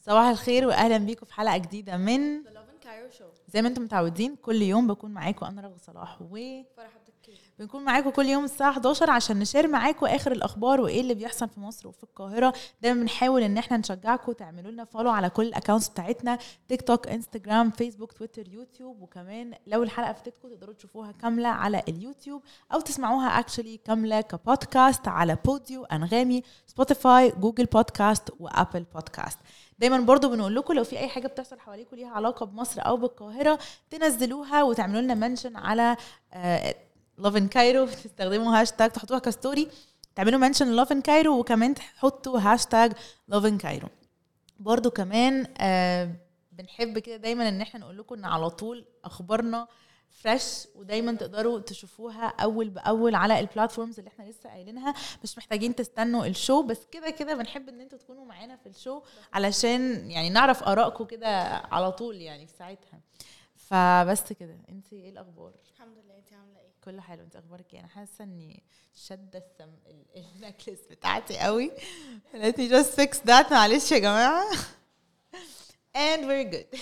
صباح 0.00 0.26
الخير 0.26 0.66
واهلا 0.66 0.98
بيكم 0.98 1.26
في 1.26 1.34
حلقة 1.34 1.56
جديدة 1.56 1.96
من 1.96 2.42
زي 3.48 3.62
ما 3.62 3.68
أنتم 3.68 3.82
متعودين 3.82 4.36
كل 4.36 4.62
يوم 4.62 4.86
بكون 4.86 5.10
معاكم 5.10 5.46
أنا 5.46 5.60
رغد 5.62 5.78
صلاح 5.80 6.22
وبنكون 6.22 6.64
فرح 6.76 6.96
الكريم 7.60 7.84
معاكم 7.84 8.10
كل 8.10 8.26
يوم 8.26 8.44
الساعة 8.44 8.70
11 8.70 9.10
عشان 9.10 9.38
نـ 9.38 9.43
share 9.43 9.68
معاكم 9.68 10.06
آخر 10.06 10.32
الأخبار 10.32 10.80
وإيه 10.80 11.00
اللي 11.00 11.14
بيحصل 11.14 11.48
في 11.48 11.60
مصر 11.60 11.88
وفي 11.88 12.02
القاهرة. 12.02 12.54
دايما 12.82 13.00
بنحاول 13.00 13.42
إن 13.42 13.58
إحنا 13.58 13.76
نشجعكم 13.76 14.32
تعملوا 14.32 14.70
لنا 14.70 14.84
follow 14.84 15.10
على 15.10 15.30
كل 15.30 15.46
ال 15.46 15.51
accounts 15.51 15.88
بتاعتنا 15.88 16.38
تيك 16.68 16.82
توك 16.82 17.08
انستجرام 17.08 17.70
فيسبوك 17.70 18.12
تويتر 18.12 18.48
يوتيوب 18.48 19.02
وكمان 19.02 19.54
لو 19.66 19.82
الحلقة 19.82 20.12
فاتتكم 20.12 20.48
تقدروا 20.48 20.74
تشوفوها 20.74 21.12
كاملة 21.12 21.48
على 21.48 21.82
اليوتيوب 21.88 22.42
أو 22.72 22.80
تسمعوها 22.80 23.38
actually 23.38 23.76
كاملة 23.84 24.20
كبودكاست 24.20 25.08
على 25.08 25.36
بوديو 25.44 25.84
أنغامي 25.84 26.42
سبوتيفاي 26.66 27.30
جوجل 27.30 27.64
Podcasts 27.64 28.30
وابل 28.40 28.84
Podcasts 28.94 29.38
دايما 29.78 30.00
برضو 30.00 30.28
بنقول 30.28 30.54
لكم 30.54 30.74
لو 30.74 30.84
في 30.84 30.98
أي 30.98 31.08
حاجة 31.08 31.26
بتحصل 31.26 31.58
حواليكم 31.60 31.96
ليها 31.96 32.08
علاقة 32.10 32.46
بمصر 32.46 32.80
أو 32.86 32.96
بالقاهرة 32.96 33.58
تنزلوها 33.90 34.62
وتعملوا 34.62 35.00
لنا 35.00 35.14
mention 35.14 35.56
على 35.56 35.96
Love 37.18 37.36
in 37.36 37.48
Cairo 37.48 37.86
تستخدموا 37.86 38.60
هاشتاج 38.60 38.90
تحطوها 38.90 39.18
ك 39.18 39.25
story. 39.25 39.68
تعملوا 40.14 40.38
mention 40.38 40.68
Love 40.68 40.92
in 40.92 41.00
Cairo 41.00 41.38
وكمان 41.40 41.74
تحطوا 41.74 42.40
hashtag 42.40 42.92
Love 43.28 43.44
in 43.44 43.58
Cairo 43.58 43.88
برضو 44.60 44.90
كمان 44.90 45.46
آه 45.58 46.10
بنحب 46.52 46.98
كده 46.98 47.16
دايما 47.16 47.48
إن 47.48 47.60
إحنا 47.60 47.80
نقول 47.80 47.98
لكم 47.98 48.14
إن 48.14 48.24
على 48.24 48.50
طول 48.50 48.84
أخبارنا 49.04 49.66
fresh 50.10 50.66
ودايما 50.74 51.12
تقدروا 51.12 51.58
تشوفوها 51.60 52.26
أول 52.26 52.68
بأول 52.70 53.14
على 53.14 53.40
ال 53.40 53.46
platforms 53.46 53.98
اللي 53.98 54.08
إحنا 54.08 54.24
لسه 54.24 54.50
قايلينها. 54.50 54.94
مش 55.24 55.38
محتاجين 55.38 55.74
تستنوا 55.74 56.26
ال 56.26 56.33
show 56.33 56.62
بس 56.62 56.78
كده 56.92 57.10
كده 57.10 57.34
بنحب 57.34 57.68
إن 57.68 57.80
إنتوا 57.80 57.98
تكونوا 57.98 58.24
معانا 58.24 58.56
في 58.56 58.68
ال 58.68 58.75
show 58.75 59.02
علشان 59.32 60.10
يعني 60.10 60.30
نعرف 60.30 60.62
آرائكم 60.62 61.04
كده 61.04 61.28
على 61.48 61.92
طول 61.92 62.16
يعني 62.16 62.46
في 62.46 62.52
ساعتها. 62.52 63.00
فبس 63.56 64.32
كده 64.32 64.56
انت 64.68 64.92
إيه 64.92 65.10
الأخبار؟ 65.10 65.52
الحمد 65.74 65.98
لله. 65.98 66.03
كله 66.84 67.02
حلو. 67.02 67.22
انت 67.22 67.36
أخبارك 67.36 67.74
إيه؟ 67.74 67.80
أنا 67.80 67.88
حاسه 67.88 68.24
اني 68.24 68.62
شاده 68.94 69.38
السم 69.38 69.72
ال- 69.86 70.24
ال 70.36 70.41
necklace 70.41 70.80
بتاعتي 70.90 71.38
قوي. 71.38 71.70
Let 72.34 72.54
me 72.56 72.70
just 72.70 73.00
fix 73.00 73.16
that. 73.28 73.52
معلش 73.52 73.92
يا 73.92 73.98
جماعة. 73.98 74.44
And 75.96 76.20
we're 76.28 76.50
good. 76.54 76.78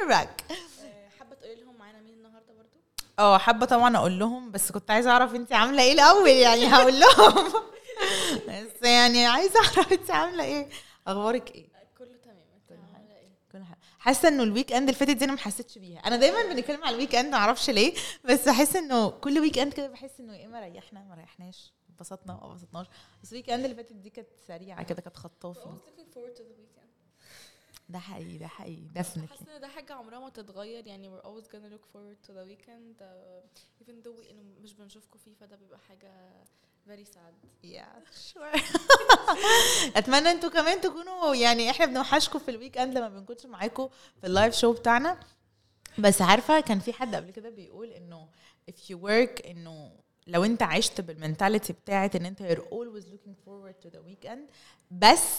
We're 0.00 0.08
back. 0.08 0.42
آه، 0.52 1.08
حابة 1.18 1.34
تقولي 1.34 1.54
لهم 1.60 1.76
معانا 1.78 2.00
مين 2.00 2.14
النهارده 2.14 2.52
برضو؟ 2.54 2.76
آه 3.18 3.38
حابة 3.38 3.66
طبعا 3.66 3.96
أقول 3.96 4.18
لهم 4.18 4.50
بس 4.50 4.72
كنت 4.72 4.90
عايزة 4.90 5.10
أعرف 5.10 5.34
أنت 5.34 5.52
عاملة 5.52 5.82
إيه 5.82 5.92
الأول. 5.92 6.28
يعني 6.30 6.66
هقول 6.66 7.00
لهم. 7.00 7.52
بس 8.48 8.82
يعني 8.88 9.26
عايزة 9.26 9.56
أعرف 9.60 9.92
أنت 9.92 10.10
عاملة 10.10 10.44
إيه. 10.44 10.68
أخبارك 11.06 11.50
إيه 11.54 11.64
آه، 11.74 11.98
كله 11.98 12.16
تمام 12.24 12.36
انت 12.56 12.68
كله 12.68 12.76
حلو. 12.78 12.94
عامله 12.94 13.16
إيه 13.16 13.28
كل 13.52 13.64
حاجة 13.64 13.78
حاسة 14.04 14.28
إنه 14.28 14.42
ال 14.42 14.72
weekend 14.72 14.88
اللي 14.88 14.98
فاتت 15.00 15.10
دي 15.16 15.24
أنا 15.24 15.32
ما 15.32 15.38
حسيتش 15.38 15.78
بيها. 15.78 15.98
أنا 15.98 16.16
دايما 16.16 16.42
بنتكلم 16.54 16.84
على 16.84 16.94
ال 16.94 17.14
weekend 17.14 17.30
ما 17.30 17.36
أعرفش 17.36 17.70
ليه 17.70 17.94
بس 18.24 18.48
بحس 18.48 18.76
إنه 18.76 19.10
كل 19.10 19.38
weekend 19.38 19.72
كده 19.72 19.86
بحس 19.88 20.20
إنه 20.20 20.36
يا 20.36 20.46
إما 20.46 20.60
ريحنا 20.60 21.04
ما 21.04 21.14
ريحناش 21.14 21.72
انبسطنا 21.90 22.32
ما 22.34 22.50
انبسطناش 22.50 22.86
بس 23.22 23.32
ال 23.32 23.50
weekend 23.50 23.64
اللي 23.64 23.76
فاتت 23.76 23.92
دي 23.92 24.10
كانت 24.10 24.28
سريعة 24.48 24.82
كده 24.82 25.02
كانت 25.02 25.16
خطافه 25.16 25.78
ده 27.88 27.98
حقيقي 27.98 28.38
ده 28.38 28.46
حقيقي 28.46 28.88
حاسه 28.96 29.26
definitely. 29.26 29.48
إن 29.54 29.60
ده 29.60 29.68
حاجة 29.68 29.92
عمرها 29.92 30.18
ما 30.20 30.28
تتغير. 30.28 30.86
يعني 30.86 31.10
we're 31.10 31.22
always 31.22 31.44
gonna 31.46 31.72
look 31.74 31.84
forward 31.96 32.26
to 32.28 32.32
the 32.32 32.44
weekend. 32.50 33.00
uh, 33.02 33.84
even 33.84 33.94
though 34.04 34.16
we- 34.20 34.62
مش 34.62 34.74
بنشوفكم 34.74 35.18
فيه 35.18 35.34
فده 35.34 35.56
بيبقى 35.56 35.78
حاجة 35.78 36.30
very 36.88 37.04
sad. 37.04 37.34
Yeah. 37.62 37.94
Sure. 38.32 38.60
أتمنى 39.96 40.30
أنتوا 40.30 40.50
كمان 40.50 40.80
تكونوا 40.80 41.34
يعني 41.34 41.70
إحنا 41.70 41.86
بنوحشكم 41.86 42.38
في 42.38 42.50
ال 42.50 42.78
weekend 42.78 42.98
لما 42.98 43.08
بنكونش 43.08 43.46
معاكم 43.46 43.88
في 44.20 44.26
ال 44.26 44.32
live 44.32 44.54
show 44.54 44.72
بتاعنا. 44.72 45.20
بس 45.98 46.22
عارفة 46.22 46.60
كان 46.60 46.80
في 46.80 46.92
حد 46.92 47.14
قبل 47.14 47.30
كده 47.30 47.50
بيقول 47.50 47.88
إنه 47.90 48.28
if 48.70 48.74
you 48.74 48.96
work 48.96 49.46
إنه 49.50 49.90
لو 50.26 50.44
أنت 50.44 50.62
عشت 50.62 51.00
بال 51.00 51.13
mentality 51.13 51.72
بتاعت 51.72 52.16
إن 52.16 52.26
أنت 52.26 52.42
you're 52.42 52.68
always 52.74 53.04
looking 53.04 53.34
forward 53.46 53.86
to 53.86 53.90
the 53.94 54.00
weekend. 54.10 54.38
بس 54.90 55.38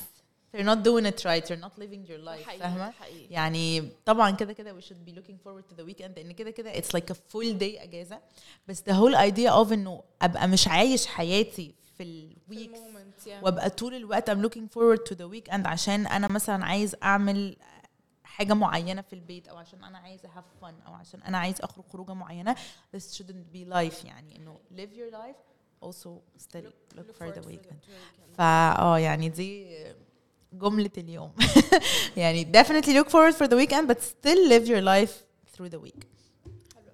you're 0.56 0.70
not 0.76 0.80
doing 0.84 1.06
it 1.12 1.20
right 1.26 1.46
you're 1.50 1.64
not 1.68 1.76
living 1.84 2.04
your 2.12 2.20
life 2.30 2.46
حقيقي 2.48 2.60
فاهمه 2.60 2.92
حقيقي 2.92 3.34
يعني 3.34 3.90
طبعا 4.06 4.32
كده 4.32 4.54
كده 4.54 4.80
we 4.80 4.84
should 4.84 5.10
be 5.10 5.14
looking 5.20 5.38
forward 5.48 5.64
to 5.74 5.76
the 5.82 5.86
weekend 5.90 6.16
لأن 6.16 6.32
كده 6.32 6.52
كده 6.52 6.74
it's 6.74 6.98
like 6.98 7.12
a 7.12 7.16
full 7.16 7.60
day 7.60 7.82
اجازه 7.82 8.20
بس 8.68 8.82
the 8.82 8.94
whole 8.94 9.16
idea 9.16 9.66
of 9.66 9.72
انه 9.72 10.04
ابقى 10.22 10.48
مش 10.48 10.68
عايش 10.68 11.06
حياتي 11.08 11.76
في 11.98 12.04
الويكس 12.04 12.80
yeah. 13.26 13.44
وابقى 13.44 13.70
طول 13.70 13.96
الوقت 13.96 14.30
I'm 14.32 14.44
looking 14.46 14.68
forward 14.78 15.00
to 15.10 15.16
the 15.16 15.28
weekend 15.36 15.68
عشان 15.68 16.08
أنا 16.08 16.28
مثلا 16.28 16.66
عايز 16.66 16.96
اعمل 17.04 17.58
حاجة 18.24 18.54
معينة 18.54 19.02
في 19.02 19.14
البيت 19.14 19.48
أو 19.48 19.58
عشان 19.58 19.84
أنا 19.84 19.98
عايز 19.98 20.22
have 20.22 20.64
fun 20.66 20.74
أو 20.88 20.94
عشان 20.94 21.22
أنا 21.22 21.38
عايز 21.38 21.62
اخرج 21.62 21.84
خروجة 21.94 22.14
معينة 22.14 22.56
this 22.98 23.18
shouldn't 23.18 23.56
be 23.56 23.74
life 23.74 24.06
يعني 24.06 24.36
انه 24.36 24.60
live 24.78 24.90
your 24.98 25.14
life 25.16 25.38
also 25.86 26.10
still 26.38 26.66
look, 26.66 26.98
Look 26.98 27.18
for 27.18 27.26
weekend 27.26 27.36
to 27.36 27.42
the 27.42 27.52
weekend. 27.52 28.38
فا 28.38 28.80
آه 28.80 29.00
يعني 29.00 29.30
دي 29.30 29.78
جملة 30.54 30.92
اليوم 30.98 31.32
يعني 32.18 32.52
definitely 32.54 32.94
look 32.94 33.10
forward 33.10 33.36
for 33.36 33.48
the 33.48 33.56
weekend 33.56 33.88
but 33.88 34.02
still 34.02 34.50
live 34.50 34.68
your 34.68 34.82
life 34.82 35.14
through 35.56 35.70
the 35.70 35.80
week. 35.88 36.06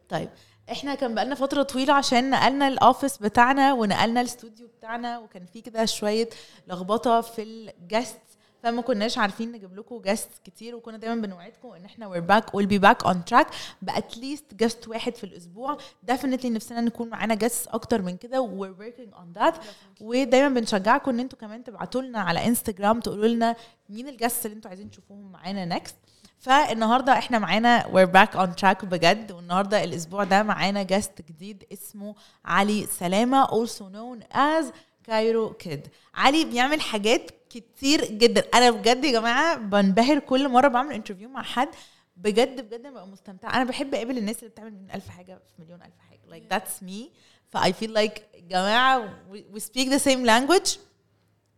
طيب 0.09 0.29
إحنا 0.71 0.95
كان 0.95 1.15
بقالنا 1.15 1.35
فترة 1.35 1.63
طويلة 1.63 1.93
عشان 1.93 2.29
نقلنا 2.29 2.67
ال 2.67 2.74
office 2.74 3.17
بتاعنا 3.17 3.73
ونقلنا 3.73 4.21
الاستوديو 4.21 4.67
بتاعنا 4.67 5.19
وكان 5.19 5.45
في 5.45 5.61
كده 5.61 5.85
شوية 5.85 6.29
لخبطة 6.67 7.21
في 7.21 7.43
ال 7.43 7.54
guests 7.54 8.19
فما 8.63 8.81
كناش 8.81 9.17
عارفين 9.17 9.51
نجيب 9.51 9.75
لكم 9.75 9.97
guests 9.97 10.29
كتير 10.45 10.75
وكنا 10.75 10.97
دايما 10.97 11.21
بنوعدكم 11.21 11.67
إن 11.73 11.85
إحنا 11.85 12.09
we're 12.13 12.31
back 12.31 12.45
we'll 12.45 12.67
be 12.67 12.81
back 12.81 13.11
on 13.11 13.15
track. 13.33 13.47
بات 13.81 14.02
least 14.02 14.53
guest 14.53 14.87
واحد 14.87 15.15
في 15.15 15.23
الأسبوع. 15.23 15.77
Definitely 16.11 16.45
نفسنا 16.45 16.81
نكون 16.81 17.09
معانا 17.09 17.35
guests 17.35 17.67
أكتر 17.67 18.01
من 18.01 18.17
كده 18.17 18.47
we're 18.47 18.81
working 18.83 19.15
on 19.15 19.41
that. 19.41 19.55
ودايما 20.01 20.49
بنشجعكم 20.49 21.11
إن 21.11 21.19
أنتوا 21.19 21.39
كمان 21.39 21.63
تبعتوا 21.63 22.01
لنا 22.01 22.19
على 22.19 22.47
انستجرام 22.47 22.99
تقولوا 22.99 23.27
لنا 23.27 23.55
مين 23.89 24.07
ال 24.07 24.13
guests 24.13 24.45
اللي 24.45 24.55
أنتوا 24.55 24.69
عايزين 24.69 24.91
تشوفوهم 24.91 25.31
معانا 25.31 25.65
next 25.65 25.95
فالنهاردة 26.39 27.13
إحنا 27.13 27.39
معانا 27.39 27.83
we're 27.83 28.11
back 28.17 28.33
on 28.37 28.61
track 28.61 28.85
بجد 28.85 29.31
والنهاردة 29.31 29.83
الأسبوع 29.83 30.23
ده 30.23 30.43
معانا 30.43 30.83
guest 30.83 31.21
جديد 31.21 31.63
اسمه 31.73 32.15
علي 32.45 32.85
سلامة 32.85 33.45
also 33.47 33.83
known 33.93 34.35
as 34.35 34.65
Cairo 35.03 35.53
Kid 35.53 35.87
علي 36.15 36.45
بيعمل 36.45 36.81
حاجات 36.81 37.31
كتير 37.53 38.05
جدا. 38.05 38.43
أنا 38.53 38.71
بجد 38.71 39.05
يا 39.05 39.11
جماعة 39.11 39.57
بنبهر 39.57 40.19
كل 40.19 40.49
مرة 40.49 40.67
بعمل 40.67 40.93
interview 40.93 41.29
مع 41.29 41.41
حد. 41.41 41.69
بجد 42.17 42.61
بجد 42.61 42.87
ببقى 42.87 43.07
مستمتعة. 43.07 43.55
أنا 43.55 43.63
بحب 43.63 43.95
أقابل 43.95 44.17
الناس 44.17 44.39
اللي 44.39 44.49
بتعمل 44.49 44.71
مليون 44.71 44.91
ألف 44.91 45.09
حاجة 45.09 45.33
في 45.33 45.61
مليون 45.61 45.79
ألف 45.81 45.93
حاجة. 46.09 46.21
Like 46.31 46.53
that's 46.53 46.83
me. 46.87 47.09
ف 47.49 47.57
I 47.57 47.71
feel 47.71 47.93
like 47.93 48.21
يا 48.33 48.41
جماعة 48.49 49.09
we, 49.31 49.37
we 49.55 49.59
speak 49.59 49.87
the 49.89 50.03
same 50.03 50.25
language. 50.25 50.77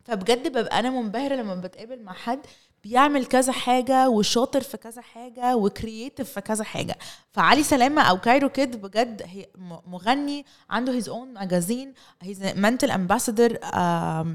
فبجد 0.04 0.48
ببقى 0.48 0.78
أنا 0.78 0.90
منبهرة 0.90 1.34
لما 1.34 1.54
بتقابل 1.54 2.02
مع 2.02 2.12
حد 2.12 2.40
بيعمل 2.84 3.26
كذا 3.26 3.52
حاجة 3.52 4.08
وشاطر 4.08 4.60
في 4.60 4.76
كذا 4.76 5.02
حاجة 5.02 5.56
و 5.56 5.64
creative 5.64 6.32
في 6.32 6.40
كذا 6.40 6.64
حاجة. 6.64 6.98
فعلي 7.32 7.62
سلامة 7.62 8.02
أو 8.02 8.20
Cairo 8.20 8.48
Kid 8.48 8.76
بجد 8.76 9.22
he 9.26 9.46
مغني 9.86 10.46
عنده 10.70 11.00
his 11.00 11.04
own 11.04 11.40
magazine. 11.42 11.88
He's 12.24 12.40
a 12.42 12.54
mental 12.54 12.90
ambassador. 12.90 13.58
um, 13.72 14.28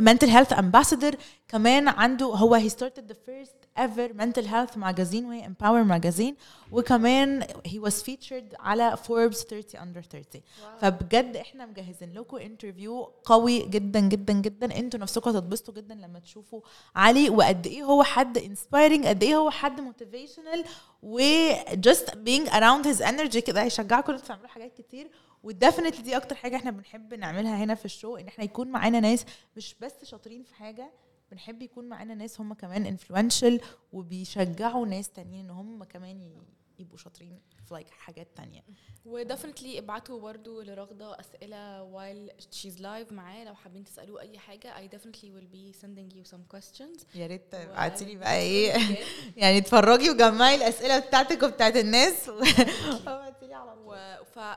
mental 0.00 0.28
health 0.28 0.52
ambassador 0.52 1.12
كمان 1.48 1.88
عنده 1.88 2.26
هو 2.26 2.54
he 2.54 2.68
started 2.68 3.12
the 3.12 3.16
first 3.26 3.54
ever 3.78 4.12
mental 4.12 4.46
health 4.46 4.76
magazine 4.78 5.24
وهي 5.24 5.46
Empower 5.46 5.82
Magazine 5.82 6.36
وكمان 6.72 7.46
he 7.66 7.78
was 7.78 8.02
featured 8.02 8.54
على 8.60 8.96
فوربس 8.96 9.44
30 9.44 9.80
under 9.80 10.02
30 10.02 10.40
wow. 10.40 10.80
فبجد 10.80 11.36
إحنا 11.36 11.66
مجهزين 11.66 12.12
لكم 12.12 12.36
interview 12.36 13.02
قوي 13.02 13.58
جدا 13.68 14.00
جدا 14.00 14.32
جدا. 14.32 14.76
أنتوا 14.78 15.00
نفسكم 15.00 15.30
هتتبسطوا 15.30 15.74
جدا 15.74 15.94
لما 15.94 16.18
تشوفوا 16.18 16.60
علي 16.96 17.30
وقد 17.30 17.66
إيه 17.66 17.82
هو 17.82 18.02
حد 18.02 18.38
inspiring 18.38 19.06
قد 19.06 19.22
إيه 19.22 19.36
هو 19.36 19.50
حد 19.50 19.80
motivational 19.80 20.64
و 21.02 21.25
just 21.25 22.16
being 22.16 22.48
around 22.48 22.86
his 22.86 23.02
energy 23.02 23.40
كده 23.40 23.62
هيشجعكم 23.62 24.12
أنتوا 24.12 24.26
تعملوا 24.26 24.48
حاجات 24.48 24.72
كتير. 24.78 25.10
و 25.42 25.47
definitely 25.47 26.02
دي 26.02 26.16
أكتر 26.16 26.34
حاجة 26.34 26.56
إحنا 26.56 26.70
بنحب 26.70 27.14
نعملها 27.14 27.64
هنا 27.64 27.74
في 27.74 27.84
ال 27.84 27.90
show 27.90 28.16
إن 28.16 28.28
إحنا 28.28 28.44
يكون 28.44 28.68
معانا 28.68 29.00
ناس 29.00 29.24
مش 29.56 29.74
بس 29.80 30.04
شاطرين 30.04 30.42
في 30.42 30.54
حاجة 30.54 30.90
بنحب 31.30 31.62
يكون 31.62 31.88
معانا 31.88 32.14
ناس 32.14 32.40
هم 32.40 32.54
كمان 32.54 32.86
influential 32.86 33.60
وبيشجعوا 33.92 34.86
ناس 34.86 35.10
تانيين 35.10 35.44
إن 35.44 35.50
هم 35.50 35.84
كمان 35.84 36.32
يبقوا 36.78 36.98
شاطرين. 36.98 37.40
في 37.70 37.76
like 37.84 37.90
حاجات 37.90 38.28
تانية. 38.36 38.60
و 39.04 39.11
definitely 39.11 39.78
ابعتوا 39.78 40.20
برضو 40.20 40.62
لرغدة 40.62 41.20
أسئلة 41.20 41.90
while 41.92 42.30
she's 42.54 42.78
live 42.78 43.12
معاه 43.12 43.44
لو 43.44 43.54
حابين 43.54 43.84
تسألوه 43.84 44.20
أي 44.20 44.38
حاجة 44.38 44.74
I 44.74 44.90
definitely 44.90 45.30
will 45.30 45.48
be 45.54 45.72
sending 45.82 46.16
you 46.16 46.30
some 46.32 46.56
questions. 46.56 47.04
يا 47.14 47.26
ريت 47.26 47.52
تبعتي 47.52 48.04
لي 48.04 48.16
بقى 48.16 48.36
إيه؟ 48.36 48.72
يعني 49.42 49.58
اتفرجي 49.58 50.10
وجمعي 50.10 50.54
الأسئلة 50.54 50.98
بتاعتك 50.98 51.42
وبتاعت 51.42 51.76
الناس. 51.76 52.30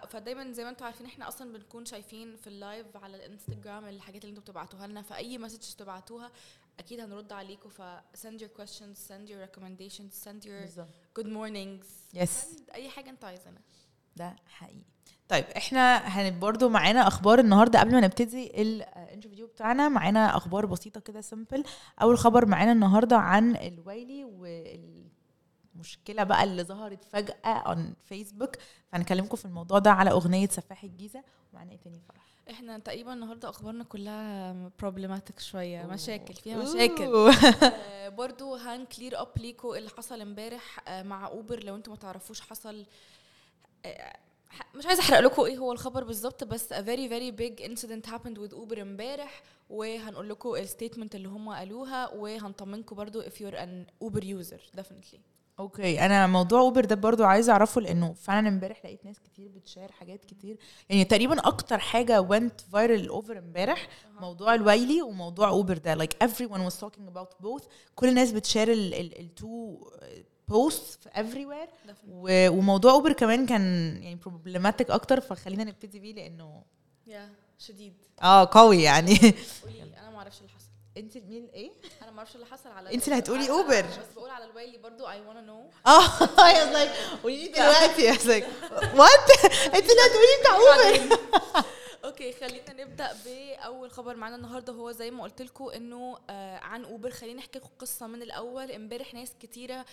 فدايما 0.09 0.51
زي 0.51 0.63
ما 0.63 0.69
أنتم 0.69 0.85
عارفين 0.85 1.05
إحنا 1.05 1.27
أصلا 1.27 1.53
بنكون 1.53 1.85
شايفين 1.85 2.35
في 2.35 2.47
ال 2.47 2.57
live 2.57 2.97
على 2.97 3.15
الإنستجرام 3.17 3.85
الحاجات 3.85 4.21
اللي 4.21 4.29
أنتم 4.31 4.41
بتبعتوها 4.41 4.87
لنا. 4.87 5.01
فأي 5.01 5.37
message 5.37 5.75
تبعتوها 5.75 6.31
أكيد 6.79 6.99
هنرد 6.99 7.31
عليكم 7.31 7.69
ف 7.69 7.81
send 8.17 8.39
your 8.39 8.61
questions 8.61 8.97
send 9.09 9.29
your 9.29 9.39
recommendations 9.47 10.13
send 10.25 10.45
your 10.45 10.85
good 11.19 11.27
mornings. 11.27 11.85
Yes. 12.13 12.29
send 12.29 12.73
أي 12.73 12.89
حاجة 12.89 13.02
أنتوا 13.07 13.29
عايزينها. 13.29 13.61
ده 14.15 14.35
حقيقي. 14.47 14.85
طيب 15.29 15.45
إحنا 15.45 15.97
هن 15.97 16.39
برضو 16.39 16.69
معانا 16.69 17.07
أخبار 17.07 17.39
النهارده 17.39 17.79
قبل 17.79 17.91
ما 17.91 17.99
نبتدي 18.01 18.61
ال 18.61 18.70
interview 18.70 19.47
بتاعنا. 19.47 19.89
معانا 19.89 20.37
أخبار 20.37 20.65
بسيطة 20.65 20.99
كده 20.99 21.21
simple 21.21 21.63
أول 22.01 22.17
خبر 22.17 22.45
معانا 22.45 22.71
النهارده 22.71 23.17
عن 23.17 23.55
الويلي 23.55 24.23
والمشكلة 25.75 26.23
بقى 26.23 26.43
اللي 26.43 26.63
ظهرت 26.63 27.03
فجأة 27.03 27.73
on 27.75 27.79
فيسبوك 28.05 28.55
فهنكلمكم 28.91 29.37
في 29.37 29.45
الموضوع 29.45 29.79
ده 29.79 29.91
على 29.91 30.11
أغنية 30.11 30.47
سفاح 30.47 30.83
الجيزة. 30.83 31.23
ومعانا 31.53 31.71
إيه 31.71 31.79
تاني 31.79 31.99
فرح؟ 32.09 32.32
إحنا 32.49 32.79
تقريبا 32.79 33.13
النهارده 33.13 33.49
أخبارنا 33.49 33.83
كلها 33.83 34.55
problematic 34.79 35.39
شوية 35.39 35.81
أوه. 35.81 35.93
مشاكل 35.93 36.33
فيها 36.33 36.57
مشاكل. 36.57 37.03
آه، 37.63 38.09
برضو 38.09 38.55
هن 38.55 38.74
clear 38.74 39.21
up 39.21 39.37
ليكو 39.37 39.75
اللي 39.75 39.89
حصل 39.89 40.21
امبارح 40.21 40.89
آه، 40.89 41.03
مع 41.03 41.27
Uber 41.27 41.63
لو 41.63 41.75
أنتوا 41.75 41.93
ما 41.93 41.99
تعرفوش 41.99 42.41
حصل 42.41 42.85
آه، 43.85 44.17
مش 44.75 44.85
عايزة 44.85 45.01
أحرق 45.01 45.19
لكم 45.19 45.41
إيه 45.41 45.57
هو 45.57 45.71
الخبر 45.71 46.03
بالظبط 46.03 46.43
بس 46.43 46.73
a 46.73 46.77
very 46.77 47.09
very 47.09 47.31
big 47.41 47.65
incident 47.65 48.11
happened 48.11 48.37
with 48.37 48.53
Uber 48.53 48.81
امبارح 48.81 49.43
وهنقول 49.69 50.29
لكم 50.29 50.55
ال 50.55 50.61
statement 50.61 51.15
اللي 51.15 51.27
هم 51.27 51.49
قالوها 51.49 52.09
وهنطمنكم 52.13 52.95
برضو 52.95 53.21
if 53.23 53.33
you're 53.33 53.57
an 53.57 53.91
Uber 54.01 54.21
user 54.21 54.79
definitely 54.79 55.19
أوكي 55.59 56.05
أنا 56.05 56.27
موضوع 56.27 56.59
Uber 56.59 56.85
ده 56.85 56.95
برضو 56.95 57.23
عايزة 57.23 57.51
أعرفه 57.53 57.81
لأنه 57.81 58.13
فعلا 58.13 58.47
امبارح 58.47 58.85
لقيت 58.85 59.05
ناس 59.05 59.19
كتير 59.19 59.47
بتشير 59.49 59.91
حاجات 59.91 60.25
كتير. 60.25 60.57
يعني 60.89 61.03
تقريبا 61.05 61.39
أكتر 61.39 61.77
حاجة 61.79 62.27
went 62.27 62.73
viral 62.75 63.09
over 63.09 63.37
امبارح 63.37 63.87
موضوع 64.21 64.55
الويلي 64.55 65.01
وموضوع 65.01 65.47
Uber 65.49 65.77
ده. 65.77 65.95
Like 65.95 66.27
everyone 66.27 66.69
was 66.71 66.73
talking 66.85 67.07
about 67.15 67.45
both. 67.45 67.63
كل 67.95 68.09
الناس 68.09 68.31
بتشير 68.31 68.71
ال 68.73 68.99
two 68.99 69.77
posts 70.47 71.07
everywhere. 71.07 71.87
Definitely. 71.87 72.07
و- 72.09 72.49
وموضوع 72.49 72.91
Uber 72.91 73.13
كمان 73.13 73.45
كان 73.45 73.97
يعني 74.03 74.19
problematic 74.25 74.91
أكتر 74.91 75.21
فخلينا 75.21 75.63
نبتدي 75.63 75.99
بيه 75.99 76.13
لأنه 76.13 76.63
yeah 77.07 77.11
شديد. 77.59 77.93
آه 78.23 78.49
قوي 78.51 78.81
يعني. 78.83 79.15
قولي 79.63 79.83
أنا 79.99 80.09
ما 80.11 80.17
أعرفش 80.17 80.37
اللي 80.39 80.49
حصل. 80.49 80.62
انت 80.97 81.17
مين 81.17 81.49
إيه؟ 81.53 81.71
أنا 82.01 82.11
ما 82.11 82.17
أعرفش 82.17 82.35
اللي 82.35 82.45
حصل 82.45 82.69
على 82.69 82.93
انت 82.93 83.07
اللي 83.07 83.19
هتقولي 83.19 83.49
Uber. 83.49 83.81
بس 83.81 84.13
بقول 84.15 84.29
على 84.29 84.45
الويلي 84.45 84.77
برضو 84.77 85.05
I 85.07 85.09
wanna 85.15 85.47
know. 85.49 85.87
آه 85.89 86.07
I 86.49 86.53
was 86.53 86.75
like 86.75 87.21
قولي 87.23 87.37
لي 87.37 87.47
دلوقتي 87.47 88.13
like 88.13 88.45
what? 88.81 89.45
انت 89.75 89.89
اللي 89.89 90.01
هتقولي 90.05 90.39
بتاع 90.39 90.55
اوبر. 90.61 91.17
أوكي 92.05 92.33
خلينا 92.33 92.73
نبدأ 92.83 93.17
بأول 93.25 93.91
خبر 93.91 94.15
معانا 94.15 94.35
النهارده. 94.35 94.73
هو 94.73 94.91
زي 94.91 95.11
ما 95.11 95.23
قلت 95.23 95.41
لكم 95.41 95.69
إنه 95.69 96.17
آه 96.29 96.57
عن 96.57 96.85
Uber. 96.85 97.09
خلينا 97.11 97.37
نحكي 97.39 97.59
لكم 97.59 97.69
قصة 97.79 98.07
من 98.07 98.21
الأول. 98.21 98.71
امبارح 98.71 99.13
ناس 99.13 99.31
كتيرة 99.41 99.85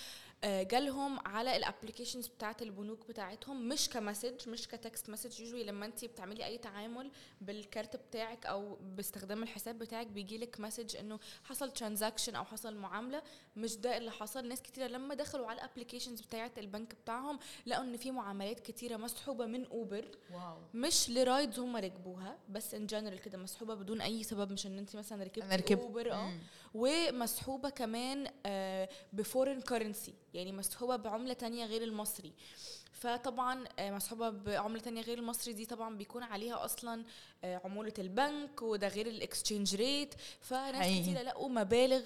جالهم 0.45 1.19
على 1.27 1.57
ال 1.57 1.62
applications 1.62 2.27
بتاعت 2.27 2.63
البنوك 2.63 3.09
بتاعتهم 3.09 3.69
مش 3.69 3.89
ك 3.89 3.96
message 3.96 4.49
مش 4.49 4.69
ك 4.69 4.77
text 4.77 5.11
message 5.11 5.41
usually 5.41 5.65
لما 5.65 5.87
انت 5.87 6.05
بتعملي 6.05 6.45
أي 6.45 6.59
تعامل 6.59 7.11
بالكارت 7.41 7.97
بتاعك 7.97 8.47
أو 8.47 8.77
باستخدام 8.81 9.43
الحساب 9.43 9.79
بتاعك 9.79 10.07
بيجي 10.07 10.39
لك 10.39 10.61
message 10.61 10.97
إنه 10.97 11.19
حصل 11.45 11.71
transaction 11.71 12.35
أو 12.35 12.45
حصل 12.45 12.75
معاملة. 12.77 13.23
مش 13.57 13.77
ده 13.77 13.97
اللي 13.97 14.11
حصل. 14.11 14.49
ناس 14.49 14.63
كتيرة 14.63 14.87
لما 14.87 15.15
دخلوا 15.15 15.47
على 15.47 15.59
ال 15.61 15.65
applications 15.65 16.21
بتاعت 16.21 16.59
البنك 16.59 16.95
بتاعهم 16.95 17.39
لقوا 17.67 17.85
إن 17.85 17.97
في 17.97 18.11
معاملات 18.11 18.61
كتيرة 18.61 18.97
مسحوبة 18.97 19.47
من 19.47 19.67
Uber 19.67 20.05
wow. 20.33 20.59
مش 20.75 21.11
ل 21.11 21.19
rides 21.19 21.59
هم 21.59 21.77
ركبوها 21.77 22.39
بس 22.49 22.75
in 22.75 22.87
general 22.87 23.21
كده 23.21 23.39
مسحوبة 23.39 23.75
بدون 23.75 24.01
أي 24.01 24.23
سبب. 24.23 24.53
مش 24.53 24.67
إن 24.67 24.79
انت 24.79 24.97
مثلا 24.97 25.25
ركبتي 25.25 25.75
Uber 25.83 26.13
آه. 26.13 26.33
ومسحوبة 26.75 27.71
كمان 27.71 28.27
ب 29.13 29.19
foreign 29.19 29.61
currency 29.61 30.15
يعني 30.35 30.53
مسحوبة 30.53 30.97
بعملة 30.97 31.33
تانية 31.33 31.67
غير 31.67 31.83
المصري 31.83 32.33
فطبعا 32.93 33.65
آه، 33.79 33.91
مسحوبة 33.91 34.31
بعملة 34.31 34.81
تانية 34.81 35.03
غير 35.03 35.19
المصري 35.19 35.53
دي 35.53 35.67
طبعا 35.67 35.97
بيكون 35.97 36.23
عليها 36.23 36.65
أصلا 36.65 37.05
آه، 37.45 37.61
عمولة 37.65 37.93
البنك 37.99 38.63
وده 38.63 38.89
غير 38.89 39.07
ال 39.07 39.15
exchange 39.15 39.77
rate 39.77 40.15
فناس. 40.41 40.87
كتير 41.03 41.23
لقوا 41.23 41.49
مبالغ 41.49 42.03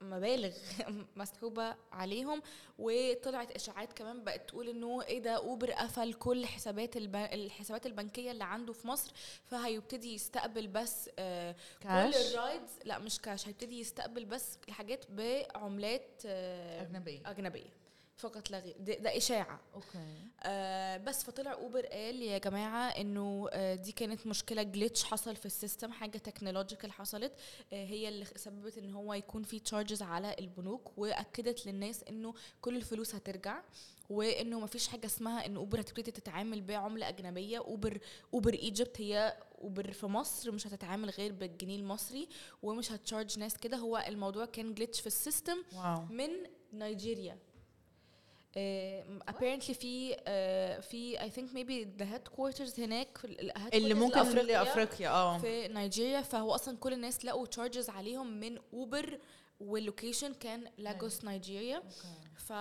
مبالغ 0.00 0.52
مسحوبة 1.16 1.74
عليهم 1.92 2.42
وطلعت 2.78 3.50
إشاعات 3.50 3.92
كمان 3.92 4.24
بقت 4.24 4.48
تقول 4.48 4.68
إنه 4.68 5.02
إيه 5.02 5.18
ده 5.18 5.30
Uber 5.36 5.70
قفل 5.72 6.12
كل 6.14 6.46
حسابات 6.46 6.96
الب... 6.96 7.16
الحسابات 7.16 7.86
البنكية 7.86 8.30
اللي 8.30 8.44
عنده 8.44 8.72
في 8.72 8.86
مصر 8.88 9.12
فهيبتدي 9.44 10.14
يستقبل 10.14 10.66
بس 10.66 11.10
آه 11.18 11.56
كل 11.82 11.88
ال 11.88 12.02
rides 12.02 12.70
لا 12.84 12.98
مش 12.98 13.20
كاش 13.20 13.48
هيبتدي 13.48 13.80
يستقبل 13.80 14.24
بس 14.24 14.58
الحاجات 14.68 15.04
بعملات 15.10 16.22
آه 16.26 16.82
أجنبية. 16.82 17.30
أجنبية. 17.30 17.85
فقط 18.16 18.50
لا 18.50 18.58
غير. 18.58 18.76
ده, 18.78 18.94
ده 18.94 19.16
إشاعة. 19.16 19.60
أوكي. 19.74 20.28
آه 20.42 20.96
بس 20.96 21.24
فطلع 21.24 21.52
Uber 21.52 21.86
قال 21.86 22.22
يا 22.22 22.38
جماعة 22.38 22.88
إنه 22.88 23.48
آه 23.52 23.74
دي 23.74 23.92
كانت 23.92 24.26
مشكلة 24.26 24.72
glitch 24.72 25.02
حصل 25.04 25.36
في 25.36 25.46
ال 25.46 25.53
system 25.53 25.92
حاجة 25.92 26.18
technological 26.18 26.92
حصلت. 26.92 27.32
آه 27.72 27.84
هي 27.86 28.08
اللي 28.08 28.24
سببت 28.36 28.78
إن 28.78 28.90
هو 28.94 29.14
يكون 29.14 29.42
في 29.42 29.60
charges 29.60 30.02
على 30.02 30.36
البنوك 30.38 30.98
وأكدت 30.98 31.66
للناس 31.66 32.02
إنه 32.04 32.34
كل 32.60 32.76
الفلوس 32.76 33.14
هترجع 33.14 33.62
وإنه 34.10 34.60
ما 34.60 34.66
فيش 34.66 34.88
حاجة 34.88 35.06
اسمها 35.06 35.46
إن 35.46 35.56
Uber 35.56 35.80
هتبتدي 35.80 36.10
تتعامل 36.10 36.60
بعملة 36.60 37.08
أجنبية. 37.08 37.58
Uber 37.58 37.98
Uber 38.34 38.54
Egypt 38.54 39.00
هي 39.00 39.36
Uber 39.62 39.92
في 39.92 40.06
مصر 40.06 40.52
مش 40.52 40.66
هتتعامل 40.66 41.10
غير 41.10 41.32
بالجنيه 41.32 41.76
المصري 41.76 42.28
ومش 42.62 42.92
هت 42.92 43.03
charge 43.03 43.38
ناس 43.38 43.56
كده. 43.58 43.76
هو 43.76 44.04
الموضوع 44.08 44.44
كان 44.44 44.74
glitch 44.74 45.00
في 45.00 45.06
ال 45.06 45.13
system 45.13 45.56
wow. 45.74 46.04
من 46.10 46.30
نيجيريا. 46.72 47.38
آه، 48.56 49.04
apparently 49.30 49.72
في 49.72 50.16
آه، 50.26 50.80
في 50.80 51.18
I 51.18 51.30
think 51.32 51.50
maybe 51.54 52.00
the 52.02 52.06
headquarters 52.06 52.78
هناك 52.80 53.18
في 53.18 53.24
ال- 53.24 53.40
ال- 53.40 53.74
اللي 53.74 53.94
ممكن 53.94 54.16
لأفريقيا. 54.16 54.64
لافريقيا 54.64 55.08
آه. 55.10 55.38
في 55.38 55.68
نيجيريا 55.68 56.20
فهو 56.22 56.54
أصلا 56.54 56.76
كل 56.76 56.92
الناس 56.92 57.24
لقوا 57.24 57.46
charges 57.46 57.90
عليهم 57.90 58.40
من 58.40 58.58
اوبر 58.72 59.18
وال 59.60 59.75
location 59.75 60.34
كان 60.34 60.70
لاجوس 60.78 61.24
نيجيريا. 61.24 61.82
ف 62.36 62.52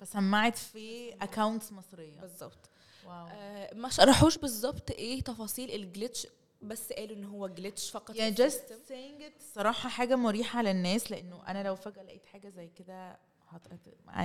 فسمعت 0.00 0.58
في 0.58 1.14
accounts 1.22 1.72
مصرية. 1.72 2.20
بالظبط. 2.20 2.68
آه، 3.06 3.74
ما 3.74 3.88
شرحوش 3.88 4.38
بالظبط 4.38 4.90
إيه 4.90 5.20
تفاصيل 5.22 5.68
ال 5.92 5.97
glitch 5.97 6.26
بس 6.62 6.92
قالوا 6.92 7.16
إن 7.16 7.24
هو 7.24 7.48
glitch 7.48 7.90
فقط 7.90 8.16
يعني 8.16 8.34
في 8.36 8.50
saying 8.88 9.22
it 9.22 9.42
صراحة 9.54 9.88
حاجة 9.88 10.16
مريحة 10.16 10.62
للناس 10.62 11.10
لأنه 11.10 11.42
أنا 11.48 11.62
لو 11.62 11.76
فجأة 11.76 12.02
لقيت 12.02 12.26
حاجة 12.26 12.48
زي 12.48 12.68
كده 12.78 13.18
هت... 13.54 13.68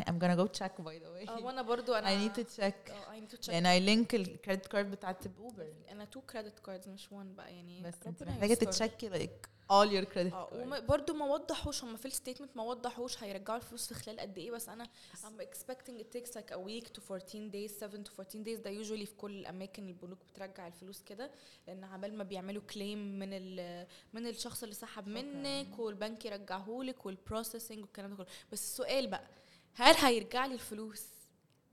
I'm 0.09 0.19
gonna 0.21 0.37
go 0.41 0.47
check 0.59 0.71
by 0.83 0.97
the 1.03 1.09
way. 1.25 1.29
آه، 1.29 1.39
وأنا 1.45 1.61
برضو 1.61 1.93
أنا 1.93 2.07
I 2.07 2.29
need 2.29 2.33
to 2.35 2.43
check. 2.43 2.91
آه، 2.91 3.15
I 3.15 3.21
need 3.21 3.35
to 3.35 3.45
check. 3.45 3.49
لأن 3.49 3.63
I 3.65 3.85
link 3.85 4.13
ال 4.13 4.21
credit 4.21 4.67
card 4.67 4.91
بتاعت 4.91 5.27
بأوبر 5.27 5.73
أنا 5.91 6.05
two 6.05 6.21
credit 6.21 6.59
cards 6.59 6.87
مش 6.89 7.11
وان 7.11 7.35
بقى 7.35 7.55
يعني 7.55 7.81
بس 7.81 7.93
انت 8.07 8.21
ربنا 8.21 8.35
محتاجة 8.35 8.51
يستر. 8.51 8.65
تتشكي 8.65 9.09
like 9.27 9.47
all 9.71 9.87
your 9.89 10.05
credit 10.13 10.33
آه 10.33 10.49
وبرده 10.53 11.13
ما 11.13 11.25
وضحوش 11.25 11.83
هم 11.83 11.95
في 11.97 12.05
ال 12.05 12.11
statement 12.11 12.57
ما 12.57 12.63
وضحوش 12.63 13.23
هيرجعوا 13.23 13.57
الفلوس 13.57 13.87
في 13.87 13.93
خلال 13.93 14.19
قد 14.19 14.37
إيه 14.37 14.51
بس 14.51 14.69
أنا 14.69 14.89
I'm 15.15 15.41
expecting 15.41 16.01
it 16.01 16.17
takes 16.17 16.29
like 16.31 16.51
a 16.51 16.57
week 16.57 16.87
to 16.97 17.01
14 17.11 17.51
days 17.51 17.71
7 17.79 18.03
to 18.03 18.11
14 18.19 18.43
days 18.45 18.59
ده 18.63 18.83
usually 18.83 19.05
في 19.05 19.15
كل 19.17 19.31
الأماكن 19.31 19.87
البنوك 19.87 20.19
بترجع 20.33 20.67
الفلوس 20.67 21.01
كده 21.01 21.31
لأن 21.67 21.83
عبال 21.83 22.17
ما 22.17 22.23
بيعملوا 22.23 22.61
claim 22.61 23.19
من 23.19 23.29
ال 23.31 23.87
من 24.13 24.27
الشخص 24.27 24.63
اللي 24.63 24.75
سحب 24.75 25.07
منك 25.07 25.79
والبنك 25.79 26.25
يرجعه 26.25 26.79
لك 26.83 27.05
وال 27.05 27.18
processing 27.18 27.79
والكلام 27.81 28.09
ده 28.09 28.15
كله. 28.15 28.27
بس 28.51 28.63
السؤال 28.63 29.07
بقى 29.07 29.27
هل 29.73 29.95
هيرجع 29.95 30.45
لي 30.45 30.53
الفلوس 30.53 31.03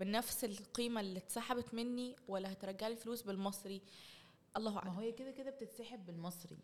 بنفس 0.00 0.44
القيمة 0.44 1.00
اللي 1.00 1.18
اتسحبت 1.18 1.74
مني 1.74 2.16
ولا 2.28 2.52
هترجع 2.52 2.88
لي 2.88 2.92
الفلوس 2.94 3.22
بالمصري؟ 3.22 3.82
الله 4.56 4.70
ما 4.72 4.78
أعلم. 4.78 4.90
هو 4.90 5.00
هي 5.00 5.12
كده 5.12 5.30
كده 5.30 5.50
بتتسحب 5.50 6.06
بالمصري. 6.06 6.58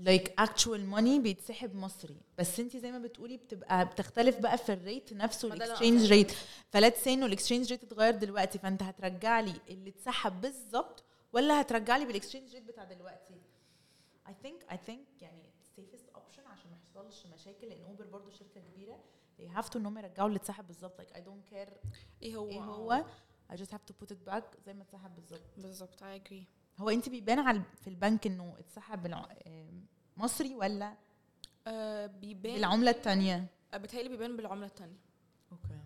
Like 0.00 0.28
actual 0.40 0.80
money 0.94 1.20
بيتسحب 1.20 1.74
مصري. 1.74 2.16
بس 2.38 2.60
انت 2.60 2.76
زي 2.76 2.92
ما 2.92 2.98
بتقولي 2.98 3.36
بتبقى 3.36 3.84
بتختلف 3.84 4.38
بقى 4.38 4.58
في 4.58 4.72
ال 4.72 4.80
rate 4.80 5.12
نفسه 5.12 5.52
ال 5.52 5.59
exchange 5.59 6.12
rate 6.12 6.32
ف 6.70 6.74
let's 6.74 6.96
say 6.96 7.14
انه 7.14 7.26
ال 7.26 7.31
exchange 7.31 7.70
rate 7.70 7.84
اتغير 7.84 8.14
دلوقتي 8.14 8.58
فانت 8.58 8.82
هترجع 8.82 9.40
لي 9.40 9.54
اللي 9.68 9.90
اتسحب 9.90 10.40
بالظبط 10.40 11.04
ولا 11.32 11.60
هترجع 11.60 11.96
لي 11.96 12.04
بال 12.04 12.14
exchange 12.14 12.54
rate 12.54 12.62
بتاع 12.62 12.84
دلوقتي؟ 12.84 13.34
I 14.26 14.30
think 14.30 14.72
I 14.72 14.76
think 14.76 15.22
يعني 15.22 15.42
safest 15.76 16.16
option 16.16 16.46
عشان 16.46 16.70
ما 16.70 16.76
يحصلش 16.76 17.26
مشاكل 17.26 17.66
لأن 17.66 17.84
اوبر 17.84 18.06
برضو 18.06 18.30
شركة 18.30 18.60
كبيرة. 18.60 18.98
They 19.40 19.58
have 19.58 19.68
to 19.72 19.76
انهم 19.76 19.98
يرجعوا 19.98 20.28
اللي 20.28 20.38
اتسحب 20.38 20.66
بالظبط. 20.66 21.00
Like 21.00 21.14
I 21.14 21.18
don't 21.18 21.52
care 21.54 21.72
إيه 22.22 22.36
هو؟ 22.36 22.48
إيه 22.48 22.60
هو. 22.60 23.04
I 23.52 23.56
just 23.56 23.70
have 23.70 23.84
to 23.90 23.94
put 24.02 24.10
it 24.10 24.30
back 24.32 24.44
زي 24.66 24.74
ما 24.74 24.82
اتسحب 24.82 25.14
بالظبط. 25.14 25.40
بالظبط 25.56 26.00
I 26.00 26.20
agree. 26.20 26.63
هو 26.78 26.90
انت 26.90 27.08
بيبان 27.08 27.38
على 27.38 27.62
في 27.82 27.90
البنك 27.90 28.26
انه 28.26 28.54
اتسحب 28.58 29.02
بالع... 29.02 29.28
آم، 29.46 29.86
مصري 30.16 30.54
ولا 30.54 30.94
آه 31.66 32.06
بيبان 32.06 32.54
بالعملة 32.54 32.90
الثانية 32.90 33.46
آه، 33.74 33.76
بيتهيألي 33.76 34.08
بيبان 34.08 34.36
بالعملة 34.36 34.66
التانية 34.66 34.96
okay 35.52 35.78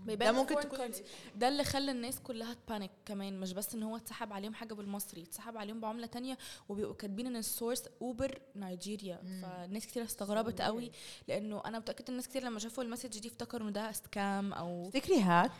بيبان 0.00 0.32
ده 0.34 0.40
ممكن 0.40 0.54
تكون. 0.60 0.90
ده 1.36 1.48
اللي 1.48 1.64
خلى 1.64 1.90
الناس 1.90 2.20
كلها 2.20 2.54
ت 2.54 2.60
panic 2.60 2.90
كمان 3.06 3.40
مش 3.40 3.52
بس 3.52 3.74
إن 3.74 3.82
هو 3.82 3.96
اتسحب 3.96 4.32
عليهم 4.32 4.54
حاجة 4.54 4.74
بالمصري 4.74 5.22
اتسحب 5.22 5.56
عليهم 5.56 5.80
بعملة 5.80 6.06
تانية 6.06 6.38
وبيبقوا 6.68 6.94
كاتبين 6.94 7.26
إن 7.26 7.36
ال 7.36 7.43
source 7.43 7.84
اوبر 8.02 8.38
نيجيريا 8.56 9.20
مم. 9.22 9.42
فالناس 9.42 9.86
كتير 9.86 10.04
استغربت 10.04 10.60
قوي. 10.60 10.92
لأنه 11.28 11.62
أنا 11.66 11.78
متأكدة 11.78 12.08
الناس 12.08 12.28
كتير 12.28 12.44
لما 12.44 12.58
شافوا 12.58 12.84
ال 12.84 12.88
message 12.88 13.18
دي 13.18 13.28
افتكروا 13.28 13.68
إن 13.68 13.72
ده 13.72 13.92
scam 13.92 14.52
أو 14.52 14.90
تفتكري 14.92 15.20
hack 15.20 15.50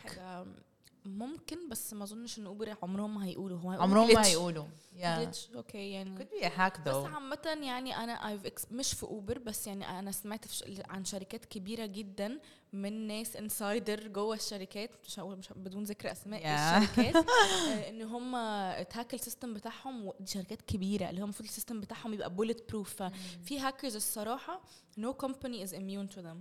ممكن 1.05 1.69
بس 1.69 1.93
ما 1.93 2.03
أظنش 2.03 2.39
إن 2.39 2.45
أوبر 2.45 2.75
عمرهم 2.83 3.15
ما 3.15 3.25
هيقولوا. 3.25 3.59
هو 3.59 3.71
عمرهم 3.71 4.13
ما 4.13 4.25
هيقولوا. 4.25 4.65
Yeah. 4.99 5.55
okay 5.55 5.91
يعني 5.91 6.17
could 6.17 6.21
be 6.41 6.45
a 6.45 6.49
hack 6.49 6.81
بس 6.81 6.93
though. 6.93 7.13
عامة 7.13 7.57
يعني 7.61 7.95
أنا 7.97 8.37
I've 8.37 8.71
مش 8.71 8.93
في 8.93 9.03
أوبر 9.03 9.37
بس 9.37 9.67
يعني 9.67 9.99
أنا 9.99 10.11
سمعت 10.11 10.45
عن 10.89 11.05
شركات 11.05 11.45
كبيرة 11.45 11.85
جدا 11.85 12.39
من 12.73 13.07
ناس 13.07 13.35
insider 13.35 14.07
جوه 14.07 14.35
الشركات 14.35 14.89
مش 15.05 15.19
هقول 15.19 15.37
مش 15.37 15.49
بدون 15.55 15.83
ذكر 15.83 16.11
أسماء 16.11 16.41
Yeah. 16.41 16.45
الشركات 16.81 17.15
آه، 17.25 17.89
إن 17.89 18.01
هم 18.01 18.35
ات 18.35 18.51
hack 18.51 19.13
ال 19.13 19.19
system 19.19 19.53
بتاعهم 19.53 20.05
ودي 20.05 20.31
شركات 20.31 20.61
كبيرة 20.61 21.09
اللي 21.09 21.21
هو 21.21 21.23
المفروض 21.25 21.47
ال 21.49 21.53
system 21.53 21.79
بتاعهم 21.81 22.13
يبقى 22.13 22.29
bulletproof 22.35 22.93
ففي 23.03 23.59
هاكرز 23.59 23.95
الصراحة 23.95 24.61
no 24.99 25.13
company 25.25 25.67
is 25.67 25.71
immune 25.73 26.15
to 26.15 26.19
them. 26.21 26.37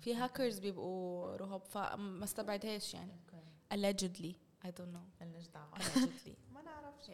في 0.00 0.14
هاكرز 0.14 0.58
بيبقوا 0.58 1.36
رهاب 1.36 1.62
فما 1.64 2.24
استبعدهاش 2.24 2.94
يعني. 2.94 3.12
Allegedly. 3.72 4.34
I 4.64 4.68
don't 4.68 4.92
know. 4.94 5.20
ملناش 5.22 5.46
دعوه 5.54 5.74
allegedly. 5.78 6.30
ما 6.54 6.62
نعرفش. 6.62 7.10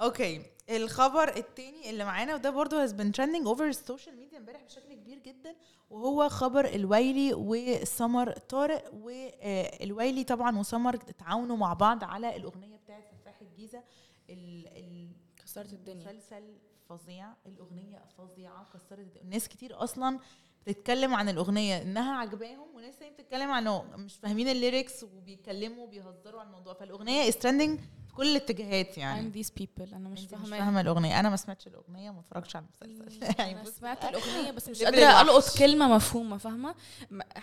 okay 0.00 0.42
الخبر 0.70 1.36
التاني 1.36 1.90
اللي 1.90 2.04
معانا 2.04 2.34
وده 2.34 2.50
برضو 2.50 2.86
has 2.86 2.90
been 2.90 3.12
trending 3.16 3.46
over 3.56 3.60
ال 3.62 3.70
social 3.70 4.16
media 4.16 4.38
امبارح 4.38 4.62
بشكل 4.64 4.94
كبير 4.94 5.18
جدا 5.18 5.56
وهو 5.90 6.28
خبر 6.28 6.64
الويلي 6.64 7.34
وسمر 7.34 8.32
طارق 8.32 8.94
والويلي 8.94 10.24
طبعا 10.24 10.58
وسمر 10.58 10.94
اتعاونوا 10.94 11.56
مع 11.56 11.72
بعض 11.72 12.04
على 12.04 12.36
الأغنية 12.36 12.76
بتاعت 12.76 13.04
سفاح 13.20 13.40
الجيزة. 13.42 13.82
ال- 14.30 14.66
ال- 14.68 15.12
كسرت 15.44 15.72
الدنيا. 15.72 16.04
مسلسل 16.12 16.54
فظيع. 16.88 17.32
الأغنية 17.46 18.04
فظيعة 18.18 18.66
كسرت 18.74 18.98
الد- 18.98 19.26
ناس 19.26 19.48
كتير 19.48 19.82
أصلا 19.84 20.18
بتتكلم 20.66 21.14
عن 21.14 21.28
الأغنية 21.28 21.82
إنها 21.82 22.14
عجباهم 22.16 22.74
وناس 22.74 22.94
بتتكلم 23.18 23.50
عنه 23.50 23.82
مش 23.96 24.14
فاهمين 24.16 24.48
ال 24.48 24.56
lyrics 24.56 25.02
وبيتكلموا 25.02 25.84
وبيهزروا 25.84 26.40
على 26.40 26.46
الموضوع. 26.46 26.74
فالأغنية 26.74 27.30
trending 27.30 27.78
في 28.08 28.14
كل 28.16 28.30
الاتجاهات 28.30 28.98
يعني. 28.98 29.30
I'm 29.30 29.34
these 29.34 29.48
people. 29.62 29.94
أنا 29.94 30.08
مش 30.08 30.22
انت 30.22 30.34
مش 30.34 30.48
فاهمة. 30.48 30.80
الأغنية. 30.80 31.20
أنا 31.20 31.30
ما 31.30 31.36
سمعتش 31.36 31.66
الأغنية 31.66 32.10
وما 32.10 32.20
اتفرجتش 32.20 32.56
على 32.56 32.64
المسلسل. 32.82 33.34
يعني 33.38 33.60
أنا 33.60 33.70
سمعت 33.70 34.04
الأغنية 34.04 34.50
بس 34.50 34.68
مش 34.68 34.82
قادرة. 34.84 35.20
ألقط 35.20 35.58
كلمة 35.58 35.88
مفهومة 35.94 36.36
فاهمة؟ 36.38 36.74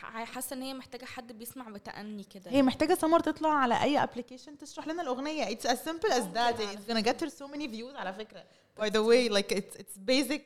حاسة 0.03 0.53
إن 0.55 0.61
هي 0.61 0.73
محتاجة 0.73 1.05
حد 1.05 1.31
بيسمع 1.31 1.69
بتأني 1.69 2.23
كده. 2.23 2.51
هي 2.51 2.61
محتاجة 2.61 2.93
سمر 2.93 3.19
تطلع 3.19 3.49
على 3.49 3.83
أي 3.83 4.03
ابلكيشن 4.03 4.57
تشرح 4.57 4.87
لنا 4.87 5.01
الأغنية. 5.01 5.45
It's 5.45 5.67
as 5.69 5.77
simple 5.89 6.11
as 6.11 6.23
that. 6.35 6.37
على 6.37 6.77
it's 6.77 6.91
gonna 6.91 7.05
get 7.05 7.21
her 7.25 7.29
so 7.29 7.47
many 7.55 7.67
views 7.67 7.95
على 7.95 8.13
فكرة. 8.13 8.43
The 8.79 9.03
way 9.03 9.33
like 9.33 9.57
it's 9.57 9.79
it's 9.81 9.97
basic. 10.11 10.41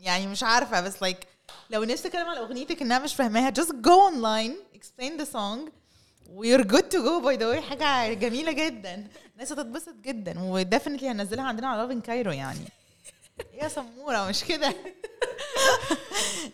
يعني 0.00 0.26
مش 0.26 0.42
عارفة 0.42 0.80
بس 0.80 1.04
like 1.04 1.26
لو 1.70 1.84
نفسك 1.84 2.04
تتكلم 2.04 2.28
على 2.28 2.40
أغنيتك 2.40 2.82
إنها 2.82 2.98
مش 2.98 3.14
فاهماها 3.14 3.50
just 3.50 3.72
go 3.72 4.12
online 4.12 4.78
explain 4.78 5.22
the 5.22 5.26
song. 5.26 5.70
We're 6.42 6.64
good 6.64 6.86
to 6.94 6.98
go 7.08 7.20
by 7.26 7.36
the 7.36 7.46
way. 7.52 7.58
حاجة 7.58 8.12
جميلة 8.14 8.52
جدا. 8.52 9.08
الناس 9.34 9.52
هتتبسط 9.52 9.94
جدا. 9.94 10.40
و 10.40 10.46
definitely 10.46 11.08
هنزلها 11.08 11.44
عندنا 11.44 11.68
على 11.68 11.82
لافين 11.82 12.00
كايرو 12.00 12.30
يعني. 12.30 12.64
يا 13.54 13.68
سمورة 13.68 14.28
مش 14.28 14.44
كده؟ 14.44 14.74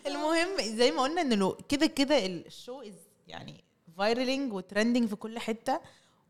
المهم 0.07 0.61
زي 0.61 0.91
ما 0.91 1.01
قلنا 1.01 1.21
إن 1.21 1.53
كده 1.69 1.85
كده 1.85 2.25
ال 2.25 2.36
show 2.36 2.81
is 2.81 2.93
يعني 3.27 3.63
viraling 3.97 4.53
و 4.53 4.59
trending 4.59 5.09
في 5.09 5.15
كل 5.15 5.39
حتة. 5.39 5.79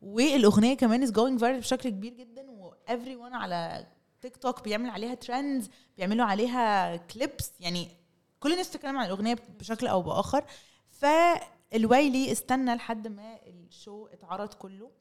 والأغنية 0.02 0.78
كمان 0.78 1.04
is 1.04 1.12
going 1.12 1.40
viral 1.40 1.60
بشكل 1.60 1.90
كبير 1.90 2.14
جدا. 2.14 2.46
و 2.50 3.16
everyone 3.16 3.34
على 3.34 3.86
تيك 4.22 4.38
توك 4.38 4.64
بيعمل 4.64 4.90
عليها 4.90 5.14
trends 5.14 5.70
بيعملوا 5.98 6.26
عليها 6.26 6.96
clips 6.96 7.52
يعني 7.60 7.88
كل 8.40 8.52
الناس 8.52 8.70
بتتكلم 8.70 8.98
عن 8.98 9.06
الأغنية 9.06 9.36
بشكل 9.60 9.88
أو 9.88 10.02
بآخر. 10.02 10.46
فالويلي 10.92 12.32
استنى 12.32 12.76
لحد 12.76 13.08
ما 13.08 13.40
ال 13.48 13.60
show 13.60 14.08
اتعرض 14.08 14.54
كله. 14.54 14.92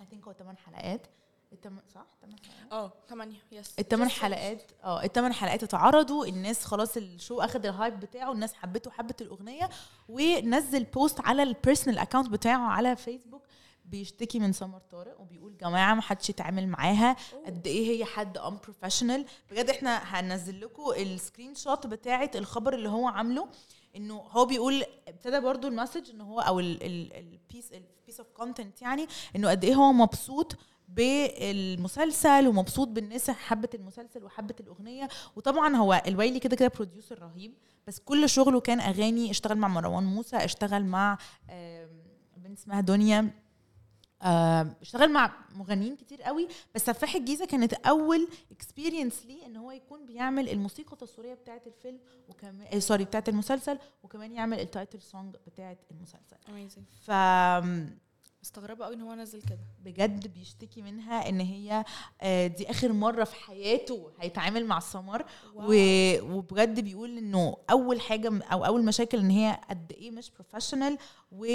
I 0.00 0.06
think 0.06 0.24
هو 0.26 0.32
8 0.32 0.58
حلقات. 0.58 1.06
التم... 1.52 1.78
صح؟ 1.94 2.06
8 2.20 2.36
حلقات؟ 2.42 2.72
آه 2.72 2.92
8 3.08 3.36
yes 3.52 3.78
الثمان 3.78 4.08
حلقات. 4.08 4.72
آه 4.84 5.04
الثمان 5.04 5.32
حلقات 5.32 5.62
اتعرضوا. 5.62 6.26
الناس 6.26 6.64
خلاص 6.64 6.96
ال 6.96 7.05
show 7.05 7.40
أخد 7.40 7.66
ال 7.66 7.73
hype 7.73 8.00
بتاعه. 8.00 8.32
الناس 8.32 8.54
حبته 8.54 8.90
حبت 8.90 9.22
الأغنية. 9.22 9.70
ونزل 10.08 10.84
post 10.84 11.20
على 11.20 11.42
ال 11.42 11.48
personal 11.48 11.98
account 11.98 12.28
بتاعه 12.28 12.68
على 12.68 12.96
فيسبوك 12.96 13.42
بيشتكي 13.84 14.38
من 14.38 14.52
سمر 14.52 14.78
طارق 14.78 15.20
وبيقول 15.20 15.56
جماعة 15.56 15.94
ما 15.94 16.02
حدش 16.02 16.30
يتعامل 16.30 16.68
معاها. 16.68 17.16
قد 17.46 17.66
إيه 17.66 17.90
هي 17.90 18.04
حد 18.04 18.38
unprofessional 18.38 19.26
بجد 19.50 19.70
إحنا 19.70 19.98
هنزل 19.98 20.60
لكم 20.60 20.82
ال 20.96 21.54
screenshot 21.54 21.86
بتاعة 21.86 22.30
الخبر 22.34 22.74
اللي 22.74 22.88
هو 22.88 23.08
عامله. 23.08 23.48
إنه 23.96 24.14
هو 24.14 24.44
بيقول 24.44 24.84
ابتدى 25.08 25.40
برضو 25.40 25.68
ال 25.68 25.73
message 25.73 26.10
إن 26.10 26.20
هو 26.20 26.40
أو 26.40 26.60
ال 26.60 26.79
piece 26.79 27.72
ال 27.72 27.80
piece 27.80 28.20
of 28.20 28.28
content 28.30 28.82
يعني 28.82 29.06
إنه 29.36 29.50
قد 29.50 29.64
إيه 29.64 29.74
هو 29.74 29.92
مبسوط 29.92 30.56
بالمسلسل 30.88 32.48
ومبسوط 32.48 32.88
بالناس 32.88 33.30
حبت 33.30 33.74
المسلسل 33.74 34.24
وحبت 34.24 34.60
الأغنية. 34.60 35.08
وطبعا 35.36 35.76
هو 35.76 36.02
الويلي 36.06 36.40
كده 36.40 36.56
كده 36.56 36.68
producer 36.68 37.18
رهيب. 37.18 37.54
بس 37.86 37.98
كل 37.98 38.28
شغله 38.28 38.60
كان 38.60 38.80
أغاني 38.80 39.30
اشتغل 39.30 39.58
مع 39.58 39.68
مروان 39.68 40.04
موسى 40.04 40.36
اشتغل 40.36 40.84
مع 40.84 41.18
بنت 42.36 42.58
اسمها 42.58 42.80
دنيا. 42.80 43.43
اشتغل 44.22 45.12
مع 45.12 45.32
مغنيين 45.54 45.96
كتير 45.96 46.22
قوي 46.22 46.48
بس 46.74 46.86
سفاح 46.86 47.14
الجيزة 47.14 47.44
كانت 47.46 47.72
أول 47.74 48.28
experience 48.50 49.26
ليه 49.26 49.46
إن 49.46 49.56
هو 49.56 49.70
يكون 49.70 50.06
بيعمل 50.06 50.48
الموسيقى 50.48 50.92
التصويرية 50.92 51.34
بتاعه 51.34 51.62
الفيلم 51.66 51.98
وكمان 52.28 52.80
sorry 52.80 53.04
بتاعه 53.04 53.24
المسلسل 53.28 53.78
وكمان 54.02 54.32
يعمل 54.32 54.60
ال 54.60 54.67
title 54.67 55.02
song 55.02 55.36
بتاعه 55.46 55.76
المسلسل. 55.90 56.36
ف 57.06 57.10
مستغربة 58.42 58.84
قوي 58.84 58.94
إن 58.94 59.00
هو 59.02 59.14
نزل 59.14 59.42
كده. 59.42 59.58
بجد 59.84 60.32
بيشتكي 60.34 60.82
منها 60.82 61.28
إن 61.28 61.40
هي 61.40 61.84
آه، 62.20 62.46
دي 62.46 62.70
آخر 62.70 62.92
مرة 62.92 63.24
في 63.24 63.34
حياته 63.34 64.10
هيتعامل 64.20 64.66
مع 64.66 64.78
السمر. 64.78 65.24
وبجد 65.54 66.80
بيقول 66.80 67.18
إنه 67.18 67.56
أول 67.70 68.00
حاجة 68.00 68.42
أو 68.52 68.64
أول 68.64 68.84
مشاكل 68.84 69.18
إن 69.18 69.30
هي 69.30 69.60
قد 69.70 69.92
إيه 69.92 70.10
مش 70.10 70.30
professional 70.30 70.98
و 71.32 71.46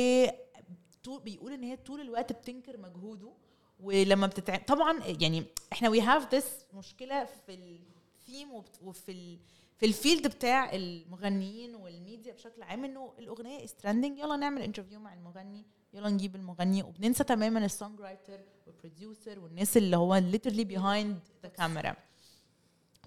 طول- 1.04 1.22
بيقول 1.22 1.54
إن 1.54 1.64
هي 1.64 1.76
طول 1.78 2.02
الوقت 2.02 2.34
بتنكر 2.34 2.78
مجهوده 2.78 3.32
ولما 3.80 4.28
بتتع... 4.28 4.58
طبعا 4.58 5.00
يعني 5.22 5.44
إحنا 5.74 5.90
we 5.90 6.02
have 6.02 6.36
this 6.36 6.66
مشكلة 6.74 7.26
في 7.26 7.54
الثيم 7.54 8.54
وفي 8.84 9.12
ال... 9.12 9.40
في 9.78 9.86
ال 9.86 9.93
field 9.93 10.28
بتاع 10.28 10.74
المغنيين 10.76 11.76
والميديا 11.76 12.34
بشكل 12.34 12.64
عام 12.64 12.86
إنه 12.86 13.14
الأغنية 13.20 13.64
is 13.64 13.74
trending 13.74 14.20
يلا 14.20 14.36
نعمل 14.36 14.62
interview 14.62 15.00
مع 15.00 15.14
المغني 15.14 15.66
يلا 15.94 16.10
نجيب 16.10 16.36
المغني 16.36 16.84
وبننسى 16.84 17.24
تماما 17.24 17.66
ال 17.66 18.02
songwriter 18.02 18.40
وال 18.68 18.82
producer 18.82 19.40
والناس 19.40 19.78
اللي 19.78 19.98
هو 19.98 20.22
literally 20.32 20.66
behind 20.66 21.46
the 21.46 21.50
camera. 21.62 21.94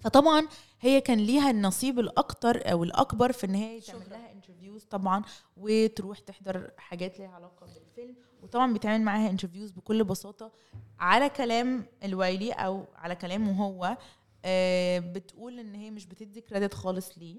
فطبعا 0.03 0.47
هي 0.81 1.01
كان 1.01 1.17
ليها 1.19 1.49
النصيب 1.51 1.99
الأكتر 1.99 2.71
أو 2.71 2.83
الأكبر 2.83 3.31
في 3.31 3.45
إن 3.45 3.55
هي 3.55 3.81
تعمل. 3.81 4.09
لها 4.09 4.31
interviews 4.31 4.83
طبعا 4.83 5.23
وتروح 5.57 6.19
تحضر 6.19 6.71
حاجات 6.77 7.19
ليها 7.19 7.29
علاقة 7.29 7.65
بالفيلم 7.73 8.15
وطبعا 8.41 8.73
بيتعمل 8.73 9.01
معاها 9.03 9.29
interviews 9.29 9.71
بكل 9.71 10.03
بساطة 10.03 10.51
على 10.99 11.29
كلام 11.29 11.85
الويلي 12.03 12.51
أو 12.51 12.85
على 12.95 13.15
كلامه 13.15 13.65
هو. 13.65 13.97
آه، 14.45 14.99
بتقول 14.99 15.59
إن 15.59 15.75
هي 15.75 15.91
مش 15.91 16.05
بتدي 16.05 16.41
credit 16.41 16.73
خالص 16.73 17.17
ليه. 17.17 17.35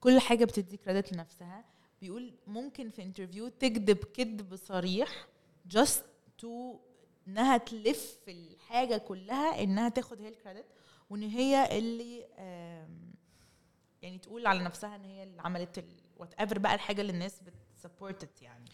كل 0.00 0.20
حاجة 0.20 0.44
بتدي 0.44 0.76
credit 0.76 1.12
لنفسها. 1.12 1.64
بيقول 2.00 2.34
ممكن 2.46 2.90
في 2.90 3.02
interview 3.02 3.48
تكذب 3.48 3.96
كذب 3.96 4.56
صريح 4.56 5.28
just 5.74 6.00
to 6.42 6.46
إنها 7.28 7.56
تلف 7.56 8.18
الحاجة 8.28 8.96
كلها 8.96 9.62
إنها 9.62 9.88
تاخد 9.88 10.20
هي 10.20 10.28
ال 10.28 10.33
credit 10.33 10.66
وإن 11.10 11.22
هي 11.22 11.78
اللي 11.78 12.26
يعني 14.02 14.18
تقول 14.18 14.46
على 14.46 14.58
نفسها 14.64 14.96
إن 14.96 15.04
هي 15.04 15.22
اللي 15.22 15.42
عملت 15.42 15.84
whatever 16.16 16.58
بقى 16.58 16.74
الحاجة 16.74 17.00
اللي 17.00 17.12
الناس 17.12 17.40
بت 17.40 17.58
support 17.58 18.24
it 18.24 18.42
يعني. 18.42 18.64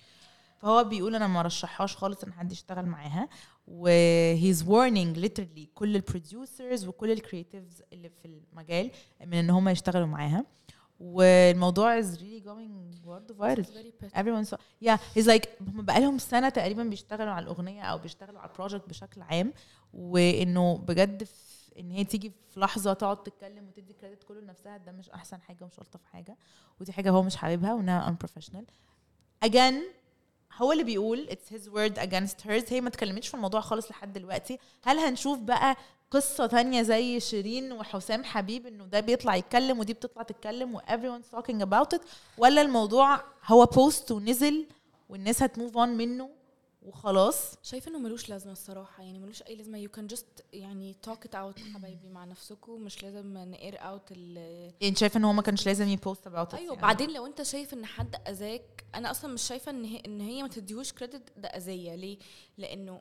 فهو 0.59 0.85
بيقول 0.85 1.15
أنا 1.15 1.27
ما 1.27 1.43
رشحهاش 1.43 1.97
خالص 1.97 2.25
إن 2.25 2.33
حد 2.33 2.53
يشتغل 2.53 2.87
معاها. 2.87 3.29
و 3.69 3.89
he's 4.37 4.59
warning 4.59 5.19
literally 5.25 5.67
كل 5.75 5.97
ال 5.97 6.06
producers 6.06 6.87
وكل 6.87 7.11
ال 7.11 7.18
creatives 7.18 7.83
اللي 7.93 8.09
في 8.09 8.25
المجال 8.53 8.91
من 9.21 9.35
إن 9.35 9.51
هم 9.51 9.69
يشتغلوا 9.69 10.07
معاها. 10.07 10.45
والموضوع 11.01 12.03
is 12.03 12.05
really 12.05 12.45
going 12.45 13.05
برضه 13.07 13.35
viral 13.35 13.67
everyone 14.17 14.49
saw 14.51 14.57
yeah 14.85 14.97
he's 15.19 15.27
like 15.27 15.49
هم 15.61 15.83
بقالهم 15.83 16.19
سنة 16.19 16.49
تقريبا 16.49 16.85
بيشتغلوا 16.85 17.33
على 17.33 17.43
الأغنية 17.43 17.83
أو 17.83 17.99
بيشتغلوا 17.99 18.41
على 18.41 18.51
البروجكت 18.51 18.89
بشكل 18.89 19.23
عام. 19.23 19.53
وإنه 19.95 20.79
بجد 20.79 21.25
في 21.25 21.54
إن 21.79 21.91
هي 21.91 22.05
تيجي 22.05 22.33
في 22.51 22.61
لحظة 22.61 22.93
تقعد 22.93 23.23
تتكلم 23.23 23.69
وتدي 23.69 23.93
كريدت 23.93 24.23
كله 24.25 24.41
لنفسها 24.41 24.77
ده 24.77 24.93
مش 24.93 25.11
أحسن 25.11 25.41
حاجة 25.43 25.65
ومش 25.65 25.79
ألطف 25.79 26.01
حاجة. 26.13 26.37
ودي 26.81 26.93
حاجة 26.93 27.11
هو 27.11 27.23
مش 27.23 27.37
حاببها 27.37 27.75
وإنها 27.75 28.17
unprofessional. 28.17 28.65
Again 29.49 29.75
هو 30.57 30.73
اللي 30.73 30.85
بيقول 30.85 31.29
it's 31.31 31.53
his 31.55 31.63
word 31.69 31.99
against 32.03 32.45
hers. 32.47 32.73
هي 32.73 32.81
ما 32.81 32.89
اتكلمتش 32.89 33.29
في 33.29 33.35
الموضوع 33.35 33.61
خالص 33.61 33.91
لحد 33.91 34.13
دلوقتي. 34.13 34.59
هل 34.85 34.99
هنشوف 34.99 35.39
بقى 35.39 35.77
قصة 36.11 36.47
تانية 36.47 36.83
زي 36.83 37.21
شيرين 37.21 37.73
وحسام 37.73 38.25
حبيب 38.25 38.67
إنه 38.67 38.85
ده 38.85 39.01
بيطلع 39.01 39.37
يتكلم 39.37 39.79
ودي 39.79 39.93
بتطلع 39.93 40.23
تتكلم 40.23 40.75
و 40.75 40.81
everyone's 40.81 41.37
talking 41.37 41.61
about 41.67 41.99
it 41.99 42.01
ولا 42.39 42.63
الموضوع 42.63 43.21
هو 43.47 43.67
بوست 43.67 44.13
ونزل 44.13 44.67
والناس 45.09 45.43
هت 45.43 45.54
move 45.54 45.77
on 45.79 45.89
منه 45.89 46.31
وخلاص. 46.85 47.55
شايفة 47.63 47.91
إنه 47.91 47.99
ملوش 47.99 48.29
لازمة 48.29 48.53
الصراحة 48.53 49.03
يعني 49.03 49.19
ملوش 49.19 49.43
أي 49.43 49.55
لازمة. 49.57 49.79
you 49.79 49.91
can 49.91 50.07
just 50.07 50.45
يعني 50.53 50.95
talk 51.03 51.25
it 51.25 51.35
out 51.35 51.59
حبايبي 51.75 52.09
مع 52.09 52.25
نفسكم 52.25 52.81
مش 52.85 53.03
لازم 53.03 53.39
ن 53.39 53.49
air 53.49 53.79
out 53.81 54.13
ال 54.13 54.37
يعني 54.81 54.95
شايفة 54.97 55.19
إن 55.19 55.25
هو 55.25 55.33
ما 55.33 55.43
كانش 55.43 55.67
لازم 55.67 55.89
ي 55.89 55.97
post 55.97 56.29
it 56.29 56.33
أيوه 56.35 56.55
يعني. 56.55 56.77
بعدين 56.83 57.11
لو 57.13 57.27
أنت 57.27 57.43
شايف 57.43 57.75
إن 57.75 57.87
حد 57.87 58.17
أذاك 58.29 58.85
أنا 58.95 59.11
أصلا 59.11 59.33
مش 59.35 59.43
شايفة 59.43 59.71
إن 59.71 59.85
هي 59.85 60.03
إن 60.07 60.21
هي 60.21 60.43
ما 60.43 60.49
تديهوش 60.49 60.93
credit 60.93 61.33
ده 61.37 61.49
أذية. 61.49 61.95
ليه؟ 61.95 62.19
لأنه 62.59 63.01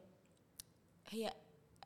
هي 1.09 1.33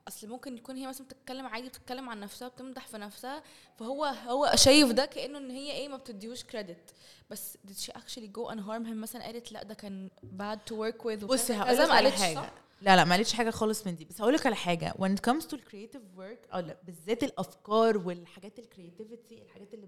أصل 0.07 0.27
ممكن 0.27 0.57
يكون 0.57 0.75
هي 0.77 0.87
مثلا 0.87 1.07
بتتكلم 1.07 1.45
عادي 1.45 1.67
بتتكلم 1.67 2.09
عن 2.09 2.19
نفسها 2.19 2.47
بتمدح 2.47 2.87
في 2.87 2.97
نفسها 2.97 3.43
فهو 3.79 4.05
هو 4.05 4.51
شايف 4.55 4.91
ده 4.91 5.05
كأنه 5.05 5.37
إن 5.37 5.51
هي 5.51 5.71
إيه 5.71 5.87
ما 5.87 5.97
بتديهوش 5.97 6.43
كريدت 6.43 6.93
بس 7.29 7.57
did 7.67 7.83
she 7.85 7.93
actually 7.93 8.27
go 8.39 8.51
and 8.51 8.59
harm 8.59 8.85
him 8.87 8.95
مثلا؟ 8.95 9.23
قالت 9.23 9.51
لا 9.51 9.63
ده 9.63 9.73
كان 9.73 10.09
bad 10.39 10.57
to 10.71 10.75
work 10.75 11.03
with 11.05 11.25
بصي 11.25 11.53
هقول 11.53 11.77
لك 11.77 11.89
على 11.89 12.11
حاجة؟ 12.11 12.51
لا 12.81 12.95
لا 12.95 13.11
قالتش 13.11 13.33
حاجة 13.33 13.49
خالص 13.49 13.87
من 13.87 13.95
دي. 13.95 14.05
بس 14.05 14.21
هقول 14.21 14.33
لك 14.33 14.45
على 14.45 14.55
حاجة. 14.55 14.93
When 14.97 15.11
it 15.17 15.31
comes 15.31 15.43
to 15.43 15.55
creative 15.57 16.19
work 16.19 16.53
أو 16.53 16.59
لا 16.59 16.77
بالذات 16.83 17.23
الأفكار 17.23 17.97
والحاجات 17.97 18.59
الكرياتيفيتي 18.59 19.41
الحاجات 19.41 19.73
اللي 19.73 19.87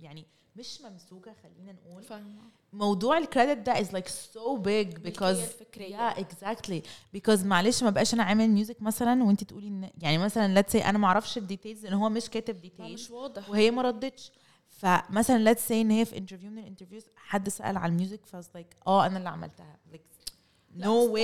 يعني 0.00 0.26
مش 0.56 0.80
ممسوكه 0.80 1.34
خلينا 1.42 1.72
نقول. 1.72 2.02
فاهمة. 2.02 2.42
موضوع 2.72 3.18
ال 3.18 3.25
credit 3.25 3.66
ده 3.66 3.74
is 3.74 3.86
like 3.86 4.08
so 4.08 4.58
big 4.62 4.98
because 5.08 5.22
الفكرية. 5.22 6.10
yeah 6.10 6.14
exactly. 6.18 6.82
Because 7.16 7.44
معلش 7.44 7.82
ما 7.82 7.90
بقاش 7.90 8.14
أنا 8.14 8.22
عامل 8.22 8.48
music 8.48 8.82
مثلا 8.82 9.24
وانت 9.24 9.44
تقولي 9.44 9.68
إن 9.68 9.90
يعني 9.98 10.18
مثلا 10.18 10.62
let's 10.62 10.72
say 10.72 10.86
أنا 10.86 10.98
ما 10.98 11.06
أعرفش 11.06 11.38
ال 11.38 11.44
details 11.44 11.86
إن 11.86 11.92
هو 11.92 12.08
مش 12.08 12.30
كاتب 12.30 12.60
details 12.60 12.92
مش 12.92 13.10
واضح. 13.10 13.50
وهي 13.50 13.70
ما 13.70 13.82
ردتش. 13.82 14.32
فمثلا 14.68 15.54
let's 15.54 15.58
say 15.68 15.72
إن 15.72 15.90
هي 15.90 16.04
في 16.04 16.16
interview 16.18 16.50
من 16.50 16.58
ال 16.58 16.62
interviews 16.62 17.04
حد 17.16 17.48
سأل 17.48 17.76
على 17.76 17.92
ال 17.92 17.98
music 17.98 18.26
فwas 18.26 18.48
like 18.48 18.86
آه 18.86 19.06
أنا 19.06 19.18
اللي 19.18 19.28
عملتها. 19.28 19.76
Like 19.92 20.15
لا، 20.76 20.86
no 20.86 21.12
way. 21.14 21.18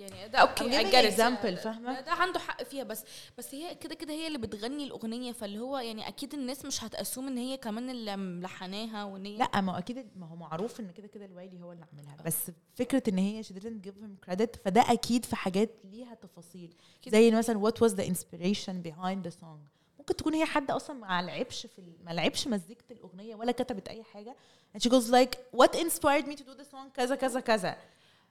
يعني 0.00 0.28
ده 0.28 0.38
okay 0.38 0.64
get 0.90 1.04
it. 1.04 1.14
example، 1.16 1.64
ده- 1.66 2.04
عنده 2.12 2.38
حق 2.38 2.62
فيها 2.62 2.84
بس 2.84 3.04
بس 3.38 3.54
هي 3.54 3.74
كده 3.74 3.94
كده 3.94 4.12
هي 4.12 4.26
اللي 4.26 4.38
بتغني 4.38 4.84
الأغنية 4.84 5.32
فاللي 5.32 5.58
هو 5.58 5.78
يعني 5.78 6.08
أكيد 6.08 6.34
الناس 6.34 6.64
مش 6.64 6.84
هت 6.84 6.95
assume 6.95 7.26
إن 7.28 7.38
هي 7.38 7.56
كمان 7.56 7.90
اللي 7.90 8.16
ملحناها 8.16 9.04
وإن 9.04 9.26
هي 9.26 9.36
لا 9.36 9.60
ما 9.60 9.72
هو 9.72 9.78
أكيد 9.78 10.06
ما 10.16 10.26
هو 10.26 10.36
معروف 10.36 10.80
إن 10.80 10.90
كده 10.90 11.06
كده 11.06 11.24
الوايلي 11.24 11.60
هو 11.62 11.72
اللي 11.72 11.84
عاملها 11.92 12.16
بس 12.26 12.50
فكرة 12.74 13.02
إن 13.08 13.18
هي 13.18 13.42
she 13.42 13.46
didn't 13.46 13.86
give 13.88 13.94
him 14.04 14.30
credit 14.30 14.58
فده 14.64 14.92
أكيد 14.92 15.24
في 15.24 15.36
حاجات 15.36 15.70
ليها 15.84 16.14
تفاصيل. 16.14 16.74
زي 17.08 17.30
مثلا 17.30 17.68
what 17.70 17.74
was 17.88 17.92
the 17.92 18.04
inspiration 18.04 18.88
behind 18.88 19.28
the 19.30 19.40
song 19.42 19.58
ممكن 19.98 20.16
تكون 20.16 20.34
هي 20.34 20.44
حد 20.44 20.70
أصلا 20.70 20.96
ما 20.96 21.22
لعبش 21.22 21.66
في 21.66 21.82
ما 22.04 22.10
لعبش 22.10 22.48
مزيكة 22.48 22.84
الأغنية 22.90 23.34
ولا 23.34 23.52
كتبت 23.52 23.88
أي 23.88 24.02
حاجة 24.02 24.36
and 24.76 24.80
she 24.80 24.90
goes 24.90 25.10
like 25.10 25.38
what 25.60 25.70
inspired 25.80 26.26
me 26.26 26.34
to 26.36 26.42
do 26.42 26.54
the 26.60 26.64
song 26.72 26.92
كذا 26.94 27.14
كذا 27.14 27.40
كذا؟ 27.40 27.76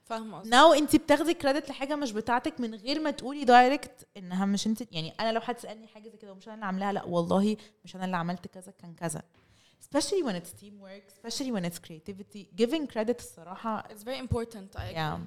فاهمة 0.08 0.42
ناو 0.42 0.72
انت 0.72 0.96
بتاخدي 0.96 1.34
كريدت 1.34 1.68
لحاجة 1.70 1.96
مش 1.96 2.12
بتاعتك 2.12 2.60
من 2.60 2.74
غير 2.74 3.00
ما 3.00 3.10
تقولي 3.10 3.44
دايركت 3.44 4.08
إنها 4.16 4.46
مش 4.46 4.66
انت 4.66 4.92
يعني 4.92 5.14
أنا 5.20 5.32
لو 5.32 5.40
حد 5.40 5.58
سالني 5.58 5.86
حاجة 5.86 6.08
زي 6.08 6.16
كده 6.16 6.32
ومش 6.32 6.46
أنا 6.48 6.54
اللي 6.54 6.66
عاملاها 6.66 6.92
لأ 6.92 7.04
والله 7.04 7.56
مش 7.84 7.96
أنا 7.96 8.04
اللي 8.04 8.16
عملت 8.16 8.46
كذا 8.46 8.72
كان 8.72 8.94
كذا. 8.94 9.22
Especially 9.82 10.22
when 10.26 10.34
it's 10.40 10.52
teamwork 10.62 11.04
especially 11.14 11.50
when 11.52 11.64
it's 11.64 11.78
creativity 11.78 12.62
giving 12.62 12.86
credit 12.94 13.18
الصراحة 13.18 13.82
it's 13.82 14.02
very 14.02 14.18
important 14.28 14.76
I 14.76 14.92
yeah. 14.94 15.18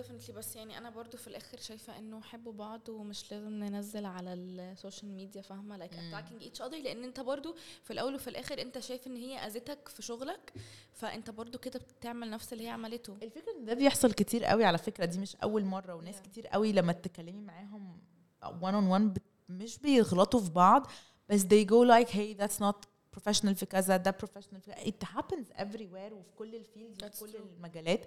Definitely. 0.00 0.30
بس 0.32 0.56
يعني 0.56 0.78
أنا 0.78 0.90
برضو 0.90 1.16
في 1.16 1.26
الآخر 1.28 1.58
شايفة 1.60 1.98
إنه 1.98 2.20
حبوا 2.20 2.52
بعض 2.52 2.88
ومش 2.88 3.32
لازم 3.32 3.48
ننزل 3.50 4.06
على 4.06 4.32
السوشيال 4.34 5.10
ميديا 5.12 5.42
فاهمة؟ 5.42 5.78
like 5.86 5.90
attacking 5.90 6.42
each 6.44 6.60
other. 6.66 6.74
لأن 6.84 7.04
أنت 7.04 7.20
برضو 7.20 7.56
في 7.82 7.92
الأول 7.92 8.14
وفي 8.14 8.28
الآخر 8.30 8.60
أنت 8.62 8.78
شايف 8.78 9.06
إن 9.06 9.16
هي 9.16 9.38
أذتك 9.46 9.88
في 9.88 10.02
شغلك 10.02 10.52
فأنت 10.92 11.30
برضو 11.30 11.58
كده 11.58 11.80
بتعمل 11.98 12.30
نفس 12.30 12.52
اللي 12.52 12.64
هي 12.64 12.68
عملته. 12.68 13.16
الفكرة 13.22 13.52
إن 13.60 13.64
ده 13.64 13.74
بيحصل 13.74 14.12
كتير 14.12 14.44
قوي 14.44 14.64
على 14.64 14.78
فكرة. 14.78 15.04
دي 15.04 15.18
مش 15.18 15.36
أول 15.36 15.64
مرة 15.64 15.94
وناس 15.94 16.16
Yeah. 16.16 16.20
كتير 16.22 16.46
قوي 16.46 16.72
لما 16.72 16.92
تتكلمي 16.92 17.40
معاهم 17.40 17.98
on 18.44 18.98
one 18.98 19.12
بت- 19.14 19.22
مش 19.48 19.78
بيغلطوا 19.78 20.40
في 20.40 20.50
بعض 20.50 20.86
بس 21.28 21.42
they 21.42 21.66
go 21.66 21.88
like 21.88 22.08
hey 22.10 22.38
that's 22.40 22.58
not 22.60 22.76
professional 23.18 23.52
في 23.52 23.66
كذا 23.66 23.96
ده 23.96 24.16
professional 24.24 24.58
في 24.60 24.70
كذا. 24.72 24.84
it 24.84 25.08
happens 25.16 25.60
everywhere 25.60 26.12
وفي 26.12 26.30
كل 26.38 26.54
الفيلدز 26.54 27.22
وفي 27.22 27.32
كل. 27.32 27.38
المجالات 27.56 28.00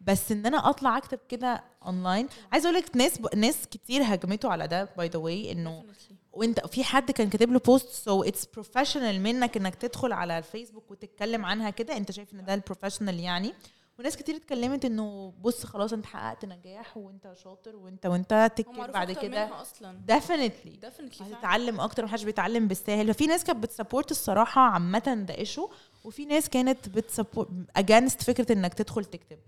بس 0.00 0.32
إن 0.32 0.46
أنا 0.46 0.70
أطلع 0.70 0.96
أكتب 0.98 1.18
كده 1.28 1.64
اونلاين 1.86 2.28
عايزة 2.52 2.68
أقول 2.70 2.78
لك 2.82 2.96
ناس 2.96 3.20
ناس 3.36 3.66
كتير 3.66 4.02
هجمته 4.04 4.48
على 4.50 4.68
ده 4.68 4.84
by 4.96 5.08
the 5.08 5.18
way 5.18 5.52
إنه. 5.52 5.84
وأنت 6.32 6.66
في 6.66 6.84
حد 6.84 7.10
كان 7.10 7.30
كاتب 7.30 7.52
له 7.52 7.58
post 7.58 7.88
so 7.88 8.22
it's 8.22 8.46
professional 8.46 9.20
منك 9.20 9.56
إنك 9.56 9.74
تدخل 9.74 10.12
على 10.12 10.38
الفيسبوك 10.38 10.90
وتتكلم 10.90 11.44
عنها 11.44 11.70
كده 11.70 11.96
أنت 11.96 12.10
شايف 12.10 12.34
إن 12.34 12.44
ده 12.44 12.54
ال 12.54 12.59
professional 12.59 13.20
يعني 13.20 13.54
وناس 13.98 14.16
كتير 14.16 14.36
اتكلمت 14.36 14.84
انه 14.84 15.34
بص 15.40 15.66
خلاص 15.66 15.92
انت 15.92 16.06
حققت 16.06 16.44
نجاح 16.44 16.96
وانت 16.96 17.32
شاطر 17.44 17.76
وانت 17.76 18.06
وانت 18.06 18.52
تكتب 18.56 18.92
بعد 18.92 19.12
كده. 19.12 19.60
أصلا. 19.60 20.00
Definitely. 20.08 20.90
فعلاً. 20.90 21.36
هتتعلم 21.38 21.80
أكتر 21.80 22.04
محدش 22.04 22.22
بيتعلم 22.24 22.68
بالساهل. 22.68 23.14
ففي 23.14 23.26
ناس 23.26 23.44
كانت 23.44 23.62
بت 23.62 23.73
support 23.73 24.10
الصراحة 24.10 24.60
عامة 24.60 25.24
ده 25.28 25.38
issue 25.38 25.68
وفي 26.04 26.24
ناس 26.24 26.48
كانت 26.48 26.88
بت 26.88 27.01
support 27.01 27.48
against 27.76 28.22
فكرة 28.22 28.52
إنك 28.52 28.74
تدخل 28.74 29.04
تكتب. 29.04 29.38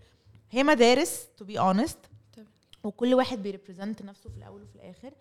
هي 0.51 0.63
مدارس 0.63 1.27
to 1.37 1.45
be 1.45 1.59
honest. 1.59 1.99
وكل 2.85 3.15
واحد 3.15 3.43
بي 3.43 3.54
represent 3.54 4.03
نفسه 4.03 4.31
في 4.31 4.37
الأول 4.37 4.63
وفي 4.63 4.75
الآخر. 4.77 5.13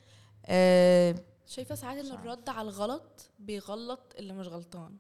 آه 0.46 1.16
شايفة 1.48 1.76
ساعات 1.76 2.06
إن. 2.06 2.12
الرد 2.12 2.50
على 2.50 2.62
الغلط 2.70 3.30
بيغلط 3.40 4.16
اللي 4.20 4.34
مش 4.34 4.48
غلطان. 4.48 4.98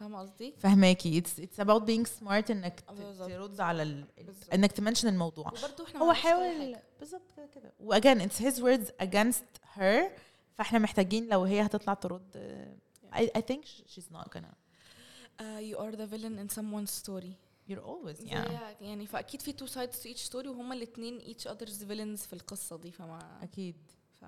فاهمة 0.00 0.18
قصدي؟ 0.20 0.54
فهماكي. 0.58 1.18
it's 1.18 1.40
it's 1.40 1.60
about 1.60 1.82
being 1.82 2.06
smart 2.20 2.50
إنك. 2.50 2.84
ترد 3.18 3.60
على 3.60 3.82
ال... 3.82 4.04
إنك 4.52 4.72
ت 4.72 4.77
mention 4.77 5.08
الموضوع. 5.08 5.52
هو 5.96 6.12
حاول. 6.12 6.76
بالظبط 7.00 7.32
كده 7.36 7.46
كده. 7.46 7.72
و 7.80 7.87
again 7.87 8.20
it's 8.20 8.42
his 8.42 8.62
words 8.62 8.90
against 9.02 9.78
her 9.78 10.10
فإحنا 10.54 10.78
محتاجين 10.78 11.28
لو 11.28 11.44
هي 11.44 11.60
هتطلع 11.66 11.94
ترد 11.94 12.36
I, 13.12 13.16
I 13.16 13.40
think 13.40 13.64
sh- 13.64 13.94
she's 13.94 14.10
not 14.16 14.26
gonna. 14.34 14.54
You 15.70 15.76
are 15.78 15.94
the 15.96 16.06
villain 16.06 16.38
in 16.38 16.48
someone's 16.58 16.92
story. 17.02 17.34
You're 17.68 17.86
always 17.92 18.18
yeah. 18.20 18.50
يعني 18.80 19.06
فأكيد 19.06 19.42
في 19.42 19.52
two 19.52 19.68
sides 19.70 19.96
to 20.02 20.06
each 20.06 20.30
story 20.32 20.46
وهما 20.46 20.74
الاثنين 20.74 21.20
each 21.20 21.48
other's 21.50 21.84
villains 21.84 22.26
في 22.26 22.32
القصة 22.32 22.76
دي 22.76 22.90
فما 22.92 23.38
أكيد. 23.42 23.76
ف 24.20 24.24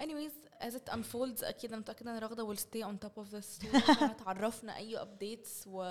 anyways 0.00 0.32
as 0.60 0.74
it 0.74 0.94
unfolds 0.94 1.44
أكيد 1.44 1.72
أنا 1.72 1.80
متأكدة 1.80 2.10
إن 2.10 2.18
رغدة 2.18 2.54
will 2.54 2.58
stay 2.58 2.82
on 2.82 3.06
top 3.06 3.22
of 3.22 3.36
the 3.36 3.42
story 3.42 4.02
هتعرفنا 4.02 4.76
أي 4.82 4.98
updates 4.98 5.66
و 5.66 5.82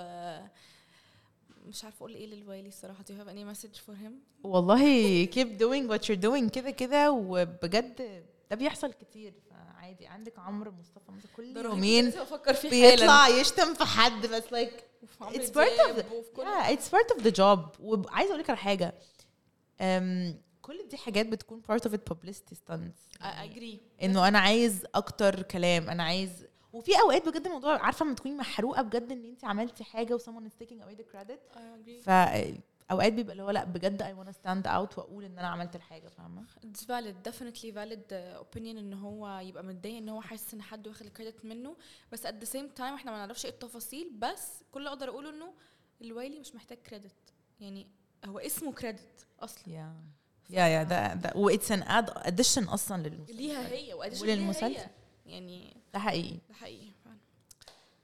مش 1.66 1.84
عارفة 1.84 1.98
أقول 1.98 2.14
إيه 2.14 2.26
للوايلي 2.26 2.68
الصراحة. 2.68 3.04
Do 3.04 3.12
you 3.12 3.24
have 3.24 3.28
any 3.28 3.44
message 3.54 3.78
for 3.78 3.94
him? 3.94 4.12
والله 4.42 5.26
keep 5.26 5.58
doing 5.58 5.88
what 5.88 6.08
you're 6.08 6.22
doing 6.22 6.50
كده 6.50 6.70
كده 6.70 7.12
وبجد 7.12 8.24
ده 8.50 8.56
بيحصل 8.56 8.92
كتير. 8.92 9.34
فعادي 9.50 10.06
عندك 10.06 10.38
عمرو 10.38 10.72
مصطفى 10.72 11.12
مثلا 11.12 11.30
كل 11.36 11.56
يومين 11.56 12.12
بيطلع 12.70 13.28
يشتم 13.28 13.74
في 13.74 13.84
حد 13.84 14.26
بس 14.26 14.42
like 14.42 14.80
it's 15.04 15.50
part 15.50 15.78
of 15.88 15.96
the 15.96 16.04
yeah 16.36 16.70
it's 16.70 16.88
part 16.88 17.16
of 17.16 17.22
the 17.22 17.32
job. 17.32 17.80
وعايزة 17.80 18.30
أقول 18.30 18.40
لك 18.40 18.50
على 18.50 18.58
حاجة. 18.58 18.94
كل 20.64 20.88
دي 20.88 20.96
حاجات 20.96 21.26
بتكون 21.26 21.62
part 21.72 21.80
of 21.80 21.90
it 21.92 22.12
publicity 22.14 22.54
stunts. 22.56 23.20
يعني 23.20 23.54
agree. 23.54 24.02
إنه 24.04 24.28
أنا 24.28 24.38
عايز 24.38 24.86
أكتر 24.94 25.42
كلام 25.42 25.90
أنا 25.90 26.02
عايز 26.02 26.46
وفي 26.72 26.92
أوقات 27.00 27.28
بجد 27.28 27.46
الموضوع 27.46 27.78
عارفة 27.82 28.04
لما 28.06 28.14
تكوني 28.14 28.34
محروقة 28.34 28.82
بجد 28.82 29.12
إن 29.12 29.24
انت 29.24 29.44
عملتي 29.44 29.84
حاجة 29.84 30.14
و 30.14 30.18
someone 30.18 30.48
is 30.48 30.64
taking 30.66 30.78
away 30.80 30.96
the 30.98 31.04
credit 31.14 31.56
I 31.56 31.58
agree. 31.58 32.02
فاوقات 32.04 33.12
بيبقى 33.12 33.32
اللي 33.32 33.42
هو 33.42 33.50
لأ 33.50 33.64
بجد 33.64 34.02
I 34.02 34.06
wanna 34.06 34.32
stand 34.34 34.66
out 34.66 34.98
وأقول 34.98 35.24
إن 35.24 35.38
أنا 35.38 35.48
عملت 35.48 35.76
الحاجة 35.76 36.08
فاهمة؟ 36.08 36.44
Valid 36.64 37.28
definitely 37.28 37.70
valid 37.74 38.12
uh, 38.12 38.44
opinion 38.44 38.56
إن 38.78 38.92
هو 38.94 39.38
يبقى 39.38 39.64
متضايق 39.64 39.96
إن 39.96 40.08
هو 40.08 40.20
حاسس 40.20 40.54
إن 40.54 40.62
حد 40.62 40.88
واخد 40.88 41.06
ال 41.06 41.11
credit 41.11 41.44
منه. 41.44 41.76
بس 42.12 42.26
at 42.26 42.30
the 42.30 42.48
same 42.52 42.78
time 42.78 42.80
إحنا 42.80 43.10
ما 43.10 43.16
نعرفش 43.18 43.44
إيه 43.44 43.52
التفاصيل 43.52 44.10
بس 44.18 44.62
كل 44.72 44.80
اللي 44.80 44.88
أقدر 44.90 45.08
أقوله 45.08 45.30
إنه 45.30 45.52
الوايلي 46.00 46.38
مش 46.40 46.54
محتاج 46.54 46.78
credit 46.78 47.14
يعني 47.60 47.86
هو 48.24 48.38
اسمه 48.38 48.72
credit 48.72 49.26
أصلا. 49.40 49.74
يا 49.74 49.94
يا 50.50 50.66
يا 50.66 50.82
ده 50.82 51.14
ده 51.14 51.32
و 51.36 51.43
it's 51.43 51.72
an 51.72 51.82
ad 51.82 52.10
addition 52.16 52.64
أصلا 52.64 53.08
للمسلسل. 53.08 53.36
ليها 53.36 53.68
هي 53.68 53.94
و 53.94 54.00
addition 54.00 54.52
هي. 54.64 54.76
يعني 55.26 55.76
ده 55.94 55.98
حقيقي. 55.98 56.38
ده 56.48 56.54
حقيقي 56.54 56.94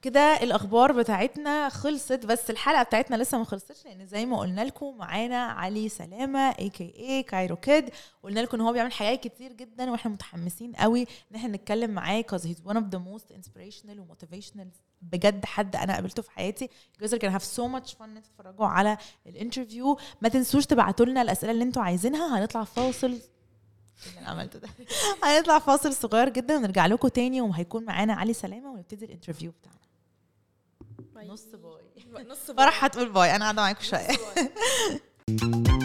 كده 0.01 0.19
الأخبار 0.43 0.91
بتاعتنا 0.91 1.69
خلصت 1.69 2.25
بس 2.25 2.49
الحلقة 2.49 2.83
بتاعتنا 2.83 3.15
لسه 3.15 3.37
ما 3.37 3.43
خلصتش 3.43 3.85
لأن 3.85 4.05
زي 4.05 4.25
ما 4.25 4.39
قلنا 4.39 4.61
لكم 4.61 4.97
معانا 4.97 5.37
علي 5.45 5.89
سلامة 5.89 6.39
a.k.a. 6.39 6.93
Cairo 6.99 7.55
Kid 7.55 7.89
قلنا 8.23 8.39
لكم 8.39 8.57
إن 8.57 8.61
هو 8.61 8.73
بيعمل 8.73 8.91
حاجات 8.91 9.27
كتير 9.27 9.53
جدا 9.53 9.91
وإحنا 9.91 10.11
متحمسين 10.11 10.75
قوي 10.75 11.01
إن 11.31 11.35
إحنا 11.35 11.49
نتكلم 11.49 11.91
معاه 11.91 12.25
cause 12.31 12.41
he's 12.41 12.71
one 12.71 12.75
of 12.75 12.83
the 12.95 12.99
most 12.99 13.35
inspirational 13.37 13.99
و 13.99 14.05
motivational 14.13 14.67
بجد 15.01 15.45
حد 15.45 15.75
أنا 15.75 15.93
قابلته 15.93 16.21
في 16.21 16.31
حياتي. 16.31 16.69
Are 17.01 17.05
gonna 17.07 17.39
have 17.39 17.43
so 17.43 17.63
much 17.75 17.91
fun 17.97 18.01
إن 18.01 18.21
تتفرجوا 18.23 18.65
على 18.65 18.97
ال 19.27 19.34
interview 19.34 19.97
ما 20.21 20.29
تنسوش 20.29 20.65
تبعتوا 20.65 21.05
لنا 21.05 21.21
الأسئلة 21.21 21.51
اللي 21.51 21.63
أنتوا 21.63 21.81
عايزينها. 21.81 22.39
هنطلع 22.39 22.63
فاصل. 22.63 23.07
اللي 23.07 23.21
أنا 24.19 24.27
عملته 24.27 24.59
ده؟ 24.59 24.69
هنطلع 25.23 25.59
فاصل 25.59 25.93
صغير 25.93 26.29
جدا 26.29 26.57
ونرجع 26.57 26.85
لكم 26.85 27.07
تاني 27.07 27.41
وهيكون 27.41 27.85
معانا 27.85 28.13
علي 28.13 28.33
سلامة 28.33 28.71
ونبتدي 28.71 29.05
ال 29.05 29.10
interview 29.10 29.51
بتاعنا. 29.51 29.81
نص 31.33 31.45
bye. 31.55 32.23
نص 32.23 32.51
فرح 32.51 32.85
هتقول 32.85 33.09
bye. 33.09 33.35
أنا 33.35 33.43
قاعدة 33.43 33.61
معاكم 33.61 33.83
شوية. 33.83 34.07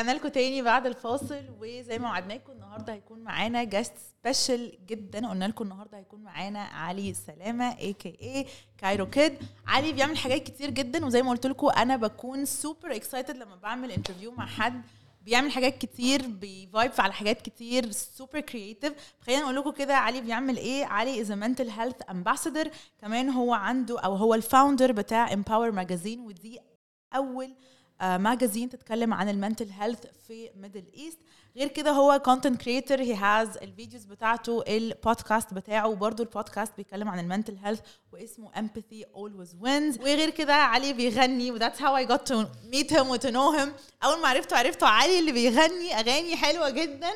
رجعنا 0.00 0.18
لكم 0.18 0.28
تاني 0.28 0.62
بعد 0.62 0.86
الفاصل 0.86 1.44
وزي 1.60 1.98
ما 1.98 2.08
وعدناكم 2.08 2.52
النهارده 2.52 2.92
هيكون 2.92 3.18
معانا 3.18 3.64
guest 3.64 3.92
special 4.22 4.78
جدا. 4.86 5.28
قلنا 5.28 5.44
لكم 5.44 5.64
النهارده 5.64 5.98
هيكون 5.98 6.20
معانا 6.22 6.60
علي 6.60 7.14
سلامة 7.14 7.78
a.k.a. 7.78 8.16
Cairo 8.22 9.06
Kid 9.06 9.38
علي 9.66 9.92
بيعمل 9.92 10.18
حاجات 10.18 10.42
كتير 10.42 10.70
جدا 10.70 11.06
وزي 11.06 11.22
ما 11.22 11.30
قلت 11.30 11.46
لكم 11.46 11.68
أنا 11.68 11.96
بكون 11.96 12.44
super 12.44 12.94
excited 12.96 13.36
لما 13.36 13.56
بعمل 13.56 13.90
interview 13.92 14.32
مع 14.32 14.46
حد. 14.46 14.82
بيعمل 15.22 15.50
حاجات 15.52 15.78
كتير 15.78 16.26
بي 16.26 16.48
vibe 16.48 16.92
على 16.98 17.12
حاجات 17.12 17.42
كتير 17.42 17.90
super 17.90 18.40
creative 18.40 18.92
خلينا 19.20 19.42
نقول 19.42 19.56
لكم 19.56 19.70
كده 19.70 19.96
علي 19.96 20.20
بيعمل 20.20 20.56
إيه؟ 20.56 20.84
علي 20.84 21.20
is 21.20 21.32
mental 21.32 21.70
health 21.70 21.96
ambassador 22.10 22.64
كمان 23.00 23.28
هو 23.30 23.54
عنده 23.54 24.00
أو 24.00 24.14
هو 24.14 24.34
ال 24.34 24.41
founder 24.41 24.92
بتاع 24.92 25.32
Empower 25.32 25.70
magazine 25.70 26.20
ودي 26.20 26.58
أول 27.14 27.54
magazine 28.02 28.68
تتكلم 28.70 29.14
عن 29.14 29.28
ال 29.28 29.34
mental 29.34 29.70
health 29.70 30.06
في 30.28 30.50
Middle 30.56 30.84
East. 30.96 31.18
غير 31.56 31.68
كده 31.68 31.90
هو 31.90 32.18
content 32.18 32.62
creator 32.62 33.00
he 33.00 33.14
has 33.14 33.56
الفيديوز 33.56 34.04
بتاعته 34.04 34.64
البودكاست 34.68 35.54
بتاعه 35.54 35.88
وبرده 35.88 36.24
البودكاست 36.24 36.72
بيتكلم 36.76 37.08
عن 37.08 37.18
ال 37.18 37.23
mental 37.23 37.56
health 37.64 37.80
واسمه 38.12 38.50
empathy 38.52 39.04
always 39.04 39.50
wins. 39.62 40.00
وغير 40.00 40.30
كده 40.30 40.54
علي 40.54 40.92
بيغني 40.92 41.50
و 41.50 41.55
that's 41.55 41.82
how 41.82 41.96
I 41.96 42.06
got 42.06 42.28
to 42.28 42.44
meet 42.72 42.92
him 42.92 43.08
و 43.08 43.15
to 43.15 43.28
know 43.28 43.50
him 43.50 43.72
أول 44.04 44.20
ما 44.20 44.28
عرفته 44.28 44.56
عرفته 44.56 44.86
علي 44.86 45.18
اللي 45.18 45.32
بيغني 45.32 45.94
أغاني 46.00 46.36
حلوة 46.36 46.70
جدا 46.70 47.10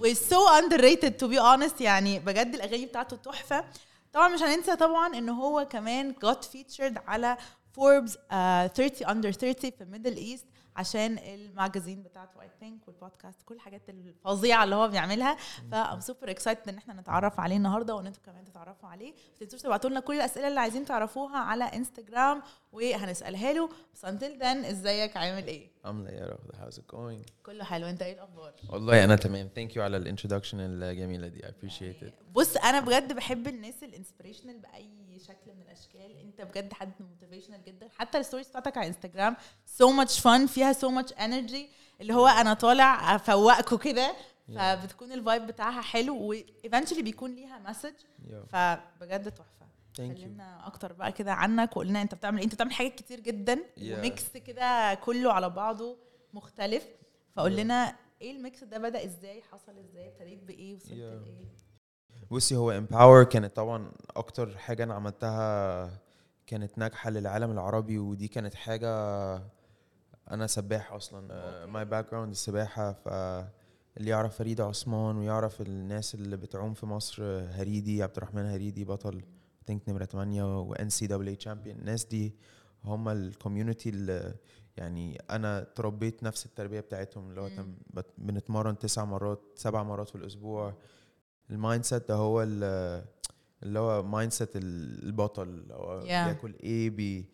و 0.00 0.14
so 0.14 0.62
underrated 0.62 1.12
to 1.22 1.30
be 1.30 1.38
honest 1.38 1.80
يعني 1.80 2.18
بجد 2.18 2.54
الأغاني 2.54 2.86
بتاعته 2.86 3.16
تحفة. 3.16 3.64
طبعا 4.12 4.28
مش 4.28 4.42
هننسى 4.42 4.76
طبعا 4.76 5.18
إن 5.18 5.28
هو 5.28 5.66
كمان 5.70 6.14
got 6.24 6.44
featured 6.44 6.98
على 7.06 7.36
Forbes 7.78 8.16
uh, 8.16 8.18
30 8.66 9.08
under 9.08 9.32
30 9.32 9.70
في 9.70 9.84
Middle 9.84 10.16
East 10.16 10.46
عشان 10.76 11.18
ال 11.18 11.27
magazine 11.27 12.02
بتاعته 12.02 12.42
I 12.42 12.50
think 12.60 12.88
وال 12.88 13.00
podcast 13.00 13.42
كل 13.42 13.54
الحاجات 13.54 13.88
الفظيعة 13.88 14.64
اللي 14.64 14.74
هو 14.76 14.88
بيعملها. 14.88 15.36
ف 15.72 15.79
I'm 15.79 16.00
super 16.00 16.30
excited 16.30 16.68
إن 16.68 16.76
إحنا 16.78 16.94
نتعرف 16.94 17.40
عليه 17.40 17.56
النهارده 17.56 17.94
وإن 17.94 18.06
أنتوا 18.06 18.22
كمان 18.26 18.44
تتعرفوا 18.44 18.88
عليه. 18.88 19.12
ما 19.12 19.38
تنسوش 19.40 19.62
تبعتوا 19.62 19.90
لنا 19.90 20.00
كل 20.00 20.14
الأسئلة 20.14 20.48
اللي 20.48 20.60
عايزين 20.60 20.84
تعرفوها 20.84 21.38
على 21.38 21.64
انستجرام 21.64 22.42
وهنسألها 22.72 23.52
له. 23.52 23.68
بس 23.94 24.04
until 24.04 24.38
then 24.38 24.64
إزيك؟ 24.64 25.16
عامل 25.16 25.46
إيه؟ 25.46 25.68
عاملة 25.84 26.10
إيه 26.10 26.16
يا 26.18 26.26
رغدة 26.26 26.70
how's 26.70 26.74
it 26.74 26.94
going? 26.94 27.30
كله 27.46 27.64
حلو. 27.64 27.86
أنت 27.86 28.02
إيه 28.02 28.12
الأخبار؟ 28.14 28.52
والله 28.68 29.04
أنا 29.04 29.16
تمام. 29.16 29.48
Thank 29.58 29.74
you 29.74 29.78
على 29.78 29.96
ال 29.96 30.01
introduction 30.01 30.60
الجميلة 30.60 31.28
دي. 31.28 31.42
Appreciate 31.42 32.04
it. 32.06 32.12
بص 32.32 32.56
أنا 32.56 32.80
بجد 32.80 33.12
بحب 33.12 33.48
الناس 33.48 33.82
ال 33.82 33.87
inspirational 33.87 34.58
بأي 34.58 34.88
شكل 35.18 35.54
من 35.54 35.62
الأشكال. 35.62 36.16
أنت 36.20 36.40
بجد 36.42 36.72
حد 36.72 36.92
motivational 37.00 37.64
جدا. 37.64 37.88
حتى 37.98 38.18
ال 38.18 38.22
stories 38.22 38.48
بتاعتك 38.48 38.76
على 38.78 38.86
انستجرام 38.86 39.36
so 39.66 39.90
much 39.90 40.20
fun 40.20 40.46
فيها 40.46 40.72
so 40.72 40.90
much 40.90 41.12
energy 41.12 41.68
اللي 42.00 42.14
هو 42.14 42.26
أنا 42.26 42.54
طالع 42.54 43.16
افوقكم 43.16 43.76
كده 43.76 44.14
فبتكون 44.54 45.12
ال 45.12 45.19
vibe 45.19 45.46
بتاعها 45.46 45.80
حلو 45.80 46.22
و 46.22 46.29
eventually 46.29 47.02
بيكون 47.02 47.34
ليها 47.34 47.58
message 47.58 47.92
Yeah. 48.18 48.52
فبجد 48.52 49.30
تحفة. 49.30 49.57
Thank 49.98 50.18
you. 50.18 50.20
كلمنا 50.24 50.66
أكتر 50.66 50.92
بقى 50.92 51.12
كده 51.12 51.32
عنك 51.32 51.76
وقلنا 51.76 52.02
أنت 52.02 52.14
بتعمل 52.14 52.38
إيه. 52.38 52.44
أنت 52.44 52.54
بتعمل 52.54 52.72
حاجات 52.72 52.94
كتير 52.94 53.20
جدا 53.20 53.54
Yeah. 53.56 53.80
و 53.98 54.07
mix 54.07 54.36
كده 54.36 54.94
كله 54.94 55.32
على 55.32 55.50
بعضه 55.50 55.96
مختلف. 56.34 56.86
فقول 57.36 57.56
Yeah. 57.56 57.60
لنا 57.60 57.96
إيه 58.22 58.36
ال 58.36 58.43
mix 58.43 58.64
ده 58.64 58.78
بدأ 58.78 59.04
إزاي 59.04 59.42
حصل 59.42 59.72
إزاي 59.78 60.08
ابتديت 60.08 60.42
بإيه 60.44 60.74
وصلت 60.74 60.90
Yeah. 60.90 60.94
لإيه؟ 60.94 61.48
بصي 62.30 62.56
هو 62.56 62.70
امباور 62.70 63.24
كانت 63.24 63.56
طبعا 63.56 63.92
أكتر 64.16 64.58
حاجة 64.58 64.84
أنا 64.84 64.94
عملتها 64.94 65.90
كانت 66.46 66.78
ناجحة 66.78 67.10
للعالم 67.10 67.50
العربي 67.50 67.98
ودي 67.98 68.28
كانت 68.28 68.54
حاجة 68.54 68.90
أنا 70.30 70.46
سباح 70.46 70.92
أصلا. 70.92 71.66
my 71.66 71.84
background 71.84 72.30
السباحة 72.30 72.92
ف 72.92 73.08
اللي 73.96 74.10
يعرف 74.10 74.36
فريدة 74.38 74.64
عثمان 74.64 75.16
ويعرف 75.16 75.60
الناس 75.60 76.14
اللي 76.14 76.36
بتعوم 76.36 76.74
في 76.74 76.86
مصر 76.86 77.22
هريدي 77.50 78.02
عبد 78.02 78.16
الرحمن 78.16 78.46
هريدي 78.46 78.84
بطل. 78.84 79.22
think 79.68 79.88
نمرة 79.88 80.04
8 80.04 80.60
و 80.60 80.88
NCW 80.88 81.34
champion 81.34 81.76
الناس 81.78 82.04
دي 82.04 82.34
هم 82.84 83.08
ال 83.08 83.16
community 83.16 83.88
اللي 83.88 84.34
يعني 84.76 85.22
أنا 85.30 85.66
تربيت 85.74 86.22
نفس 86.22 86.46
التربية 86.46 86.80
بتاعتهم 86.80 87.30
اللي 87.30 87.40
هو 87.40 87.48
بنتمرن 88.18 88.78
تسع 88.78 89.04
مرات 89.04 89.40
سبع 89.54 89.82
مرات 89.82 90.08
في 90.08 90.14
الأسبوع. 90.16 90.74
ال 91.50 91.84
mindset 91.84 92.08
ده 92.08 92.14
هو 92.14 92.42
ال- 92.42 93.04
اللي 93.62 93.78
هو 93.78 94.02
mindset 94.02 94.50
البطل 94.56 95.66
هو 95.72 96.00
Yeah. 96.00 96.04
بياكل 96.04 96.54
إيه 96.62 96.90
بي 96.90 97.26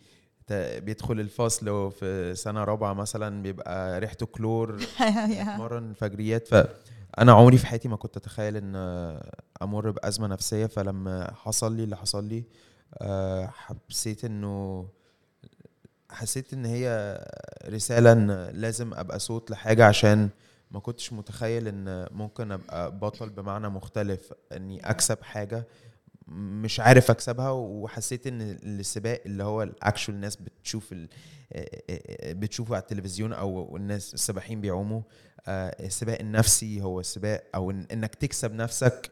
بيدخل 0.81 1.21
الفصل 1.21 1.69
وفي 1.69 2.35
سنة 2.35 2.65
رابعة 2.65 2.93
مثلا 2.93 3.43
بيبقى 3.43 4.01
ريحته 4.01 4.27
chlor 4.27 4.79
اتمرن 5.01 5.93
فجريات. 5.95 6.49
فأنا 6.49 7.33
عمري 7.33 7.59
في 7.59 7.67
حياتي 7.67 7.89
ما 7.89 7.97
كنت 7.97 8.17
أتخيل 8.17 8.57
إن 8.57 8.73
أمر 9.65 9.91
بأزمة 9.91 10.27
نفسية 10.27 10.67
فلما 10.67 11.35
حصل 11.35 11.77
لي 11.77 11.85
اللي 11.85 11.97
حصل 11.97 12.25
لي 12.25 12.45
آه، 12.99 13.47
حسيت 13.47 14.25
إنه 14.25 14.87
حسيت 16.11 16.53
إن 16.53 16.65
هي 16.65 17.19
رسالة 17.69 18.13
إن 18.13 18.31
لازم 18.53 18.95
أبقى 18.95 19.19
صوت 19.19 19.51
لحاجة 19.51 19.87
عشان 19.87 20.29
ما 20.71 20.81
كنتش 20.81 21.13
متخيل 21.13 21.69
إن 21.69 22.07
ممكن 22.11 22.53
أبقى 22.53 22.99
بطل 22.99 23.31
بمعنى 23.31 23.69
مختلف 23.69 24.33
إني 24.53 24.91
أكسب 24.91 25.23
حاجة 25.23 25.67
مش 26.29 26.81
عارف 26.81 27.11
أكسبها 27.11 27.51
وحسيت 27.51 28.27
إن 28.27 28.41
السباق 28.63 29.21
اللي 29.27 29.45
هو 29.45 29.63
الاكشوال 29.63 30.15
الناس 30.17 30.37
بتشوف 30.37 30.93
ال- 30.93 31.09
بتشوفه 32.35 32.75
على 32.75 32.83
التلفزيون 32.83 33.33
أو 33.33 33.77
الناس 33.77 34.15
السباحين 34.15 34.61
بيعوموا 34.61 35.03
آه، 35.47 35.85
السباق 35.87 36.19
النفسي 36.21 36.83
هو 36.83 37.01
السباق 37.01 37.45
أو 37.55 37.71
إنك 37.71 38.15
تكسب 38.15 38.55
نفسك 38.55 39.11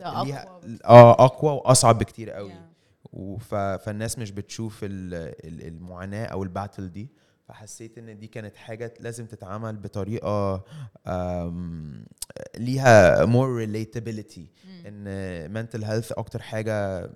ليها 0.00 0.60
آه 0.84 1.24
أقوى 1.24 1.52
وأصعب 1.52 1.98
بكتير 1.98 2.30
قوي 2.30 2.52
Yeah. 2.52 3.38
فالناس 3.76 4.18
مش 4.18 4.30
بتشوف 4.30 4.84
ال... 4.84 5.14
ال- 5.14 5.66
المعاناة 5.66 6.24
أو 6.24 6.42
الباتل 6.42 6.92
دي 6.92 7.08
فحسيت 7.48 7.98
إن 7.98 8.18
دي 8.18 8.26
كانت 8.26 8.56
حاجة 8.56 8.94
لازم 9.00 9.26
تتعمل 9.26 9.76
بطريقة. 9.76 10.64
ليها 12.58 13.26
more 13.26 13.66
relatability 13.66 14.40
مم. 14.68 14.86
إن 14.86 15.66
mental 15.66 15.80
health 15.84 16.12
أكتر 16.18 16.42
حاجة 16.42 17.10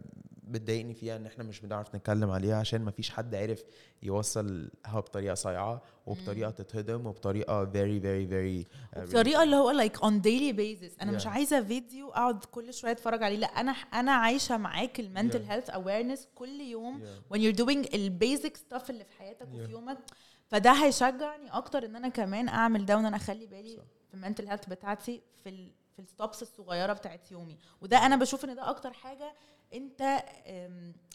بتضايقني 0.49 0.95
فيها 0.95 1.17
إن 1.17 1.27
إحنا 1.27 1.45
مش 1.45 1.61
بنعرف 1.61 1.95
نتكلم 1.95 2.31
عليها 2.31 2.57
عشان 2.57 2.83
ما 2.83 2.91
فيش 2.91 3.11
حد 3.11 3.35
عرف 3.35 3.63
يوصلها 4.03 4.71
بطريقة 5.01 5.35
صايعة 5.35 5.83
وبطريقة 6.07 6.51
تتهضم 6.51 7.07
وبطريقة 7.07 7.65
very 7.65 8.01
very 8.03 8.27
very 8.31 8.69
uh, 8.97 8.99
بطريقه 8.99 9.43
اللي 9.43 9.57
هو 9.57 9.71
like 9.71 10.03
on 10.03 10.21
daily 10.21 10.53
basis 10.53 10.97
أنا 11.03 11.13
مش 11.13 11.25
Yeah. 11.25 11.27
عايزة 11.27 11.63
فيديو 11.63 12.11
أقعد 12.11 12.45
كل 12.45 12.75
شوية 12.75 12.91
أتفرج 12.93 13.23
عليه 13.23 13.37
لا 13.37 13.47
أنا 13.47 13.73
أنا 13.73 14.13
عايشة 14.13 14.57
معاك 14.57 15.01
ال 15.01 15.06
mental. 15.06 15.43
health 15.43 15.71
awareness 15.71 16.29
كل 16.35 16.61
يوم 16.61 17.01
Yeah. 17.03 17.35
when 17.35 17.39
you're 17.41 17.59
doing 17.65 17.95
ال 17.95 18.05
basic 18.05 18.57
stuff 18.57 18.91
اللي 18.91 19.05
في 19.05 19.13
حياتك 19.13 19.47
Yeah. 19.47 19.55
وفي 19.55 19.73
يومك 19.73 19.99
فده 20.47 20.73
هيشجعني 20.73 21.51
أكتر 21.51 21.85
إن 21.85 21.97
أنا 21.97 22.09
كمان 22.09 22.49
أعمل 22.49 22.87
ده 22.87 22.97
وإن 22.97 23.07
أنا 23.07 23.17
أخلي 23.17 23.47
بالي 23.47 23.77
صح. 23.77 23.83
في 24.09 24.15
ال 24.15 24.20
mental 24.20 24.49
health 24.49 24.67
بتاعتي 24.67 25.23
في 25.43 25.49
ال 25.49 25.71
في 25.97 26.03
ال 26.03 26.09
steps 26.09 26.43
الصغيرة 26.43 26.93
بتاعت 26.93 27.33
يومي 27.33 27.59
وده 27.81 28.07
أنا 28.07 28.17
بشوف 28.17 28.45
إن 28.45 28.55
ده 28.55 28.71
أكتر 28.71 28.93
حاجة 28.93 29.33
انت 29.75 30.23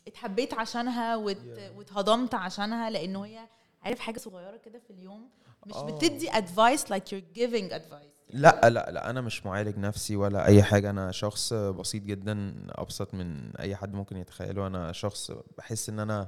اتحبيت 0.08 0.54
عشانها. 0.54 1.16
واتهضمت 1.78 2.36
عشانها 2.36 2.90
لأنه 2.90 3.26
هي 3.26 3.40
عارف 3.84 4.00
حاجة 4.00 4.18
صغيرة 4.18 4.58
كده 4.58 4.80
في 4.80 4.94
اليوم 4.94 5.30
مش 5.68 5.76
آه. 5.76 5.86
بتدي 5.86 6.32
advice 6.32 6.92
like 6.92 7.04
you're 7.08 7.38
giving 7.38 7.74
advice. 7.74 8.34
لا 8.34 8.70
لا 8.70 8.92
لا 8.92 9.10
أنا 9.10 9.22
مش 9.22 9.46
معالج 9.46 9.78
نفسي 9.78 10.16
ولا 10.16 10.46
أي 10.46 10.64
حاجة. 10.64 10.90
أنا 10.90 11.12
شخص 11.12 11.54
بسيط 11.54 12.04
جدا 12.04 12.54
أبسط 12.70 13.14
من 13.14 13.56
أي 13.56 13.76
حد 13.76 13.94
ممكن 13.94 14.18
يتخيله. 14.18 14.68
أنا 14.68 14.92
شخص 14.92 15.32
بحس 15.58 15.90
إن 15.90 16.00
أنا 16.00 16.28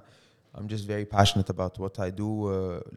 I'm 0.58 0.68
just 0.74 0.86
very 0.86 1.06
passionate 1.18 1.50
about 1.50 1.82
what 1.84 2.00
I 2.00 2.10
do. 2.20 2.48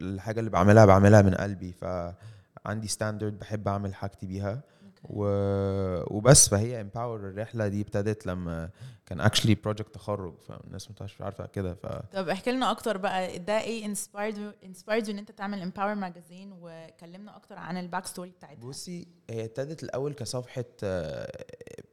الحاجة 0.01 0.39
اللي 0.39 0.49
بعملها 0.49 0.85
بعملها 0.85 1.21
من 1.21 1.35
قلبي. 1.35 1.73
فعندي 1.73 2.87
standard 2.87 3.39
بحب 3.39 3.67
أعمل 3.67 3.95
حاجتي 3.95 4.25
بيها. 4.25 4.61
و... 5.09 5.25
وبس 6.17 6.49
فهي 6.49 6.81
امباور 6.81 7.19
الرحلة 7.19 7.67
دي 7.67 7.81
ابتدت 7.81 8.25
لما 8.25 8.69
كان 9.05 9.21
actually 9.21 9.55
project 9.55 9.95
تخرج 9.95 10.33
فالناس 10.47 10.91
مش 11.01 11.21
عارفة 11.21 11.45
كده 11.45 11.73
ف 11.73 11.85
طب 12.13 12.29
احكي 12.29 12.51
لنا 12.51 12.71
أكتر 12.71 12.97
بقى 12.97 13.39
ده 13.39 13.61
إيه 13.61 13.85
inspired 13.85 14.53
inspired 14.65 15.09
إن 15.09 15.17
أنت 15.17 15.31
تعمل 15.31 15.61
امباور 15.61 15.95
magazine 15.95 16.53
وكلمنا 16.61 17.35
أكتر 17.35 17.55
عن 17.57 17.77
ال 17.77 18.05
backstory 18.05 18.29
بتاعتها؟ 18.29 18.67
بصي 18.67 19.07
هي 19.29 19.45
ابتدت 19.45 19.83
الأول 19.83 20.13
كصفحة 20.13 20.65
آه، 20.83 21.43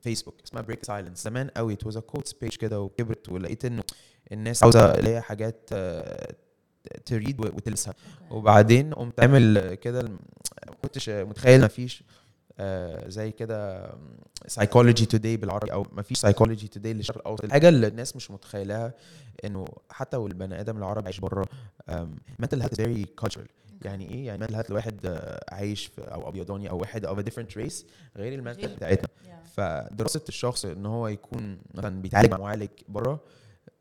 فيسبوك 0.02 0.34
اسمها 0.44 0.62
Break 0.62 0.84
Silence 0.84 1.24
زمان 1.24 1.48
قوي 1.48 1.72
it 1.72 1.86
was 1.86 1.96
a 1.96 2.00
quotes 2.00 2.32
page 2.32 2.56
كده 2.56 2.80
وكبرت 2.80 3.28
ولقيت 3.28 3.64
إنه 3.64 3.82
الناس 4.32 4.62
عاوزة 4.62 4.94
اللي 4.94 5.10
هي 5.10 5.20
حاجات 5.20 5.70
آه، 5.72 6.34
تريد 7.06 7.40
وتلسها 7.40 7.94
وبعدين 8.30 8.94
قمت 8.94 9.20
عامل 9.20 9.74
كده 9.74 10.02
ما 10.02 10.74
كنتش 10.82 11.08
متخيل 11.10 11.60
ما 11.60 11.68
فيش 11.68 12.02
آه، 12.02 12.04
زي 13.08 13.32
كده 13.32 13.90
سايكولوجي 14.46 15.06
توداي 15.06 15.36
بالعربي 15.36 15.72
أو 15.72 15.86
ما 15.92 16.02
فيش 16.02 16.18
سايكولوجي 16.18 16.68
توداي 16.68 16.92
للشرق 16.92 17.18
الأوسط 17.18 17.44
الحاجة 17.44 17.68
اللي 17.68 17.86
الناس 17.86 18.16
مش 18.16 18.30
متخيلها 18.30 18.94
إنه 19.44 19.64
حتى 19.90 20.16
والبني 20.16 20.60
آدم 20.60 20.76
العربي 20.76 21.04
عايش 21.04 21.20
بره 21.20 21.44
health 22.42 22.54
is 22.54 22.76
very 22.76 23.24
cultural 23.24 23.48
يعني 23.84 24.10
إيه 24.10 24.26
يعني 24.26 24.46
mental 24.46 24.50
health 24.50 24.70
لواحد 24.70 25.06
آه، 25.06 25.44
عايش 25.48 25.86
في 25.86 26.00
أو 26.00 26.28
أبيضاني 26.28 26.70
أو 26.70 26.78
واحد 26.78 27.06
a 27.06 27.10
different 27.10 27.54
race 27.54 27.84
غير 28.16 28.34
ال 28.34 28.38
mental. 28.39 28.68
بتاعتنا. 28.68 29.08
فدراسة 29.56 30.20
الشخص 30.28 30.64
إن 30.64 30.86
هو 30.86 31.08
يكون 31.08 31.58
مثلا 31.74 32.02
بيتعالج 32.02 32.30
مع 32.30 32.38
معالج 32.38 32.68
بره 32.88 33.20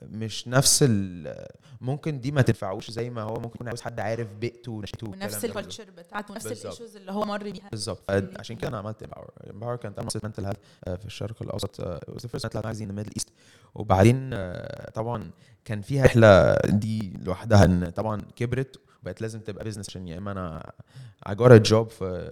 مش 0.01 0.47
نفس 0.47 0.83
ال 0.87 1.35
ممكن 1.81 2.19
دي 2.19 2.31
ما 2.31 2.41
تنفعوش 2.41 2.91
زي 2.91 3.09
ما 3.09 3.21
هو 3.21 3.33
ممكن 3.33 3.55
يكون 3.55 3.67
عاوز 3.67 3.81
حد 3.81 3.99
عارف 3.99 4.27
بيئته 4.33 4.71
ونشأته 4.71 5.09
ونفس. 5.09 5.45
ال 5.45 5.50
culture 5.50 5.85
بتاعته 5.97 6.31
ونفس. 6.31 6.47
ال 6.47 6.54
issues 6.54 6.95
اللي 6.95 7.11
هو 7.11 7.25
مر 7.25 7.43
بيها. 7.43 7.69
بالظبط. 7.69 8.11
عشان 8.11 8.55
كده 8.55 8.67
أنا 8.67 8.77
عملت 8.77 9.03
امباور 9.03 9.29
امباور 9.49 9.75
كانت 9.75 9.99
منصه 9.99 10.21
mental 10.23 10.45
health 10.45 10.57
في 10.85 11.05
الشرق 11.05 11.41
الأوسط 11.41 11.81
magazine 11.81 12.85
in 12.85 12.91
the 12.91 13.03
Middle 13.03 13.21
East. 13.21 13.27
وبعدين 13.75 14.29
آه، 14.33 14.89
طبعا 14.89 15.31
كان 15.65 15.81
فيها 15.81 16.05
رحلة 16.05 16.55
دي 16.65 17.13
لوحدها 17.23 17.65
إن 17.65 17.89
طبعا 17.89 18.21
كبرت. 18.35 18.79
وبقت 19.01 19.21
لازم 19.21 19.39
تبقى 19.39 19.65
business 19.65 19.89
عشان 19.89 20.07
يا 20.07 20.17
إما 20.17 20.31
أنا 20.31 20.71
I 21.29 21.31
got 21.31 21.51
a 21.51 21.69
job 21.71 21.89
في 21.89 22.31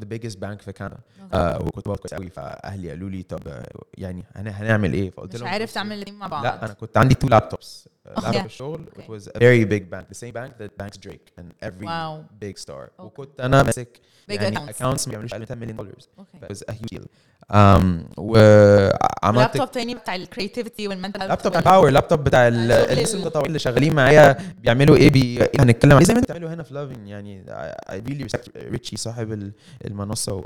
the 0.00 0.04
biggest 0.14 0.34
bank 0.36 0.62
في 0.62 0.72
كندا. 0.72 0.96
آه، 1.34 1.58
وكنت 1.62 1.84
بقعد 1.88 1.98
كويس 1.98 2.14
قوي 2.14 2.30
فأهلي 2.30 2.88
قالوا 2.88 3.10
لي 3.10 3.22
طب 3.22 3.62
يعني 3.98 4.24
هن- 4.36 4.48
هنعمل 4.48 4.92
إيه؟ 4.92 5.10
فقلت 5.10 5.34
مش 5.34 5.40
لهم 5.40 5.48
عارف 5.48 5.64
بصوا، 5.70 5.74
تعمل 5.74 5.92
الاثنين 5.96 6.18
مع 6.18 6.26
بعض. 6.26 6.44
لا 6.44 6.64
أنا 6.64 6.72
كنت 6.72 6.96
عندي 6.96 7.14
تو 7.14 7.28
لابتوبس 7.28 7.88
لابتوب. 8.06 8.44
الشغل 8.46 8.80
it 8.96 8.98
Okay. 9.00 9.04
was 9.06 9.22
a 9.28 9.38
very 9.38 9.64
big 9.72 9.82
bank 9.94 10.04
the 10.14 10.18
same 10.20 10.32
bank 10.34 10.50
that 10.62 10.82
banks 10.84 10.98
Drake 11.06 11.40
and 11.40 11.68
every 11.68 11.86
Wow. 11.86 12.44
big 12.44 12.58
star. 12.64 12.70
Okay. 12.98 13.00
وكنت 13.04 13.40
أنا 13.40 13.62
ماسك 13.62 14.00
يعني 14.28 14.56
accounts. 14.72 14.80
ما 14.82 15.10
بيعملوش 15.10 15.32
أقل 15.32 15.40
من 15.40 15.46
10 15.46 15.54
مليون 15.54 15.76
دولار 15.76 15.92
أوكي 16.18 16.38
it 16.46 16.56
was 16.56 16.60
a 16.70 16.76
huge 16.76 16.98
deal. 16.98 17.04
Um, 17.52 18.18
وعملت 18.18 19.56
لابتوب 19.56 19.70
تاني 19.70 19.94
بتاع 19.94 20.14
الكريتيفيتي 20.14 20.88
والمنتال 20.88 21.28
لابتوب 21.28 21.52
بتاع 21.52 21.60
باور 21.72 21.90
لابتوب 21.90 22.24
بتاع 22.24 22.48
الناس 22.48 23.14
المتطورين 23.14 23.46
اللي 23.46 23.58
شغالين 23.58 23.94
معايا 23.94 24.36
بيعملوا 24.62 24.96
إيه؟ 24.96 25.10
بي... 25.10 25.38
هنتكلم 25.60 25.96
زي 26.04 26.14
ما 26.14 26.20
انت 26.20 26.30
بتعمله 26.30 26.54
هنا 26.54 26.62
في 26.62 26.74
لافين 26.74 27.06
يعني 27.08 27.44
اي 27.90 27.98
ريلي 27.98 28.22
ريسبكت 28.22 28.56
ريتشي 28.56 28.96
صاحب 28.96 29.52
المنصة 29.84 30.44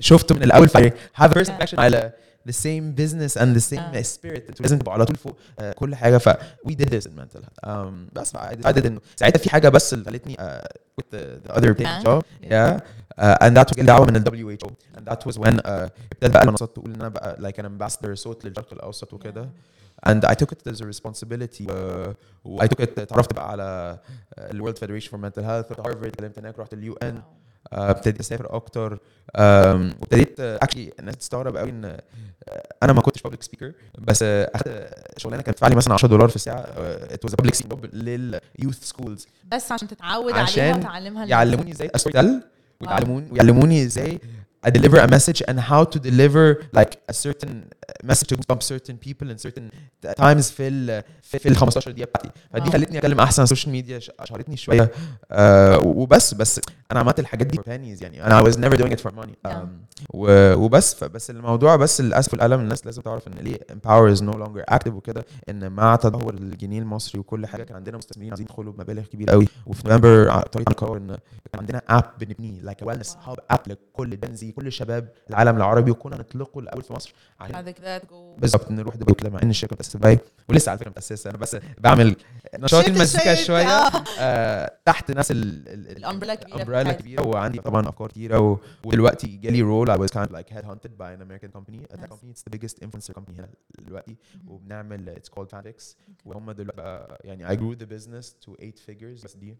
شفته 0.00 0.34
من 0.34 0.42
الأول 0.42 0.68
فاي 0.68 0.92
هاف 1.14 1.30
ا 1.30 1.34
بيرسون 1.34 1.54
اكشن 1.54 1.80
على 1.80 2.12
ذا 2.46 2.52
سيم 2.52 2.94
بزنس 2.94 3.38
اند 3.38 3.54
ذا 3.54 3.58
سيم 3.60 4.02
سبيريت 4.02 4.60
لازم 4.60 4.78
تبقى 4.78 4.94
على 4.94 5.04
طول 5.04 5.16
فوق 5.16 5.36
آه، 5.60 5.72
كل 5.72 5.94
حاجة 5.94 6.18
ف 6.18 6.28
وي 6.64 6.74
ديد 6.74 6.94
ذس 6.94 7.06
منتال 7.06 7.42
بس 8.12 8.36
عدد 8.36 8.86
انه 8.86 9.00
ساعتها 9.16 9.38
في 9.38 9.50
حاجة 9.50 9.68
بس 9.68 9.94
اللي 9.94 10.04
خلتني 10.04 10.36
كنت 10.96 11.14
ذا 11.14 11.58
اذر 11.58 11.72
بيج 11.72 11.88
جوب 12.04 12.22
يا 12.42 12.80
Uh, 13.12 13.36
and 13.44 13.54
that 13.56 13.66
was 13.70 13.84
دعوه 13.84 14.06
WHO 14.06 14.68
and 14.96 15.04
that 15.10 15.26
was 15.26 15.36
when 15.38 15.60
آه، 15.66 15.90
ابتدت 16.12 16.32
بقى 16.34 16.42
المنصات 16.42 16.74
تقول 16.76 16.90
إن 16.94 17.00
أنا 17.00 17.08
بقى 17.08 17.36
like 17.52 17.56
an 17.62 17.66
ambassador 17.66 18.12
صوت 18.14 18.44
للشرق 18.44 18.72
الأوسط 18.72 19.12
وكده. 19.12 19.48
And 20.06 20.24
I 20.24 20.34
took 20.34 20.52
it 20.52 20.72
as 20.72 20.80
a 20.80 20.86
responsibility 20.86 21.66
uh, 21.68 22.14
و 22.44 22.62
I 22.62 22.66
took 22.66 22.82
it 22.82 23.00
تعرفت 23.00 23.32
بقى 23.34 23.50
على 23.50 23.98
ال 24.38 24.62
World 24.62 24.78
Federation 24.78 25.08
for 25.08 25.18
Mental 25.18 25.42
Health 25.42 25.70
رحت 25.70 25.80
هارفارد 25.80 26.06
اتكلمت 26.06 26.38
هناك 26.38 26.58
رحت 26.58 26.72
ال 26.72 26.94
UN 27.02 27.22
ابتديت 27.72 28.20
أسافر 28.20 28.56
أكتر 28.56 28.98
وابتديت 29.38 30.40
actually 30.40 30.92
الناس 31.00 31.16
تستغرب 31.16 31.56
قوي 31.56 31.70
إن 31.70 31.84
آه، 31.84 32.02
أنا 32.82 32.92
ما 32.92 33.00
كنتش 33.00 33.22
public 33.22 33.42
speaker 33.42 33.72
بس 33.98 34.22
آه، 34.22 34.50
أخدت 34.54 34.94
شغلانة 35.16 35.42
كانت 35.42 35.64
لي 35.64 35.76
مثلا 35.76 35.94
10 35.94 36.08
دولار 36.08 36.28
في 36.28 36.36
الساعة 36.36 36.66
it 36.76 37.24
was 37.24 37.34
public 37.34 37.54
speaker 37.54 37.88
لل 37.92 38.18
youth 38.18 38.84
schools 38.84 39.26
بس 39.52 39.72
عشان 39.72 39.88
تتعود 39.88 40.32
عشان 40.32 40.62
عليها 40.64 40.76
وتعلمها 40.76 41.26
يعلموني 41.26 41.72
إزاي 41.72 41.90
story 41.96 42.12
tell 42.12 42.42
ويعلموني 42.80 43.32
ويعلموني 43.32 43.82
إزاي 43.82 44.20
deliver 44.70 44.98
a 44.98 45.08
message 45.08 45.42
and 45.48 45.58
how 45.58 45.82
to 45.84 45.98
deliver 45.98 46.62
like 46.72 46.92
a 47.08 47.12
certain 47.12 47.52
message 48.06 48.26
to 48.32 48.36
bump 48.36 48.62
certain 48.62 48.96
people 49.06 49.26
in 49.30 49.38
certain 49.48 49.66
times 50.20 50.52
في 50.52 50.68
ال 50.68 51.02
في, 51.22 51.38
في 51.38 51.48
ال 51.48 51.56
15 51.56 51.90
دقيقة 51.90 52.06
بتاعتي. 52.08 52.30
فدي 52.52 52.62
wow. 52.62 52.70
خلتني 52.72 52.98
أتكلم 52.98 53.20
أحسن 53.20 53.40
على 53.42 53.44
السوشيال 53.44 53.72
ميديا 53.72 53.98
شهرتني 53.98 54.56
شوية. 54.56 54.90
آه 55.30 55.78
وبس 55.78 56.34
بس 56.34 56.60
أنا 56.92 57.00
عملت 57.00 57.20
الحاجات 57.20 57.46
دي 57.46 57.58
pennies 57.58 58.02
يعني. 58.02 58.26
أنا 58.26 58.40
I 58.42 58.44
was 58.44 58.56
never 58.56 58.76
doing 58.82 58.92
it 58.96 59.00
for 59.00 59.12
money. 59.14 59.50
um, 59.50 59.56
و- 60.14 60.54
وبس. 60.54 60.94
فبس 60.94 61.30
الموضوع 61.30 61.76
بس 61.76 62.00
للأسف 62.00 62.32
والألم 62.32 62.60
الناس 62.60 62.86
لازم 62.86 63.02
تعرف 63.02 63.28
إن 63.28 63.32
ليه 63.32 63.56
empower 63.72 64.16
is 64.16 64.20
no 64.20 64.34
longer 64.36 64.74
active 64.74 64.92
وكده. 64.92 65.24
إن 65.48 65.72
مع 65.72 65.96
تدهور 65.96 66.34
الجنيه 66.34 66.78
المصري 66.78 67.20
وكل 67.20 67.46
حاجة 67.46 67.62
كان 67.62 67.76
عندنا 67.76 67.96
مستثمرين 67.98 68.30
عايزين 68.30 68.46
يدخلوا 68.46 68.72
بمبالغ 68.72 69.02
كبيرة 69.02 69.32
قوي 69.32 69.48
وفي 69.66 69.88
نوفمبر 69.88 70.30
ع- 70.30 70.40
طريقة 70.40 70.70
القرار 70.70 70.96
إن 70.96 71.06
كان 71.52 71.60
عندنا 71.60 71.82
app 71.88 72.04
بنبنيه 72.20 72.60
like 72.60 72.78
wellness 72.82 73.16
hub 73.24 73.38
app 73.50 73.60
لكل 73.66 74.20
Gen 74.20 74.44
Z 74.44 74.52
كل 74.52 74.72
شباب 74.72 75.08
العالم 75.30 75.56
العربي 75.56 75.90
وكنا 75.90 76.16
نطلقه 76.16 76.58
الأول 76.60 76.82
في 76.82 76.92
مصر. 76.92 77.14
عشان 77.40 77.54
بالظبط 78.38 78.70
نروح 78.70 78.96
دبي 78.96 79.12
وكده 79.12 79.30
مع 79.30 79.42
إن 79.42 79.50
الشركة 79.50 79.74
متاسسه 79.74 79.98
دبي 79.98 80.18
ولسه 80.48 80.70
على 80.70 80.78
فكرة 80.78 80.90
متاسسه 80.90 81.30
أنا 81.30 81.38
بس 81.38 81.56
بعمل 81.78 82.16
نشاط 82.58 82.84
المزيكا 82.88 83.34
شوية. 83.34 83.66
آه. 83.66 84.04
آه 84.20 84.78
تحت 84.84 85.10
نفس 85.10 85.30
ال- 85.30 85.68
ال- 85.68 85.88
ال- 85.90 85.96
ال 85.96 86.00
umbrella 86.00 86.32
الكبيرة 86.32 86.54
ال 86.56 86.59
umbrella 86.59 86.82
بتاعت- 86.82 87.00
كبيرة 87.00 87.26
وعندي 87.26 87.58
طبعا 87.58 87.88
أفكار 87.88 88.08
كتيرة 88.08 88.60
ودلوقتي 88.84 89.26
جالي 89.36 89.62
role 89.62 89.90
I 89.90 89.96
was 89.96 90.10
kind 90.12 90.26
of 90.28 90.32
like 90.32 90.48
headhunted 90.54 90.90
by 90.98 91.10
an 91.16 91.22
American 91.22 91.50
company. 91.58 91.78
A 91.92 91.96
tech 91.96 92.00
Nice. 92.00 92.12
company 92.12 92.30
it's 92.34 92.42
the 92.42 92.58
biggest 92.58 92.76
influencer 92.84 93.14
company 93.14 93.38
هنا 93.38 93.48
دلوقتي 93.78 94.16
وبنعمل 94.46 95.14
it's 95.18 95.38
called 95.38 95.46
Fanfix 95.56 95.82
وهم 96.24 96.50
دلوقتي 96.52 97.14
يعني 97.24 97.48
I 97.48 97.60
grew 97.60 97.76
the 97.78 97.86
business 97.86 98.26
to 98.46 98.52
eight 98.64 98.78
figures 98.90 99.24
بس 99.24 99.36
دي 99.36 99.56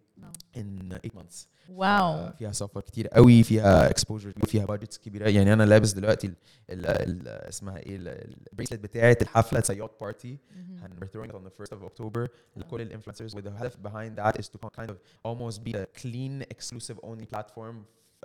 in 0.56 0.94
eight 1.06 1.14
months. 1.18 1.46
wow 1.68 2.30
فيها 2.38 2.52
سفر 2.52 2.80
كتير 2.80 3.08
قوي 3.08 3.42
فيها 3.42 3.90
exposure 3.90 4.32
فيها 4.46 4.64
budgets 4.64 4.98
كبيرة. 4.98 5.28
يعني 5.28 5.52
أنا 5.52 5.62
لابس 5.62 5.92
دلوقتي 5.92 6.26
ال 6.26 6.34
ال 6.70 6.86
ال 6.86 7.28
اسمها 7.28 7.78
إيه؟ 7.78 7.96
البريسلت 8.01 8.79
بتاعت 8.79 9.21
الحفله 9.21 9.61
سياط 9.61 9.99
بارتي 10.01 10.37
and 10.83 10.89
we're 10.99 11.07
throwing 11.07 11.29
it 11.29 11.35
on 11.35 11.43
the 11.43 11.63
1st 11.63 11.71
of 11.77 11.83
October 11.83 12.27
لكل 12.55 12.81
الانفلونسرز 12.81 13.35
with 13.35 13.43
the 13.43 13.49
هدف 13.61 13.75
behind 13.87 14.19
that 14.23 14.39
is 14.39 14.45
to 14.49 14.57
kind 14.79 14.89
of 14.91 14.97
almost 15.27 15.63
be 15.63 15.71
a 15.77 15.85
clean 16.01 16.41
exclusive 16.51 16.99
only 17.03 17.25
platform 17.25 17.75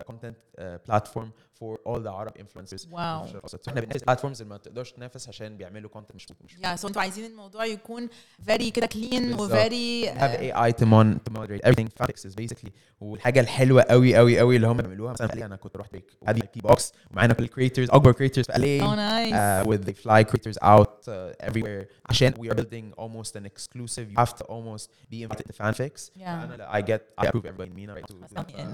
a 0.00 0.04
content 0.04 0.37
uh, 0.58 0.62
platform 0.88 1.28
for 1.61 1.72
all 1.88 2.00
the 2.06 2.12
Arab 2.22 2.35
influencers 2.44 2.87
واو. 2.92 3.18
في 3.20 3.24
الشرق 3.24 3.37
الأوسط. 3.37 3.68
احنا 3.68 3.80
بننافس 3.80 4.02
platforms 4.04 4.40
اللي 4.40 4.44
ما 4.50 4.56
تقدرش 4.56 4.92
تنافس 4.92 5.28
عشان 5.28 5.56
بيعملوا 5.56 5.90
content 5.94 6.14
مش 6.14 6.26
مش 6.44 6.56
يا 6.64 6.76
سو 6.76 6.88
انتوا 6.88 7.02
عايزين 7.02 7.24
الموضوع 7.30 7.64
يكون 7.64 8.08
فيري 8.46 8.70
كده 8.70 8.87
كلين 8.87 9.30
بالظبط. 9.30 9.50
وفيري 9.52 10.12
have 10.14 10.54
AI 10.54 10.72
to, 10.72 10.85
mon 10.85 11.18
to 11.28 11.38
moderate 11.38 11.68
everything 11.68 11.88
Fantix 12.02 12.30
is 12.30 12.35
basically 12.44 12.70
والحاجه 13.00 13.40
الحلوه 13.40 13.82
قوي 13.82 14.16
قوي 14.16 14.38
قوي 14.38 14.56
اللي 14.56 14.66
هم 14.66 14.76
بيعملوها 14.76 15.12
مثلا 15.12 15.26
في 15.28 15.40
LA 15.40 15.42
انا 15.42 15.56
كنت 15.56 15.76
رحت 15.76 15.92
بريك 15.92 16.04
وهذه 16.22 16.40
بي 16.54 16.61
بوكس 16.61 16.92
ومعانا 17.11 17.35
كل 17.35 17.44
الكريترز 17.44 17.90
اكبر 17.90 18.12
كريترز 18.12 18.44
في 18.44 18.52
LA 18.52 18.82
Oh, 18.82 18.94
nice. 18.96 19.35
uh, 19.35 19.70
with 19.72 19.88
they 19.88 19.94
fly 20.04 20.24
creators 20.32 20.58
out 20.62 21.08
uh, 21.08 21.48
everywhere 21.50 21.85
عشان 22.06 22.32
we 22.32 22.48
are 22.52 22.54
building 22.54 23.00
almost 23.02 23.30
an 23.37 23.46
exclusive 23.46 24.06
you 24.12 24.24
have 24.24 24.35
to 24.35 24.44
almost 24.44 24.87
be 25.12 25.22
invited 25.26 25.46
to 25.46 25.62
fanfics 25.62 26.11
Yeah. 26.20 26.22
أنا 26.28 26.72
I 26.72 26.82
get 26.85 27.24
I 27.24 27.26
approve 27.28 27.44
everybody 27.46 27.70
in 27.70 27.76
MENA 27.76 27.94
right 27.94 28.06
to 28.08 28.14
do 28.14 28.35
that. 28.35 28.50
in. 28.61 28.68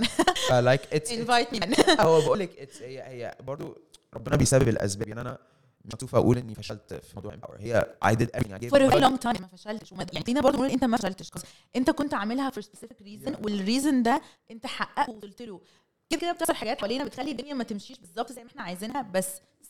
Uh, 0.51 0.63
like 0.71 0.83
it's, 0.97 1.11
invite 1.18 1.58
me 1.58 1.90
هو 2.02 2.22
بقول 2.22 2.40
لك 2.40 2.70
هي 2.82 3.02
هي 3.02 3.36
برضه 3.44 3.76
ربنا 4.14 4.36
بيسبب 4.36 4.68
الأسباب. 4.68 5.08
يعني 5.08 5.22
أنا 5.22 5.38
مش 5.86 5.94
مكسوف 5.94 6.16
أقول 6.16 6.38
إني 6.38 6.56
فشلت 6.56 6.94
في 6.94 7.16
موضوع 7.16 7.32
empower 7.36 7.56
هي 7.60 7.96
I 8.06 8.12
did 8.12 8.28
everything. 8.40 8.70
For 8.70 8.92
a 8.92 9.02
long 9.02 9.18
time 9.26 9.42
ما 9.42 9.48
فشلتش. 9.48 9.92
وما 9.92 10.06
يعني 10.14 10.26
خلينا 10.26 10.42
برضه 10.42 10.58
نقول 10.58 10.70
إنت 10.70 10.84
ما 10.84 10.98
فشلتش. 10.98 11.32
إنت 11.76 11.90
كنت 11.90 12.14
عاملها 12.14 12.52
for 12.52 12.62
specific 12.64 13.04
reason 13.06 13.44
وال 13.44 13.59
reason 13.59 14.04
ده 14.04 14.22
أنت 14.52 14.66
حققته 14.66 15.12
ووصلت 15.14 15.42
له. 15.42 15.62
كده 16.10 16.20
كده 16.20 16.32
بتحصل 16.32 16.54
حاجات 16.54 16.80
حوالينا 16.80 17.06
بتخلي 17.06 17.32
الدنيا 17.32 17.54
ما 17.54 17.64
تمشيش 17.64 18.00
بالظبط 18.00 18.32
زي 18.32 18.44
ما 18.44 18.50
إحنا 18.50 18.62
عايزينها. 18.64 19.02
بس 19.02 19.28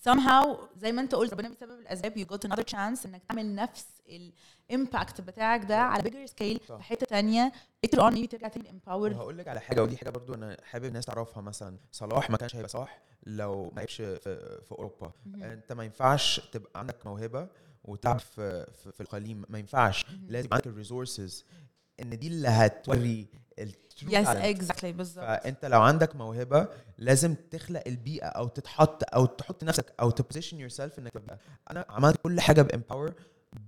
somehow 0.09 0.57
زي 0.77 0.91
ما 0.91 1.01
انت 1.01 1.15
قلت 1.15 1.33
ربنا 1.33 1.49
بسبب 1.49 1.79
الأسباب 1.79 2.13
you 2.19 2.27
got 2.27 2.49
another 2.49 2.63
chance 2.73 3.05
إنك 3.05 3.21
تعمل 3.29 3.55
نفس 3.55 3.85
ال 4.69 4.76
impact 4.76 5.21
بتاعك 5.21 5.65
ده 5.65 5.77
على 5.77 6.03
bigger 6.03 6.29
scale 6.29 6.67
صح. 6.67 6.77
في 6.77 6.83
حتة 6.83 7.05
تانية. 7.05 7.51
Later 7.85 7.99
on 7.99 8.13
maybe 8.13 8.27
ترجع 8.27 8.47
تاني 8.47 8.69
empowered. 8.69 8.89
وهقول 8.89 9.37
لك 9.37 9.47
على 9.47 9.59
حاجة 9.59 9.83
ودي 9.83 9.97
حاجة 9.97 10.09
برضو 10.09 10.33
أنا 10.33 10.57
حابب 10.63 10.85
الناس 10.85 11.05
تعرفها. 11.05 11.41
مثلا 11.41 11.77
صلاح 11.91 12.29
ما 12.29 12.37
كانش 12.37 12.55
هيبقى 12.55 12.69
صلاح 12.69 13.01
لو 13.25 13.63
ما 13.63 13.79
لعبش 13.79 13.95
في, 13.95 14.19
في 14.65 14.71
أوروبا. 14.71 15.11
أنت 15.35 15.73
ما 15.73 15.83
ينفعش 15.83 16.39
تبقى 16.51 16.79
عندك 16.79 17.05
موهبة 17.05 17.47
وتلعب 17.83 18.19
في 18.19 18.65
في, 18.83 18.91
في 18.91 19.01
الإقليم 19.01 19.45
ما 19.49 19.59
ينفعش. 19.59 20.05
لازم 20.27 20.49
عندك 20.51 20.67
ال 20.67 20.75
resources 20.75 21.45
إن 21.99 22.19
دي 22.19 22.27
اللي 22.27 22.47
هتوري 22.47 23.27
ال 23.59 23.69
true 23.69 24.09
yes. 24.09 24.27
exactly 24.27 24.91
بالظبط. 24.91 25.25
فأنت 25.25 25.65
لو 25.65 25.81
عندك 25.81 26.15
موهبة 26.15 26.67
لازم 26.97 27.35
تخلق 27.51 27.83
البيئة 27.87 28.25
أو 28.25 28.47
تتحط 28.47 29.15
أو 29.15 29.25
تحط 29.25 29.63
نفسك 29.63 29.93
أو 29.99 30.09
ت 30.09 30.59
position 30.59 30.69
yourself 30.69 30.99
إنك 30.99 31.11
تبقى. 31.11 31.37
أنا 31.71 31.85
عملت 31.89 32.17
كل 32.23 32.41
حاجة 32.41 32.61
ب 32.61 32.68
empower 32.68 33.13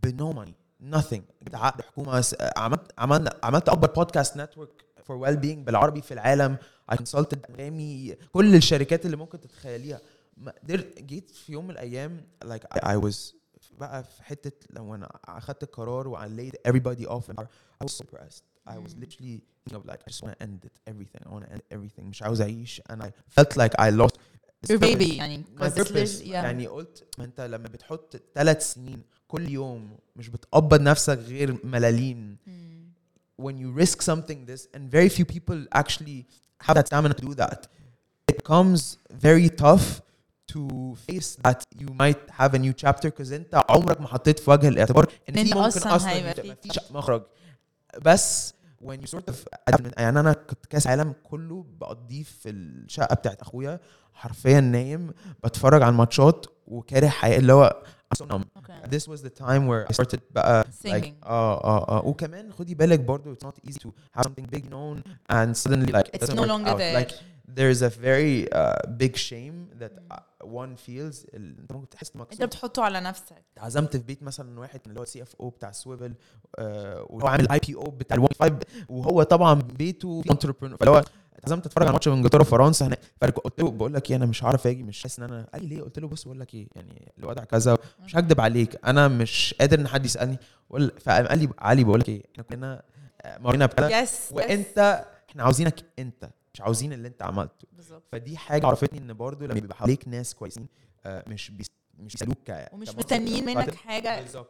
ب 0.04 0.13
no 0.13 0.32
money 0.32 0.54
nothing. 0.92 1.22
جبت 1.42 1.56
عقد 1.56 1.82
حكومة 1.82 2.26
عملت 2.58 2.92
عملت 2.98 3.46
عملت 3.46 3.70
أكبر 3.70 3.92
podcast 3.92 4.38
network 4.38 4.70
for 5.04 5.16
well-being 5.16 5.66
بالعربي 5.66 6.02
في 6.02 6.14
العالم. 6.14 6.58
I 6.92 6.96
consulted 6.96 7.50
أنغامي 7.50 8.16
كل 8.34 8.56
الشركات 8.56 9.06
اللي 9.06 9.18
ممكن 9.18 9.40
تتخيليها. 9.40 10.00
ما 10.38 10.54
قدرت 10.64 11.02
جيت 11.02 11.30
في 11.30 11.52
يوم 11.52 11.66
من 11.66 11.72
الأيام 11.72 12.22
like 12.46 12.78
I, 12.78 12.80
I 12.80 13.06
was 13.06 13.36
بقى 13.72 14.04
في 14.04 14.24
حتة 14.24 14.68
لو 14.70 14.96
أنا 14.96 15.20
أخدت 15.26 15.64
القرار 15.64 16.08
و 16.08 16.18
I 16.18 16.28
laid 16.28 16.72
everybody 16.72 17.08
off. 17.08 17.24
I 17.40 17.86
was 17.86 17.92
so 17.98 18.04
depressed 18.04 18.44
I 18.69 18.73
was 18.73 18.93
literally 19.03 19.37
thinking 19.41 19.77
of 19.79 19.85
like 19.91 20.01
I 20.07 20.11
just 20.13 20.23
want 20.25 20.33
to 20.39 20.43
end 20.47 20.59
it 20.69 20.75
everything 20.93 21.21
I 21.27 21.31
want 21.35 21.45
to 21.47 21.53
end 21.55 21.63
everything 21.75 22.05
مش 22.05 22.23
عاوز 22.23 22.41
اعيش 22.41 22.81
and 22.93 22.97
I 23.03 23.07
felt 23.41 23.57
like 23.57 23.75
I 23.79 23.91
lost 24.01 24.17
your 24.71 24.79
baby 24.79 25.13
يعني 25.17 25.45
my 25.57 25.61
'cause 25.61 25.73
it's 25.73 25.89
purpose 25.89 26.21
lit- 26.21 26.25
yeah. 26.27 26.31
يعني 26.33 26.67
قلت 26.67 27.05
ما 27.19 27.25
انت 27.25 27.41
لما 27.41 27.69
بتحط 27.69 28.23
ثلاث 28.35 28.73
سنين 28.73 29.03
كل 29.29 29.49
يوم 29.49 29.91
مش 30.17 30.29
بتقبض 30.29 30.81
نفسك 30.81 31.19
غير 31.19 31.57
ملاليم 31.67 32.37
when 33.43 33.55
you 33.63 33.71
risk 33.83 34.03
something 34.03 34.39
this 34.51 34.67
and 34.77 34.83
very 34.91 35.09
few 35.09 35.25
people 35.25 35.59
actually 35.83 36.19
have 36.67 36.75
that 36.79 36.87
stamina 36.87 37.15
to 37.15 37.25
do 37.31 37.35
that 37.43 37.61
it 38.31 38.37
becomes 38.43 38.81
very 39.29 39.49
tough 39.65 39.87
to 40.53 40.61
face 41.09 41.31
that 41.47 41.61
you 41.83 41.89
might 42.03 42.23
have 42.41 42.53
a 42.55 42.59
new 42.67 42.75
chapter 42.83 43.09
because 43.11 43.33
انت 43.33 43.65
عمرك 43.69 44.01
ما 44.01 44.07
حطيت 44.09 44.39
في 44.39 44.51
وجه 44.51 44.69
الاعتبار 44.69 45.13
ان 45.29 45.39
إن 45.39 45.45
في 45.45 45.51
ممكن 45.55 45.59
أصلاً 45.67 45.97
اصلا 45.97 46.11
هيبقى 46.11 46.31
يبقى 46.31 46.43
في 46.43 46.69
مفيش 46.69 46.79
مخرج 46.93 47.23
بس 48.02 48.54
when 48.86 48.98
you 49.02 49.08
sort 49.18 49.32
of 49.32 49.36
يعني 49.98 50.20
أنا 50.20 50.34
كنت 50.34 50.66
كاس 50.66 50.88
عالم 50.88 51.14
كله 51.24 51.66
بقضيه 51.80 52.24
في 52.24 52.50
الشقه 52.50 53.16
بتاعت 53.16 53.42
اخويا 53.42 53.80
حرفيا 54.14 54.60
نايم 54.60 55.14
بتفرج 55.44 55.82
على 55.82 55.92
الماتشات 55.92 56.46
وكاره 56.68 57.08
حياتي 57.08 57.40
اللي 57.40 57.54
هو. 57.54 57.84
Okay. 58.16 58.88
This 58.96 59.08
was 59.08 59.20
the 59.28 59.30
time 59.46 59.64
where 59.68 59.84
I 59.90 59.94
started 59.94 60.20
بقى 60.32 60.64
like 60.64 60.88
Singing. 60.88 61.14
آه 61.24 61.64
آه 61.64 61.98
آه 61.98 62.06
وكمان 62.06 62.52
خدي 62.54 62.76
بالك 62.76 63.00
برضو 63.00 63.36
it's 63.36 63.48
not 63.48 63.70
easy 63.70 63.78
to 63.80 63.88
have 64.18 64.24
something 64.24 64.46
big 64.56 64.64
known 64.70 64.98
and 65.34 65.56
suddenly 65.58 65.92
like 65.92 66.08
it 66.08 66.16
It's 66.16 66.26
doesn't 66.26 66.36
no 66.36 66.46
longer 66.46 66.70
out. 66.70 66.78
there. 66.78 66.96
like 67.00 67.12
there's 67.48 67.82
a 67.82 67.90
very 67.90 68.48
uh, 68.52 68.80
big 69.02 69.16
shame 69.16 69.58
that 69.82 69.94
uh, 70.12 70.18
one 70.46 70.76
feels 70.88 71.26
ال- 71.34 71.60
انت 71.60 71.72
ممكن 71.74 71.90
تحس 71.90 72.08
انت 72.10 72.18
مكسوف 72.18 72.42
بتحطه 72.46 72.84
على 72.84 73.00
نفسك. 73.02 73.36
اتعزمت 73.58 73.98
في 73.98 74.04
بيت 74.04 74.24
مثلا 74.24 74.60
واحد 74.60 74.80
اللي 74.88 75.00
هو 75.00 75.04
السي 75.04 75.22
اف 75.22 75.36
أو 75.40 75.50
بتاع 75.50 75.72
سويفل 75.72 76.14
آه 76.60 77.06
وهو 77.10 77.28
عامل 77.28 77.52
اي 77.52 77.60
بي 77.68 77.76
أو 77.76 77.84
بتاع 77.84 78.16
الواي 78.16 78.30
فاي 78.40 78.56
وهو 78.90 79.24
طبعا 79.24 79.54
بيته 79.54 80.22
في 80.22 80.32
انتربرنور 80.32 80.78
فاللي 80.78 80.92
هو 80.92 81.04
اتعزمت 81.36 81.66
اتفرج 81.66 81.84
على 81.84 81.94
ماتش 81.94 82.08
من 82.08 82.14
انجلترا 82.14 82.42
وفرنسا 82.42 82.88
هناك. 82.88 83.00
فقلت 83.22 83.62
له 83.62 83.72
بقول 83.72 83.94
لك 83.94 84.10
إيه 84.12 84.16
أنا 84.18 84.26
مش 84.26 84.44
هعرف 84.44 84.68
أجي 84.68 84.84
مش 84.84 85.04
حاسس 85.04 85.20
إن 85.20 85.26
أنا 85.26 85.48
قال 85.54 85.64
لي 85.66 85.76
ليه؟ 85.76 85.82
قلت 85.84 86.00
له 86.00 86.08
بص 86.08 86.24
بقول 86.26 86.40
لك 86.40 86.54
إيه 86.54 86.68
يعني 86.76 87.12
الوضع 87.20 87.44
كذا 87.44 87.78
مش 88.04 88.16
هكدب 88.16 88.42
عليك 88.42 88.80
أنا 88.86 89.08
مش 89.08 89.56
قادر 89.60 89.80
إن 89.80 89.88
حد 89.88 90.06
يسألني. 90.06 90.38
فقال 91.00 91.40
لي 91.40 91.50
علي 91.60 91.84
بقول 91.84 92.00
لك 92.00 92.10
إيه 92.10 92.24
إحنا 92.32 92.44
كنا 92.44 92.82
آه، 93.22 93.38
مرينا 93.38 93.70
yes 94.02 94.30
وإنت 94.32 95.06
إحنا 95.30 95.44
عاوزينك 95.44 95.76
أنت. 96.00 96.30
مش 96.56 96.62
عاوزين 96.62 96.94
اللي 96.94 97.08
انت 97.08 97.22
عملته. 97.24 97.68
بالظبط. 97.74 98.04
فدي 98.12 98.38
حاجة 98.38 98.68
عرفتني 98.68 99.00
إن 99.00 99.14
برضو 99.14 99.46
لما 99.46 99.54
بيبقى 99.54 99.78
حواليك 99.78 100.08
ناس 100.08 100.34
كويسين 100.34 100.68
آه، 101.06 101.24
مش 101.28 101.52
بس 101.52 101.68
مش 102.00 102.14
بيسألوك 102.14 102.38
ومش 102.74 102.90
مستنيين 102.90 103.46
منك 103.46 103.76
حاجة. 103.76 104.20
بالظبط. 104.22 104.50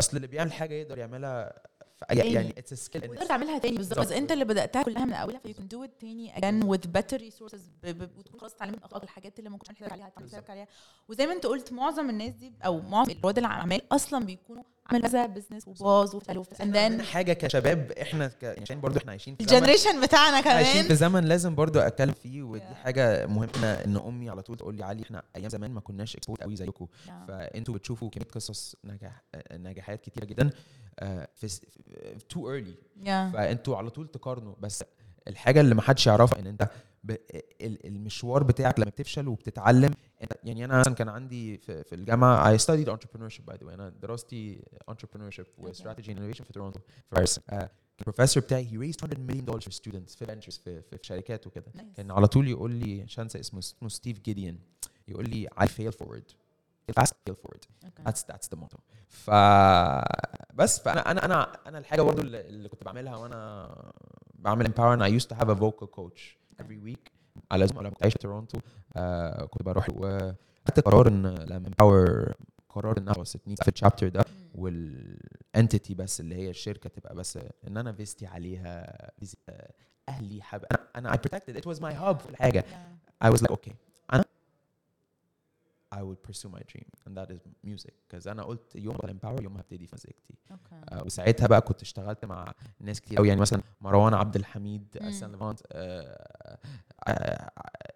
أصل 0.00 0.16
اللي 0.16 0.26
بيعمل 0.28 0.52
حاجة 0.52 0.74
يقدر 0.74 0.98
يعملها. 0.98 1.62
يعني 2.10 2.54
it's 2.58 2.74
skill 2.74 3.10
وتقدر 3.10 3.26
تعملها 3.26 3.58
تاني 3.58 3.76
بالظبط. 3.76 3.98
بس. 3.98 4.12
انت 4.12 4.32
اللي 4.32 4.44
بدأتها 4.44 4.82
كلها 4.82 5.04
من 5.04 5.12
أولها 5.12 5.38
ف 5.38 5.46
you 5.48 5.50
can 5.54 5.62
do 5.76 5.86
it 5.86 5.90
تاني 6.00 6.32
again 6.32 6.64
with 6.66 6.86
better 6.98 7.18
resources 7.20 7.60
ب- 7.82 7.86
ب- 7.86 8.18
وتكون 8.18 8.40
خلاص 8.40 8.54
اتعلمت 8.54 8.84
الحاجات 9.02 9.38
اللي 9.38 9.50
ممكن 9.50 9.74
تعمل 9.74 9.92
عليها 9.92 10.08
تعمل 10.08 10.28
حسابك 10.28 10.50
عليها. 10.50 10.66
وزي 11.08 11.26
ما 11.26 11.32
انت 11.32 11.46
قلت 11.46 11.72
معظم 11.72 12.10
الناس 12.10 12.34
دي 12.34 12.52
أو 12.64 12.80
معظم 12.80 13.14
رواد 13.24 13.38
الاعمال 13.38 13.80
أصلا 13.92 14.24
بيكونوا 14.24 14.62
عمل 14.90 15.02
كذا 15.02 15.26
business 15.26 15.68
وباظ 15.68 16.16
عندنا 16.60 16.98
then 16.98 17.02
حاجة 17.02 17.32
كشباب 17.32 17.92
إحنا 17.92 18.26
ك... 18.28 18.42
يعني 18.42 18.60
عشان 18.62 18.80
برضو 18.80 18.98
إحنا 18.98 19.10
عايشين 19.10 19.34
في 19.36 19.40
ال 19.40 19.45
generation 19.45 20.00
بتاعنا 20.00 20.36
عايشين 20.50 20.72
كمان. 20.72 20.86
في 20.88 20.94
زمن 20.94 21.24
لازم 21.24 21.54
برضو 21.54 21.78
أتكلم 21.78 22.12
فيه 22.22 22.42
ودي 22.42 22.62
Yeah. 22.66 22.74
حاجة 22.74 23.26
مهمة 23.26 23.72
ان 23.72 23.96
أمي 23.96 24.30
على 24.30 24.42
طول 24.42 24.56
تقول 24.56 24.74
لي 24.74 24.84
علي 24.84 25.02
إحنا 25.02 25.22
أيام 25.36 25.48
زمان 25.48 25.70
ما 25.70 25.80
كناش 25.80 26.16
exposed 26.16 26.42
قوي 26.42 26.56
زيكم. 26.56 26.86
Yeah. 26.86 27.10
فأنتوا 27.28 27.74
بتشوفوا 27.74 28.10
كمية 28.10 28.24
قصص 28.24 28.76
نجاح 28.84 29.22
نجاحات 29.52 30.00
كتيرة 30.00 30.24
جدا. 30.24 30.50
في 31.34 31.58
too 32.28 32.50
early 32.52 32.74
Yeah. 32.96 33.32
فأنتوا 33.32 33.76
على 33.76 33.90
طول 33.90 34.08
تقارنوا. 34.08 34.54
بس 34.60 34.84
الحاجة 35.28 35.60
اللي 35.60 35.74
ما 35.74 35.82
حدش 35.82 36.06
يعرفها 36.06 36.38
إن 36.40 36.46
أنت 36.46 36.70
المشوار 37.60 38.42
بتاعك 38.42 38.78
لما 38.80 38.90
بتفشل 38.90 39.28
وبتتعلم 39.28 39.90
يعني 40.44 40.64
أنا 40.64 40.78
مثلا 40.78 40.94
كان 40.94 41.08
عندي 41.08 41.58
في, 41.58 41.84
في 41.84 41.94
الجامعة 41.94 42.56
I 42.56 42.60
studied 42.60 42.88
entrepreneurship 42.88 43.52
the 43.54 43.66
way. 43.66 43.72
أنا 43.72 43.88
دراستي 43.88 44.62
entrepreneurship 44.90 45.46
و 45.58 45.72
Okay. 45.72 45.74
strategy 45.76 46.06
and 46.08 46.18
innovation 46.18 46.42
في 46.42 46.52
تورونتو 46.52 46.80
في 47.14 47.40
آه، 47.50 47.70
البروفيسور 48.00 48.42
بتاعي 48.42 48.64
he 48.66 48.70
raised 48.72 49.04
100 49.04 49.16
million 49.28 49.44
dollars 49.52 49.64
for 49.68 49.72
students 49.76 50.16
في 50.18 50.26
ventures 50.26 50.60
في, 50.64 50.82
في, 50.82 50.98
في 50.98 50.98
شركات 51.02 51.46
وكده. 51.46 51.64
كان 51.96 52.10
على 52.10 52.26
طول 52.26 52.48
يقول 52.48 52.72
لي 52.72 53.04
مش 53.04 53.20
هنسى 53.20 53.40
اسمه 53.40 53.58
اسمه 53.58 53.88
ستيف 53.88 54.20
جيديان 54.20 54.58
يقول 55.08 55.30
لي 55.30 55.48
I 55.60 55.64
fail 55.64 55.92
forward. 56.04 56.34
Fail 56.86 56.94
fast 57.02 57.14
fail 57.26 57.36
forward 57.42 57.62
Okay. 57.88 58.02
that's 58.06 58.22
that's 58.30 58.48
the 58.52 58.56
motto. 58.62 58.78
ف 59.08 59.30
بس 60.54 60.80
فانا 60.80 61.10
أنا 61.10 61.24
أنا 61.24 61.52
أنا 61.66 61.78
الحاجة 61.78 62.02
برضو 62.02 62.22
اللي, 62.22 62.68
كنت 62.68 62.84
بعملها 62.84 63.16
وأنا 63.16 63.70
بعمل 64.34 64.66
empower 64.66 65.00
I 65.02 65.22
used 65.22 65.28
to 65.28 65.34
have 65.40 65.48
a 65.48 65.54
vocal 65.54 65.86
coach 65.98 66.20
every 66.62 66.78
week. 66.88 67.10
على 67.50 67.66
زوم 67.66 67.78
لما 67.80 67.90
كنت 67.90 68.02
عايش 68.02 68.12
في 68.12 68.18
تورونتو 68.18 68.58
آه 68.96 69.44
كنت 69.44 69.62
بروح 69.62 69.86
وخدت 69.94 70.80
قرار 70.84 71.08
إن 71.08 71.26
لما 71.26 71.68
empower 71.70 72.32
قرار 72.68 72.98
انها 72.98 73.18
وصلتني 73.18 73.56
في 73.56 73.68
ال 73.68 73.73
chapter 73.73 74.08
ده 74.08 74.24
وال 74.54 74.89
entity 74.89 75.94
بس 75.94 76.20
اللي 76.20 76.34
هي 76.34 76.50
الشركة 76.50 76.90
تبقى 76.90 77.14
بس 77.14 77.38
إن 77.68 77.76
أنا 77.76 77.92
فيستي 77.92 78.26
عليها 78.26 79.02
آه، 79.48 79.72
أهلي 80.08 80.42
حب 80.42 80.64
أنا 80.70 80.88
أنا 80.96 81.12
I 81.12 81.16
protected. 81.16 81.56
It 81.56 81.66
was 81.66 81.78
my 81.80 81.92
hub 82.02 82.26
كل 82.28 82.36
حاجة 82.36 82.64
Yeah. 82.70 83.26
I 83.26 83.30
was 83.32 83.40
like 83.40 83.50
okay. 83.52 83.72
أنا 83.72 83.85
I 85.96 86.02
would 86.02 86.20
pursue 86.30 86.50
my 86.56 86.62
dream 86.72 86.88
and 87.06 87.12
that 87.18 87.30
is 87.34 87.40
music 87.70 87.92
because 88.08 88.26
أنا 88.26 88.42
قلت 88.42 88.76
يوم 88.76 88.96
ما 89.04 89.12
empower 89.12 89.42
يوم 89.42 89.54
ما 89.54 89.60
هبتدي 89.60 89.86
في 89.86 89.94
مزيكتي 89.96 90.34
Okay. 90.50 90.92
آه، 90.92 91.02
وساعتها 91.04 91.46
بقى 91.46 91.60
كنت 91.60 91.82
اشتغلت 91.82 92.24
مع 92.24 92.52
ناس 92.80 93.00
كتير 93.00 93.18
قوي 93.18 93.28
يعني 93.28 93.40
مثلا 93.40 93.62
مروان 93.80 94.14
عبد 94.14 94.36
الحميد 94.36 94.98
مم. 95.02 95.10
سان 95.10 95.32
ليفانت 95.32 95.60
آه، 95.72 96.58
آه، 97.08 97.50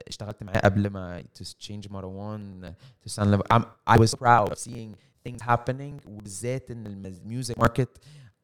اشتغلت 0.09 0.43
معاه 0.43 0.59
قبل 0.59 0.91
ما 0.91 1.23
to 1.23 1.45
change 1.67 1.91
مروان 1.91 2.75
to 3.05 3.09
سان 3.09 3.31
ليفانت 3.31 3.67
I 3.91 3.97
was 3.99 4.11
proud 4.15 4.53
of 4.53 4.59
seeing 4.59 4.95
things 5.29 5.43
happening 5.47 6.07
وبالذات 6.09 6.71
إن 6.71 7.07
ال 7.07 7.15
music 7.15 7.59
market 7.59 7.99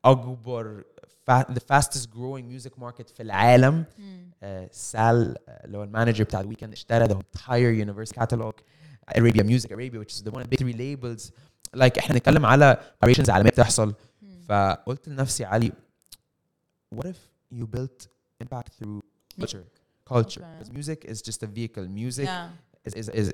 أكبر 0.04 0.84
fa- 1.30 1.44
the 1.52 1.60
fastest 1.72 2.06
growing 2.10 2.44
music 2.54 2.72
market 2.82 3.14
في 3.14 3.20
العالم 3.22 3.84
Hmm. 3.96 4.00
آه، 4.42 4.68
سال 4.72 5.36
آه، 5.48 5.64
اللي 5.64 5.78
هو 5.78 5.82
ال 5.82 5.88
manager 5.88 6.24
بتاع 6.24 6.40
الويكند 6.40 6.72
اشترى 6.72 7.08
the 7.08 7.12
entire 7.18 7.86
universe 7.86 8.12
catalog 8.22 8.54
Arabia 9.17 9.43
Music 9.43 9.71
Arabia 9.71 9.99
which 9.99 10.13
is 10.13 10.21
the 10.23 10.31
one 10.31 10.41
of 10.41 10.47
the 10.47 10.51
big 10.55 10.59
three 10.59 10.73
labels 10.73 11.31
like 11.75 11.97
احنا 11.97 12.13
بنتكلم 12.13 12.45
على 12.45 12.77
operations 13.05 13.29
عالميه 13.29 13.49
بتحصل 13.51 13.93
Hmm. 13.95 14.47
فقلت 14.49 15.07
لنفسي 15.09 15.45
علي 15.45 15.71
what 16.95 17.05
if 17.05 17.17
you 17.57 17.65
built 17.77 18.07
impact 18.43 18.71
through 18.79 18.99
culture 19.39 19.63
culture 20.13 20.41
Okay. 20.41 20.53
because 20.57 20.71
music 20.79 20.99
is 21.11 21.17
just 21.29 21.39
a 21.43 21.47
vehicle 21.57 21.85
music 22.01 22.27
Yeah. 22.27 22.49
is, 22.87 22.93
is, 23.01 23.07
is 23.21 23.27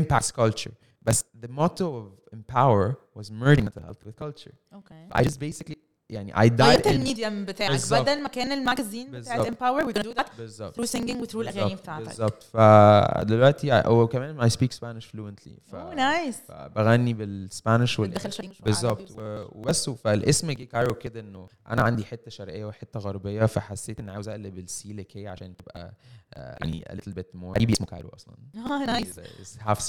impacts 0.00 0.30
culture 0.42 0.74
but 1.06 1.14
the 1.44 1.48
motto 1.60 1.86
of 2.00 2.06
empower 2.38 2.86
was 3.18 3.26
merging 3.42 3.64
mental 3.68 3.82
health 3.88 4.00
with 4.06 4.14
culture 4.24 4.54
Okay. 4.80 5.02
I 5.18 5.20
just 5.28 5.40
basically 5.48 5.75
يعني 6.09 6.33
I 6.33 6.49
died 6.49 6.61
غيرت 6.61 6.87
in 6.87 6.91
الميديم 6.91 7.45
بتاعك. 7.45 7.71
بالظبط. 7.71 8.01
بدل 8.01 8.23
ما 8.23 8.29
كان 8.29 8.51
الماجازين 8.51 9.11
بتاعت 9.11 9.47
gonna 9.47 10.03
do 10.03 10.13
that 10.19 10.37
بالظبط. 10.37 10.79
through 10.81 10.89
singing 10.89 11.27
وthrough 11.27 11.35
الاغاني 11.35 11.75
بالظبط، 11.75 11.81
بتاعتك 11.81 12.05
بالظبط. 12.05 12.43
فدلوقتي 12.43 13.73
هو 13.73 14.07
كمان 14.07 14.49
I 14.49 14.53
speak 14.53 14.71
Spanish 14.71 15.05
fluently. 15.05 15.71
ف 15.71 15.75
nice 15.75 16.37
فبغني 16.47 17.13
بال 17.13 17.32
Spanish 17.32 17.99
وال 17.99 18.09
بتدخل 18.09 18.33
شوية 18.33 18.49
مش 18.49 18.61
بالظبط. 18.61 19.11
وبس. 19.19 19.89
فالاسم 19.89 20.51
جه 20.51 20.63
كايرو 20.63 20.95
كده 20.95 21.19
إنه 21.19 21.47
أنا 21.69 21.81
عندي 21.81 22.05
حتة 22.05 22.31
شرقية 22.31 22.65
وحتة 22.65 22.99
غربية 22.99 23.45
فحسيت 23.45 23.99
إني 23.99 24.11
عاوز 24.11 24.29
أقلب 24.29 24.57
ال 24.57 24.75
C 24.75 24.93
ل 24.93 25.10
K 25.10 25.27
عشان 25.27 25.57
تبقى 25.57 25.93
آه، 26.33 26.57
يعني 26.61 26.85
a 26.89 26.93
little 26.93 27.13
bit 27.13 27.39
more. 27.39 27.55
قريب 27.55 27.69
اسمه 27.69 27.87
كايرو 27.87 28.09
أصلا. 28.09 28.35
آه 28.71 28.85
nice 28.85 29.19
half 29.59 29.79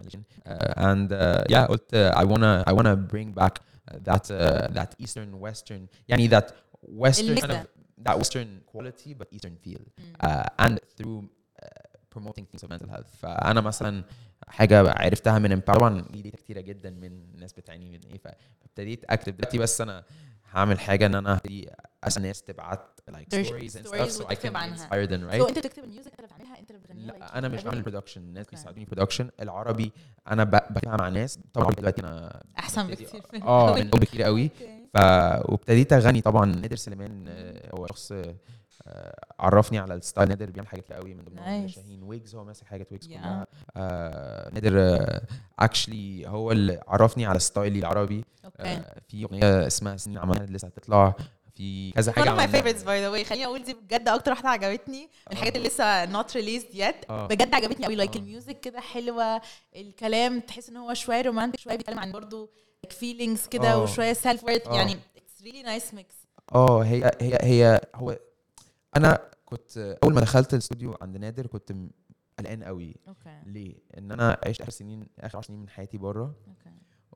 Malaysian 0.00 0.20
uh, 0.46 0.74
and 0.76 1.12
uh, 1.12 1.54
yeah 1.54 1.66
قلت 1.68 2.12
I 2.14 2.24
wanna 2.24 2.70
I 2.70 2.74
wanna 2.74 2.96
bring 3.14 3.42
back 3.42 3.54
that 3.91 4.31
uh, 4.31 4.67
that 4.77 5.05
eastern 5.05 5.45
western 5.47 5.81
يعني 6.09 6.29
that 6.29 6.43
western 6.83 7.19
الميكس 7.19 7.45
kind 7.45 7.47
ده. 7.47 7.61
of 7.61 7.65
that 8.09 8.17
western 8.17 8.47
quality 8.73 9.13
but 9.13 9.27
eastern 9.35 9.55
feel 9.67 9.81
uh, 10.23 10.65
and 10.65 10.77
through 10.97 11.19
uh, 11.23 11.67
promoting 12.15 12.45
things 12.51 12.63
of 12.63 12.69
mental 12.69 12.89
health 12.89 13.15
فانا 13.21 13.61
مثلا 13.61 14.03
حاجه 14.47 14.89
عرفتها 14.91 15.39
من 15.39 15.61
empower 15.61 15.63
طبعا 15.63 16.01
دي 16.01 16.21
داتا 16.21 16.37
كتيره 16.37 16.61
جدا 16.61 16.89
من 16.89 17.05
الناس 17.35 17.53
بتعاني 17.53 17.89
من 17.89 17.99
ايه 18.05 18.17
فابتديت 18.17 19.05
اكتب 19.09 19.37
دلوقتي 19.37 19.57
بس 19.57 19.81
انا 19.81 20.03
هعمل 20.54 20.80
حاجة 20.80 21.06
إن 21.06 21.14
أنا 21.14 21.32
ابتدي 21.32 21.70
اسال 22.04 22.22
ناس 22.22 22.42
تبعت 22.42 22.80
like 23.10 23.14
There's 23.34 23.46
stories 23.46 23.76
and 23.76 23.86
stuff 23.88 24.10
so 24.22 24.26
I 24.28 24.34
can 24.34 24.56
عنها. 24.56 24.76
inspire 24.76 25.08
them 25.10 25.20
So 25.30 25.32
right 25.32 25.48
انت 25.48 25.58
بتكتب 25.58 25.84
ال 25.84 25.88
music 25.88 26.10
انت 26.10 26.18
اللي 26.20 26.26
بتعملها 26.26 26.58
انت 26.60 26.70
اللي 26.70 26.82
بتغنيها 26.82 27.12
like 27.12 27.18
لا 27.18 27.38
أنا 27.38 27.48
مش؟ 27.48 27.62
بعمل 27.62 27.82
production 27.82 28.20
الناس 28.20 28.46
Okay. 28.46 28.50
بيساعدوني 28.50 28.84
production 28.84 29.30
العربي 29.40 29.92
أنا 30.30 30.44
بكتبها 30.44 30.96
مع 30.96 31.08
ناس 31.08 31.38
طبعا 31.52 31.72
دلوقتي 31.72 32.00
أنا 32.02 32.42
أحسن 32.58 32.86
بكتير 32.86 33.22
آه. 33.42 33.74
من 33.74 33.82
الأول 33.82 34.00
بكتير 34.00 34.22
قوي. 34.22 34.50
ف 34.94 34.96
وابتديت 35.44 35.92
أغني 35.92 36.20
طبعا 36.20 36.44
نادر 36.46 36.76
سليمان 36.76 37.24
آه، 37.28 37.70
هو 37.74 37.86
شخص 37.86 38.12
آه، 38.12 38.34
عرفني 39.40 39.78
على 39.78 39.94
ال 39.94 40.00
style 40.00 40.28
نادر 40.28 40.50
بيعمل 40.50 40.68
حاجات 40.68 40.84
كتير 40.84 40.96
قوي 40.96 41.14
من 41.14 41.24
ضمنهم 41.24 41.68
Nice. 41.68 41.70
شاهين 41.70 42.02
ويجز 42.02 42.34
هو 42.34 42.44
ماسك 42.44 42.66
حاجة 42.66 42.86
ويجز 42.90 43.06
Yeah. 43.08 43.10
كلها 43.10 43.46
آه، 43.76 44.50
نادر 44.54 44.98
actually 45.58 46.28
هو 46.28 46.52
اللي 46.52 46.80
عرفني 46.88 47.26
على 47.26 47.38
style 47.38 47.71
ي 47.71 47.78
العربي 47.78 48.24
Okay. 48.44 48.48
آه، 48.60 49.00
في 49.08 49.24
أغنية 49.24 49.66
اسمها 49.66 49.96
سنين 49.96 50.18
عملها 50.18 50.46
لسه 50.46 50.68
هتطلع 50.68 51.14
في 51.54 51.92
كذا 51.92 52.12
حاجة 52.12 52.30
عملناها. 52.30 52.62
favorites 52.62 52.76
by 52.80 52.84
the 52.84 53.22
way 53.24 53.28
خليني 53.28 53.46
أقول 53.46 53.62
دي 53.64 53.74
بجد 53.74 54.08
أكتر 54.08 54.30
واحدة 54.30 54.48
عجبتني 54.48 55.00
من 55.02 55.32
الحاجات 55.32 55.56
اللي 55.56 55.68
لسه 55.68 56.06
released 56.22 56.74
yet 56.76 57.10
آه. 57.10 57.26
بجد 57.26 57.54
عجبتني 57.54 57.86
قوي 57.86 57.94
like 57.94 58.16
آه. 58.16 58.18
ال 58.20 58.27
music 58.27 58.60
كده 58.60 58.80
حلوة 58.80 59.40
الكلام 59.76 60.40
تحس 60.40 60.68
إن 60.68 60.76
هو 60.76 60.94
شوية 60.94 61.20
romantic 61.20 61.58
شوية 61.60 61.76
بيتكلم 61.76 61.98
عن 61.98 62.12
برضه 62.12 62.50
feelings 62.86 63.48
كده 63.50 63.72
آه. 63.72 63.82
وشوية 63.82 64.12
self 64.12 64.44
آه. 64.48 64.74
يعني 64.76 64.94
it's 65.16 65.42
really 65.44 65.66
nice 65.66 65.94
mix 65.98 66.04
آه 66.54 66.82
هي 66.84 67.10
هي 67.20 67.38
هي 67.42 67.80
هو 67.94 68.16
أنا 68.96 69.30
كنت 69.44 69.98
أول 70.04 70.14
ما 70.14 70.20
دخلت 70.20 70.52
الاستوديو 70.52 70.96
عند 71.00 71.16
نادر 71.16 71.46
كنت 71.46 71.72
قلقان 72.38 72.62
قوي. 72.62 72.94
okay. 73.08 73.40
ليه؟ 73.46 73.74
إن 73.98 74.12
أنا 74.12 74.38
عشت 74.46 74.60
آخر 74.60 74.70
سنين 74.70 75.06
آخر 75.18 75.38
10 75.38 75.46
سنين 75.48 75.60
من 75.60 75.68
حياتي 75.68 75.98
بره. 75.98 76.36
okay. 76.48 76.70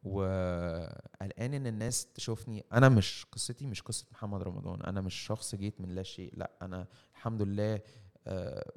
وقلقان 0.04 1.54
إن 1.54 1.66
الناس 1.66 2.06
تشوفني. 2.14 2.64
أنا 2.72 2.88
مش 2.88 3.26
قصتي 3.32 3.66
مش 3.66 3.82
قصة 3.82 4.06
محمد 4.12 4.42
رمضان. 4.42 4.82
أنا 4.82 5.00
مش 5.00 5.14
شخص 5.14 5.54
جيت 5.54 5.80
من 5.80 5.88
لا 5.88 6.02
شيء. 6.02 6.32
لأ 6.36 6.50
أنا 6.62 6.86
الحمد 7.14 7.42
لله 7.42 7.80
آه، 8.26 8.72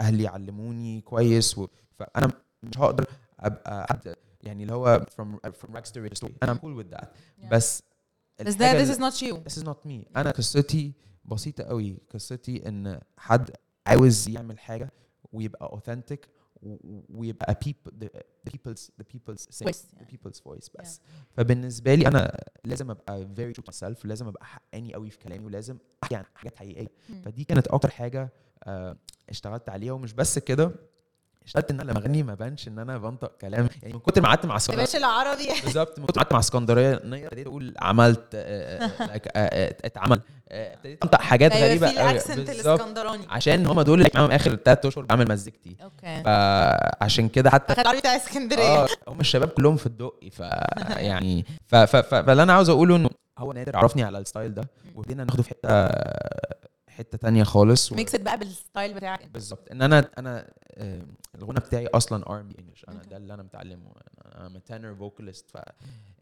أهلي 0.00 0.26
علموني 0.26 1.00
كويس 1.00 1.58
و... 1.58 1.66
فأنا 1.98 2.32
مش 2.62 2.78
هقدر 2.78 3.06
أبقى 3.40 3.86
حد 3.90 4.14
يعني 4.42 4.62
اللي 4.62 4.74
هو 4.74 5.06
from 5.10 5.48
from 5.50 5.68
rags 5.76 5.90
to 5.90 6.10
riches 6.10 6.30
أنا 6.42 6.54
cool 6.54 6.82
with 6.82 6.96
that. 6.96 7.04
Yeah. 7.04 7.46
بس 7.50 7.82
بس 8.40 8.54
ده 8.54 8.84
this 8.84 8.96
is 8.96 8.98
not 8.98 9.16
you. 9.22 9.34
This 9.34 9.62
is 9.62 9.64
not 9.66 9.88
me. 9.88 10.16
أنا 10.16 10.30
قصتي 10.30 10.92
بسيطة 11.26 11.64
قوي 11.64 11.98
قصتي 12.10 12.68
إن 12.68 13.00
حد 13.18 13.50
عاوز 13.86 14.28
يعمل 14.28 14.58
حاجة 14.58 14.92
ويبقى 15.32 15.74
و- 16.62 17.00
ويبقى 17.14 17.58
people 17.64 17.90
the, 18.04 18.08
people's 18.50 18.90
the 19.00 19.04
people's 19.14 19.46
Voice, 19.68 19.82
the 19.82 19.94
يعني. 19.96 20.06
people's 20.12 20.38
voice 20.40 20.68
بس 20.80 21.00
فبالنسبة 21.30 21.94
لي 21.94 22.06
أنا 22.08 22.40
لازم 22.64 22.90
أبقى 22.90 23.28
very 23.36 23.54
true 23.58 23.62
to 23.62 23.72
myself 23.74 24.06
لازم 24.06 24.26
أبقى 24.26 24.44
حقاني 24.44 24.94
قوي 24.94 25.10
في 25.10 25.18
كلامي 25.18 25.44
ولازم 25.46 25.78
أحكي 26.02 26.16
عن 26.16 26.24
حاجات 26.34 26.56
حقيقية. 26.56 26.88
فدي 27.24 27.44
كانت 27.44 27.66
أكتر 27.68 27.90
حاجة 27.90 28.32
آه، 28.64 28.96
اشتغلت 29.28 29.68
عليها 29.68 29.92
ومش 29.92 30.12
بس 30.12 30.38
كده 30.38 30.72
اشتغلت 31.46 31.70
إن 31.70 31.80
أنا 31.80 31.90
لما 31.90 32.00
أغني 32.00 32.22
ما 32.22 32.34
بانش 32.34 32.68
إن 32.68 32.78
أنا 32.78 32.98
بنطق 32.98 33.32
كلام. 33.40 33.68
يعني 33.82 33.94
من 33.94 34.00
كتر 34.00 34.22
ما 34.22 34.28
قعدت 34.28 34.46
مع 34.46 34.56
اسكندريه 34.56 34.84
باشا 34.84 34.98
العربي. 34.98 35.48
بالظبط. 35.64 35.98
من 35.98 36.06
كتر 36.06 36.18
ما 36.18 36.22
قعدت 36.22 36.32
مع 36.32 36.38
اسكندرية 36.38 36.94
ابتديت 36.94 37.46
أقول 37.46 37.74
عملت 37.78 38.24
آه، 38.34 38.84
آه، 38.86 39.20
آه، 39.36 39.76
اتعمل 39.84 40.20
ابتديت 40.50 41.02
أنطق 41.02 41.20
حاجات 41.20 41.52
أيوه 41.52 41.68
غريبة 41.68 41.88
في 41.90 41.98
قوي 41.98 42.10
الاسكندراني. 42.50 43.24
عشان 43.30 43.66
هم 43.66 43.80
دول 43.82 43.98
اللي 43.98 44.10
معاهم 44.14 44.30
آخر 44.30 44.54
ثلاث 44.56 44.86
أشهر 44.86 45.04
بعمل 45.04 45.28
مزيكتي 45.28 45.76
okay. 45.82 46.22
فعشان 46.24 47.28
كده 47.28 47.50
حتى 47.50 47.80
العربي 47.82 48.00
بتاع 48.00 48.16
اسكندرية. 48.16 48.62
آه 48.84 48.88
هم 49.08 49.20
الشباب 49.20 49.48
كلهم 49.48 49.76
في 49.76 49.86
الدقي. 49.86 50.30
ف 50.30 50.40
يعني 50.96 51.44
ف- 51.66 51.74
ف- 51.76 51.96
ف- 51.96 52.14
فاللي 52.14 52.42
أنا 52.42 52.52
عاوز 52.52 52.70
أقوله 52.70 52.96
إنه 52.96 53.10
هو 53.38 53.52
نادر 53.52 53.76
عرفني 53.76 54.02
على 54.02 54.18
ال 54.18 54.24
style 54.24 54.54
ده 54.54 54.68
وابتدينا 54.94 55.24
ناخده 55.24 55.42
في 55.42 55.48
حتة 55.50 55.68
حتة 56.96 57.18
تانية 57.18 57.44
خالص 57.44 57.92
و- 57.92 57.94
mix 57.94 58.16
بقى 58.16 58.38
بال 58.38 58.54
style 58.54 58.94
بتاعك. 58.94 59.26
بالظبط 59.28 59.70
إن 59.72 59.82
أنا 59.82 60.10
أنا 60.18 60.50
آه، 60.74 61.02
الغنى 61.34 61.60
بتاعي 61.60 61.86
أصلا 61.86 62.26
R&B 62.30 62.48
English 62.58 62.84
أنا. 62.88 63.02
ده 63.02 63.16
اللي 63.16 63.34
أنا 63.34 63.42
متعلمه 63.42 63.92
أنا 64.36 64.58
tenor 64.58 64.94
vocalist 64.94 65.50
ف 65.50 65.56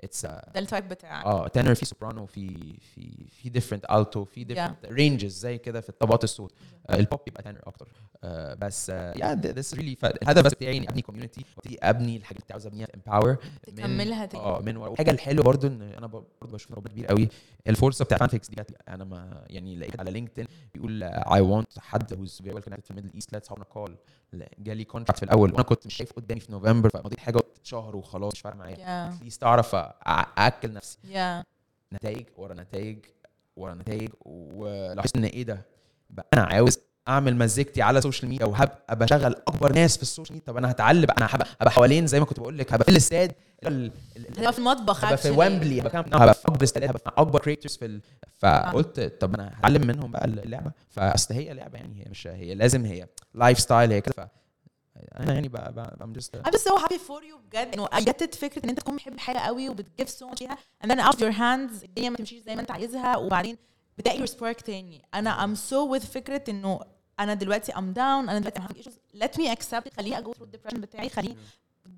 it's 0.04 0.26
ده 0.26 0.42
ال 0.56 0.62
type 0.62 0.88
بتاعك. 0.88 1.24
آه 1.24 1.48
تنر 1.48 1.74
في 1.74 1.84
soprano 1.84 2.26
في 2.26 2.74
في 2.80 3.26
في 3.28 3.48
different 3.48 3.84
alto 3.90 4.24
في 4.24 4.44
different 4.44 4.86
ranges 4.86 5.32
زي 5.38 5.58
كده 5.58 5.80
في 5.80 5.92
طبقات 5.92 6.24
الصوت. 6.24 6.52
آه 6.90 6.94
البوب 6.96 7.20
يبقى 7.26 7.42
تنر 7.42 7.60
أكتر. 7.66 7.88
آه 8.24 8.54
بس 8.54 8.88
yeah 8.88 9.34
this 9.34 9.74
really 9.74 9.96
الهدف 10.04 10.42
بس 10.42 10.54
بتاعي 10.54 10.76
إني 10.76 10.88
أبني 10.88 11.02
community 11.02 11.44
أبني 11.82 12.16
الحاجات 12.16 12.42
اللي 12.42 12.52
عاوز 12.52 12.66
أبنيها 12.66 12.88
Empower 12.94 13.36
تكملها 13.62 14.26
تاني 14.26 14.44
آه 14.44 14.60
من 14.60 14.76
الحاجة 14.76 15.10
الحلوة 15.10 15.44
برضو 15.44 15.66
إن 15.66 15.82
أنا 15.82 16.06
برضو 16.06 16.26
بشوف 16.42 16.72
ربنا 16.72 16.92
كبير 16.92 17.06
قوي 17.06 17.28
الفرصة 17.68 18.04
بتاعت 18.04 18.20
فانفيكس 18.20 18.48
دي. 18.48 18.62
أنا 18.88 19.04
ما 19.04 19.44
يعني 19.50 19.76
لقيت 19.76 20.00
على 20.00 20.10
LinkedIn 20.10 20.46
بيقول 20.74 21.02
I 21.02 21.40
want 21.40 21.78
حد 21.78 22.14
who's 22.14 22.44
very 22.44 22.54
well 22.54 22.64
connected 22.64 22.84
في 22.84 22.90
ال 22.90 22.93
Middle 22.93 23.10
East 23.14 23.36
let's 23.36 23.48
have 23.54 23.60
a 23.60 23.64
call. 23.76 23.90
جالي 24.58 24.84
contract 24.84 25.18
في 25.18 25.22
الأول 25.24 25.50
وأنا 25.52 25.62
كنت 25.62 25.86
مش 25.86 25.94
شايف 25.94 26.12
قدامي 26.12 26.40
في 26.40 26.52
نوفمبر 26.52 26.88
فمضيت 26.90 27.20
حاجة 27.20 27.40
شهر 27.62 27.96
وخلاص 27.96 28.32
مش 28.32 28.40
فارقة 28.40 28.56
معايا. 28.56 28.78
يا 28.78 29.08
at 29.08 29.18
least 29.18 29.44
أعرف 29.44 29.76
أ- 29.76 29.78
أأكل 30.08 30.72
نفسي. 30.72 30.98
يا 31.04 31.44
نتائج 31.92 32.26
ورا 32.36 32.54
نتائج 32.54 32.98
ورا 33.56 33.74
نتائج 33.74 34.08
ولاحظت 34.24 35.16
إن 35.16 35.24
إيه 35.24 35.42
ده؟ 35.42 35.66
بقى 36.10 36.26
أنا 36.34 36.42
عاوز 36.42 36.78
أعمل 37.08 37.36
مزيكتي 37.36 37.82
على 37.82 37.98
ال 37.98 38.02
social 38.02 38.28
media 38.30 38.46
وهبقى 38.46 38.96
بشغل 38.96 39.34
أكبر 39.48 39.72
ناس 39.72 39.96
في 39.96 40.02
ال 40.02 40.07
social 40.07 40.34
media 40.34 40.46
طب 40.52 40.56
أنا 40.56 40.70
هتعلم 40.70 41.10
أنا 41.16 41.26
هبقى 41.30 41.46
هبقى 41.60 41.70
حوالين 41.70 42.06
زي 42.06 42.20
ما 42.20 42.26
كنت 42.26 42.40
بقول 42.40 42.58
لك 42.58 42.72
هبقى 42.72 42.84
في 42.84 42.90
الاستاد 42.90 43.32
ال- 43.62 43.68
ال- 43.68 43.92
ال- 44.16 44.32
هتبقى 44.32 44.52
في 44.52 44.58
المطبخ 44.58 45.04
هبقى 45.04 45.16
في. 45.16 45.30
Wembley 45.30 45.80
هبقى 45.80 46.00
هبقى 46.12 46.34
في 46.34 46.48
أكبر 46.48 46.62
استادات 46.64 46.90
هبقى 46.90 47.02
في 47.04 47.10
أكبر 47.20 47.40
creators 47.40 47.76
في 47.76 47.84
ال... 47.86 48.00
فقلت 48.38 49.00
طب 49.20 49.34
أنا 49.34 49.52
هتعلم 49.58 49.86
منهم 49.86 50.10
بقى 50.10 50.24
اللعبة. 50.24 50.70
فأصل 50.90 51.34
هي 51.34 51.52
لعبة 51.54 51.78
يعني 51.78 52.00
هي 52.00 52.10
مش 52.10 52.26
هي 52.26 52.54
لازم 52.54 52.84
هي 52.86 53.06
lifestyle 53.34 53.92
هي 53.92 54.00
كده. 54.00 54.30
أنا 55.20 55.32
يعني 55.34 55.48
بقى, 55.48 55.72
بقى 55.72 55.96
I'm 56.00 56.18
just 56.20 56.28
I'm 56.48 56.50
just 56.52 56.62
so 56.64 56.82
happy 56.84 56.98
for 56.98 57.20
you 57.22 57.36
بجد. 57.50 57.68
إنه 57.74 57.88
جت 57.98 58.34
فكرة 58.34 58.64
إن 58.64 58.68
أنت 58.68 58.80
تكون 58.80 58.96
بتحب 58.96 59.18
حاجة 59.18 59.38
قوي 59.38 59.68
وبت 59.68 59.85
give 59.85 60.08
so 60.08 60.28
much 60.28 60.38
فيها 60.38 60.58
and 60.84 60.88
then 60.88 61.00
out 61.00 61.16
of 61.16 61.20
your 61.20 61.34
hands 61.38 61.84
الدنيا 61.84 62.10
ما 62.10 62.16
تمشيش 62.16 62.42
زي 62.42 62.54
ما 62.54 62.60
أنت 62.60 62.70
عايزها 62.70 63.16
وبعدين 63.16 63.56
بتلاقي 63.98 64.26
your 64.26 64.30
spark 64.30 64.62
تاني. 64.64 65.02
أنا 65.14 65.46
I'm 65.46 65.58
so 65.58 65.94
with 66.00 66.06
فكرة 66.06 66.42
إنه 66.48 66.80
أنا 67.20 67.34
دلوقتي 67.34 67.72
I'm 67.72 67.94
down 67.96 67.98
أنا 67.98 68.38
دلوقتي 68.38 68.82
issues. 68.82 69.18
Let 69.22 69.30
me 69.38 69.56
accept 69.56 69.86
it 69.86 69.96
خليني 69.96 70.16
through 70.16 70.28
the 70.36 70.56
depression 70.58 70.78
بتاعي 70.78 71.08
خليني 71.08 71.36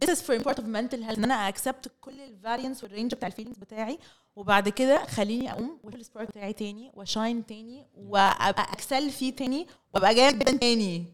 this 0.05 0.09
is 0.09 0.19
for 0.21 0.43
part 0.45 0.57
of 0.59 0.65
mental 0.65 1.01
health 1.09 1.19
إن 1.19 1.25
أنا 1.25 1.51
accept 1.53 1.89
كل 2.01 2.21
ال 2.21 2.28
variance 2.28 2.85
وال 2.85 2.93
range 2.93 3.15
بتاع 3.15 3.29
ال 3.29 3.32
feelings 3.32 3.59
بتاعي 3.59 3.99
وبعد 4.37 4.69
كده 4.69 5.07
خليني 5.07 5.53
أقوم 5.53 5.79
واشوف 5.83 6.01
ال 6.01 6.05
spark 6.05 6.29
بتاعي 6.29 6.53
تاني 6.53 6.91
وأ 6.95 7.10
shine 7.10 7.47
تاني 7.47 7.87
وأبقى 7.95 8.73
excel 8.73 9.11
فيه 9.11 9.37
تاني 9.37 9.67
وأبقى 9.95 10.15
جامد 10.15 10.39
جدا 10.39 10.57
تاني. 10.57 11.05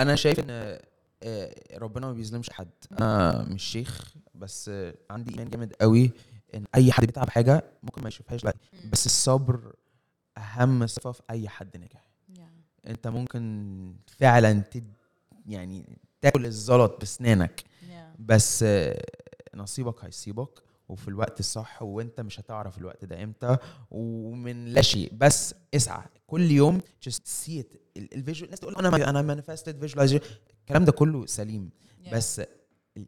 أنا 0.00 0.14
شايف 0.16 0.40
إن 0.40 0.78
آه، 1.22 1.54
ربنا 1.78 2.06
ما 2.06 2.12
بيظلمش 2.12 2.50
حد. 2.50 2.70
أنا 2.92 3.42
مش 3.50 3.62
شيخ 3.64 4.14
بس 4.34 4.70
عندي 5.10 5.30
إيمان 5.32 5.50
جامد 5.50 5.72
قوي 5.80 6.10
إن 6.54 6.64
أي 6.74 6.92
حد 6.92 7.04
بيتعب 7.06 7.30
حاجة 7.30 7.64
ممكن 7.82 8.02
ما 8.02 8.08
يشوفهاش 8.08 8.42
بس 8.92 9.06
الصبر 9.06 9.74
أهم 10.38 10.86
صفة 10.86 11.12
في 11.12 11.22
أي 11.30 11.48
حد 11.48 11.76
ناجح. 11.76 12.01
انت 12.86 13.08
ممكن 13.08 13.94
فعلا 14.06 14.52
تد 14.60 14.92
يعني 15.46 15.98
تاكل 16.20 16.46
الزلط 16.46 16.96
باسنانك 17.00 17.64
بس 18.18 18.62
آه، 18.62 19.04
نصيبك 19.54 20.04
هيصيبك 20.04 20.62
وفي 20.88 21.08
الوقت 21.08 21.40
الصح 21.40 21.82
وانت 21.82 22.20
مش 22.20 22.40
هتعرف 22.40 22.78
الوقت 22.78 23.04
ده 23.04 23.22
إمتى 23.22 23.56
ومن 23.90 24.64
لا 24.66 24.82
شيء. 24.82 25.12
بس 25.14 25.54
اسعى. 25.74 26.04
كل 26.26 26.50
يوم 26.50 26.80
just 27.08 27.22
see 27.46 27.62
it. 27.62 27.76
الفيجوال 27.96 28.44
الناس 28.44 28.60
تقول 28.60 28.74
أنا 28.76 29.10
أنا 29.10 29.34
manifested 29.42 29.88
visualizer 29.88 30.22
الكلام 30.60 30.84
ده 30.84 30.92
كله 30.92 31.26
سليم. 31.26 31.70
بس 32.12 32.40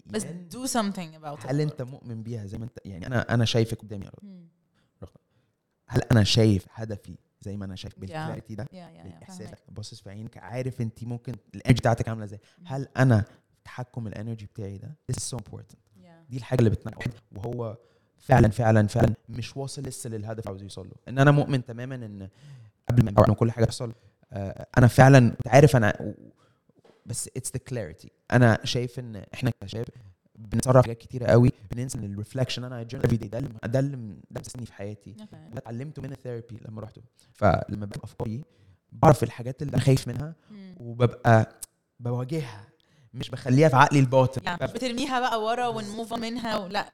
بس 0.06 0.22
do 0.24 0.68
something 0.70 1.20
about 1.22 1.38
it. 1.42 1.46
هل 1.46 1.60
انت 1.60 1.82
مؤمن 1.82 2.22
بيها 2.22 2.46
زي 2.46 2.58
ما 2.58 2.64
انت؟ 2.64 2.78
يعني 2.84 3.06
أنا 3.06 3.34
أنا 3.34 3.44
شايفك 3.44 3.78
قدامي 3.80 4.04
يا 4.04 4.10
رب. 4.10 4.24
مم. 4.24 4.48
هل 5.86 6.02
أنا 6.12 6.24
شايف 6.24 6.66
هدفي 6.70 7.14
زي 7.44 7.56
ما 7.56 7.64
أنا 7.64 7.76
شايف. 7.76 7.98
بال 7.98 8.11
clarity 8.11 8.54
ده 8.54 8.64
فاهمك. 9.28 9.58
باصص 9.68 10.00
في 10.00 10.10
عينك 10.10 10.38
عارف 10.38 10.80
انت 10.80 11.04
ممكن 11.04 11.32
ال 11.54 11.58
energy 11.58 11.80
بتاعتك 11.80 12.08
عاملة 12.08 12.24
إزاي. 12.24 12.40
هل 12.64 12.88
أنا 12.96 13.24
تحكم 13.64 14.06
ال 14.06 14.12
energy 14.12 14.46
بتاعي 14.46 14.78
ده؟ 14.78 14.96
This 15.12 15.14
is 15.16 15.36
so 15.36 15.38
important. 15.38 15.76
دي 16.30 16.36
الحاجة 16.36 16.58
اللي 16.58 16.70
بتنجح 16.70 16.96
واحد 16.98 17.10
وهو 17.32 17.76
فعلا 18.18 18.48
فعلا 18.48 18.86
فعلا 18.86 19.14
مش 19.28 19.56
واصل 19.56 19.82
لسه 19.82 20.10
للهدف 20.10 20.48
عاوز 20.48 20.62
يوصل 20.62 20.86
له. 20.86 20.94
إن 21.08 21.18
أنا 21.18 21.30
مؤمن 21.30 21.64
تماما 21.64 21.94
إن 21.94 22.28
قبل 22.88 23.04
ما 23.04 23.34
كل 23.34 23.50
حاجة 23.52 23.64
تحصل 23.64 23.92
آه، 24.32 24.66
أنا 24.78 24.86
فعلا 24.86 25.36
عارف 25.46 25.76
أنا 25.76 26.14
بس 27.06 27.30
it's 27.36 27.52
the 27.52 27.58
clarity 27.68 28.10
أنا 28.32 28.58
شايف 28.64 28.98
إن 28.98 29.16
إحنا 29.34 29.50
كشباب 29.60 29.86
بنتصرف 30.34 30.82
حاجات 30.82 30.98
كتيرة 30.98 31.26
قوي 31.26 31.52
بننسى 31.70 31.98
إن 31.98 32.12
ال 32.12 32.17
reflection 32.17 32.64
أنا 32.64 32.82
every 32.82 33.16
day 33.16 33.38
اللي 33.38 33.50
ده 33.64 33.78
اللي 33.78 34.16
ده 34.30 34.42
اللي 34.54 34.66
في 34.66 34.72
حياتي. 34.72 35.14
Okay. 35.18 35.34
ده 35.34 35.58
اتعلمته 35.58 36.02
من 36.02 36.12
ال 36.12 36.18
therapy 36.18 36.58
لما 36.68 36.80
رحته 36.80 37.02
فلما 37.32 37.86
ببقى 37.86 38.00
أفكاري 38.04 38.44
بعرف 38.92 39.22
الحاجات 39.22 39.62
اللي 39.62 39.70
أنا 39.74 39.82
خايف 39.82 40.08
منها. 40.08 40.34
وببقى 40.76 41.60
بواجهها 42.00 42.68
مش 43.14 43.30
بخليها 43.30 43.68
في 43.68 43.76
عقلي 43.76 44.00
الباطن. 44.00 44.42
يعني 44.44 44.64
مش 44.64 44.70
بترميها 44.72 45.20
بقى 45.20 45.42
ورا 45.42 45.66
ون 45.66 45.82
move 45.82 46.14
منها 46.14 46.58
ولا 46.58 46.92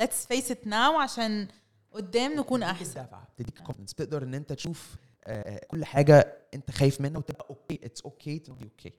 let's 0.00 0.26
face 0.34 0.48
it 0.50 0.68
now 0.68 1.00
عشان 1.02 1.48
قدام 1.92 2.32
نكون 2.32 2.62
أحسن. 2.62 3.06
بتديك 3.38 3.58
confidence. 3.58 3.92
بتقدر 3.94 4.22
إن 4.22 4.34
أنت 4.34 4.52
تشوف 4.52 4.96
آه، 5.24 5.60
كل 5.68 5.84
حاجة 5.84 6.38
أنت 6.54 6.70
خايف 6.70 7.00
منها 7.00 7.18
وتبقى 7.18 7.46
okay 7.50 7.80
it's 7.84 8.02
okay 8.02 8.38
to 8.38 8.54
be 8.54 8.64
okay. 8.64 8.92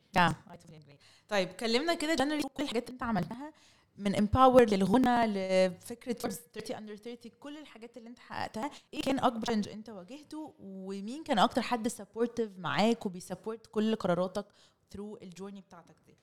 طيب 1.29 1.49
كلمنا 1.49 1.93
كده 1.93 2.15
generally 2.15 2.43
كل 2.43 2.63
الحاجات 2.63 2.83
اللي 2.83 2.93
أنت 2.93 3.03
عملتها 3.03 3.53
من 3.97 4.15
Empower 4.15 4.69
للغنى 4.69 5.25
لفكرة 5.27 6.13
Forbes 6.13 6.35
30 6.53 6.75
under 6.75 6.95
30 6.95 7.31
كل 7.39 7.57
الحاجات 7.57 7.97
اللي 7.97 8.09
انت 8.09 8.19
حققتها 8.19 8.71
إيه 8.93 9.01
كان 9.01 9.19
أكبر 9.19 9.45
challenge 9.45 9.69
انت 9.69 9.89
واجهته 9.89 10.53
ومين 10.59 11.23
كان 11.23 11.39
أكتر 11.39 11.61
حد 11.61 11.87
supportive 11.87 12.51
معاك 12.57 13.05
وبي 13.05 13.24
support 13.24 13.67
كل 13.67 13.95
قراراتك 13.95 14.45
through 14.91 15.17
ال 15.21 15.26
journey 15.26 15.61
بتاعتك 15.61 15.95
دي؟ 16.07 16.17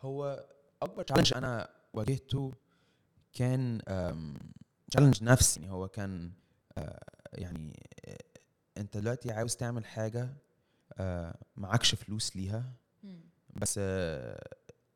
هو 0.00 0.46
أكبر 0.82 1.02
challenge 1.02 1.34
أنا 1.34 1.68
واجهته 1.92 2.52
كان 3.32 3.80
challenge 4.90 5.22
نفسي 5.22 5.60
يعني 5.60 5.72
هو 5.72 5.88
كان 5.88 6.32
آه، 6.78 7.04
يعني 7.32 7.88
آه، 8.04 8.18
انت 8.76 8.96
دلوقتي 8.96 9.30
عاوز 9.30 9.56
تعمل 9.56 9.86
حاجة 9.86 10.34
آه، 10.92 11.38
معكش 11.56 11.94
فلوس 11.94 12.36
ليها 12.36 12.72
بس 13.56 13.80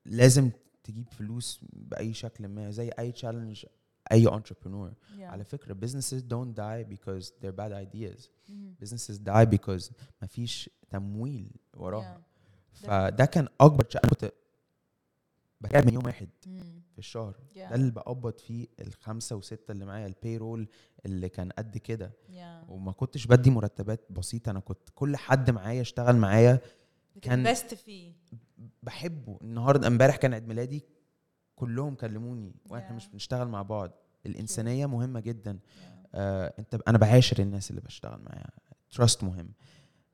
لازم 0.04 0.50
تجيب 0.84 1.08
فلوس 1.12 1.60
بأي 1.72 2.12
شكل 2.14 2.48
ما 2.48 2.70
زي 2.70 2.88
أي 2.98 3.12
challenge 3.12 3.66
أي 4.12 4.26
entrepreneur. 4.28 4.92
على 5.26 5.44
فكرة 5.44 5.74
businesses 5.74 6.22
don't 6.22 6.54
die 6.56 6.94
because 6.94 7.26
they're 7.26 7.56
bad 7.60 7.72
ideas. 7.72 8.28
Businesses 8.84 9.18
die 9.18 9.46
because 9.56 9.92
مفيش 10.22 10.70
تمويل 10.90 11.50
وراها 11.74 12.22
فده 12.72 13.24
كان 13.24 13.48
أكبر 13.60 13.84
تش- 13.84 13.96
أنا 13.96 14.08
كنت 14.10 14.32
بتعب 15.60 15.86
من 15.86 15.94
يوم 15.94 16.04
واحد 16.04 16.28
في 16.92 16.98
الشهر. 16.98 17.36
ده 17.68 17.74
اللي 17.74 17.90
بقبض 17.90 18.38
فيه 18.38 18.66
الخمسة 18.80 19.36
وستة 19.36 19.72
اللي 19.72 19.84
معايا 19.84 20.06
البيرول 20.06 20.68
اللي 21.06 21.28
كان 21.28 21.50
قد 21.50 21.78
كده. 21.78 22.12
وما 22.68 22.92
كنتش 22.92 23.26
بدي 23.26 23.50
مرتبات 23.50 24.00
بسيطة 24.12 24.50
أنا 24.50 24.60
كنت 24.60 24.88
كل 24.94 25.16
حد 25.16 25.50
معايا 25.50 25.80
اشتغل 25.80 26.16
معايا 26.16 26.60
كان- 27.22 27.42
بتنفست 27.42 27.74
فيه. 27.74 28.12
بحبه. 28.82 29.38
النهارده 29.42 29.86
امبارح 29.88 30.16
كان 30.16 30.34
عيد 30.34 30.48
ميلادي 30.48 30.84
كلهم 31.56 31.94
كلموني 31.94 32.54
وإحنا 32.70 32.88
Yeah. 32.88 32.92
مش 32.92 33.08
بنشتغل 33.08 33.48
مع 33.48 33.62
بعض. 33.62 33.90
الإنسانية 34.26 34.86
مهمة 34.86 35.20
جدا. 35.20 35.58
آه 36.14 36.54
انت 36.58 36.74
أنا 36.88 36.98
بعاشر 36.98 37.38
الناس 37.42 37.70
اللي 37.70 37.80
بشتغل 37.80 38.20
معاها 38.22 38.50
تراست 38.90 39.24
مهم. 39.24 39.52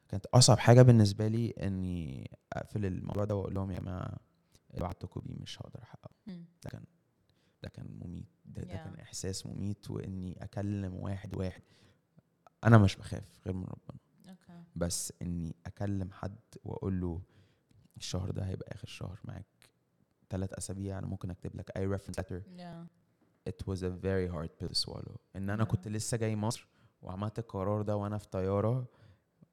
كانت 0.08 0.26
أصعب 0.26 0.58
حاجة 0.58 0.82
بالنسبة 0.82 1.28
لي 1.28 1.50
إني 1.50 2.30
أقفل 2.52 2.86
الموضوع 2.86 3.24
ده 3.24 3.34
وأقول 3.34 3.54
لهم 3.54 3.70
يا 3.70 3.78
جماعة 3.80 4.16
اللي 4.70 4.82
وعدتكم 4.84 5.20
بيه 5.24 5.36
مش 5.36 5.58
هقدر 5.62 5.82
أحققه. 5.82 6.10
ده 6.64 6.70
كان 6.70 6.84
ده 7.62 7.68
كان 7.68 7.86
مميت. 8.00 8.26
ده, 8.44 8.62
ده 8.62 8.68
Yeah. 8.74 8.76
كان 8.84 8.94
إحساس 9.00 9.46
مميت 9.46 9.90
وإني 9.90 10.44
أكلم 10.44 10.94
واحد 10.94 11.36
واحد. 11.36 11.62
أنا 12.64 12.78
مش 12.78 12.96
بخاف 12.96 13.40
غير 13.46 13.54
من 13.54 13.64
ربنا. 13.64 13.98
أوكي 14.28 14.62
بس 14.76 15.12
إني 15.22 15.56
أكلم 15.66 16.12
حد 16.12 16.36
وأقول 16.64 17.00
له 17.00 17.20
الشهر 17.96 18.30
ده 18.30 18.42
هيبقى 18.42 18.74
آخر 18.74 18.88
شهر 18.88 19.18
معاك 19.24 19.46
ثلاث 20.30 20.52
أسابيع 20.54 20.98
أنا 20.98 21.06
ممكن 21.06 21.30
أكتب 21.30 21.56
لك 21.56 21.76
أي 21.76 21.98
reference 21.98 22.22
letter 22.22 22.42
it 23.48 23.66
was 23.72 23.78
a 23.82 23.90
very 23.90 24.28
hard 24.34 24.50
pill 24.60 24.68
to 24.68 24.84
swallow 24.86 25.16
إن 25.36 25.50
أنا 25.50 25.64
Yeah. 25.64 25.68
كنت 25.68 25.88
لسه 25.88 26.16
جاي 26.16 26.36
مصر 26.36 26.68
وعملت 27.02 27.38
القرار 27.38 27.82
ده 27.82 27.96
وأنا 27.96 28.18
في 28.18 28.28
طيارة 28.28 28.88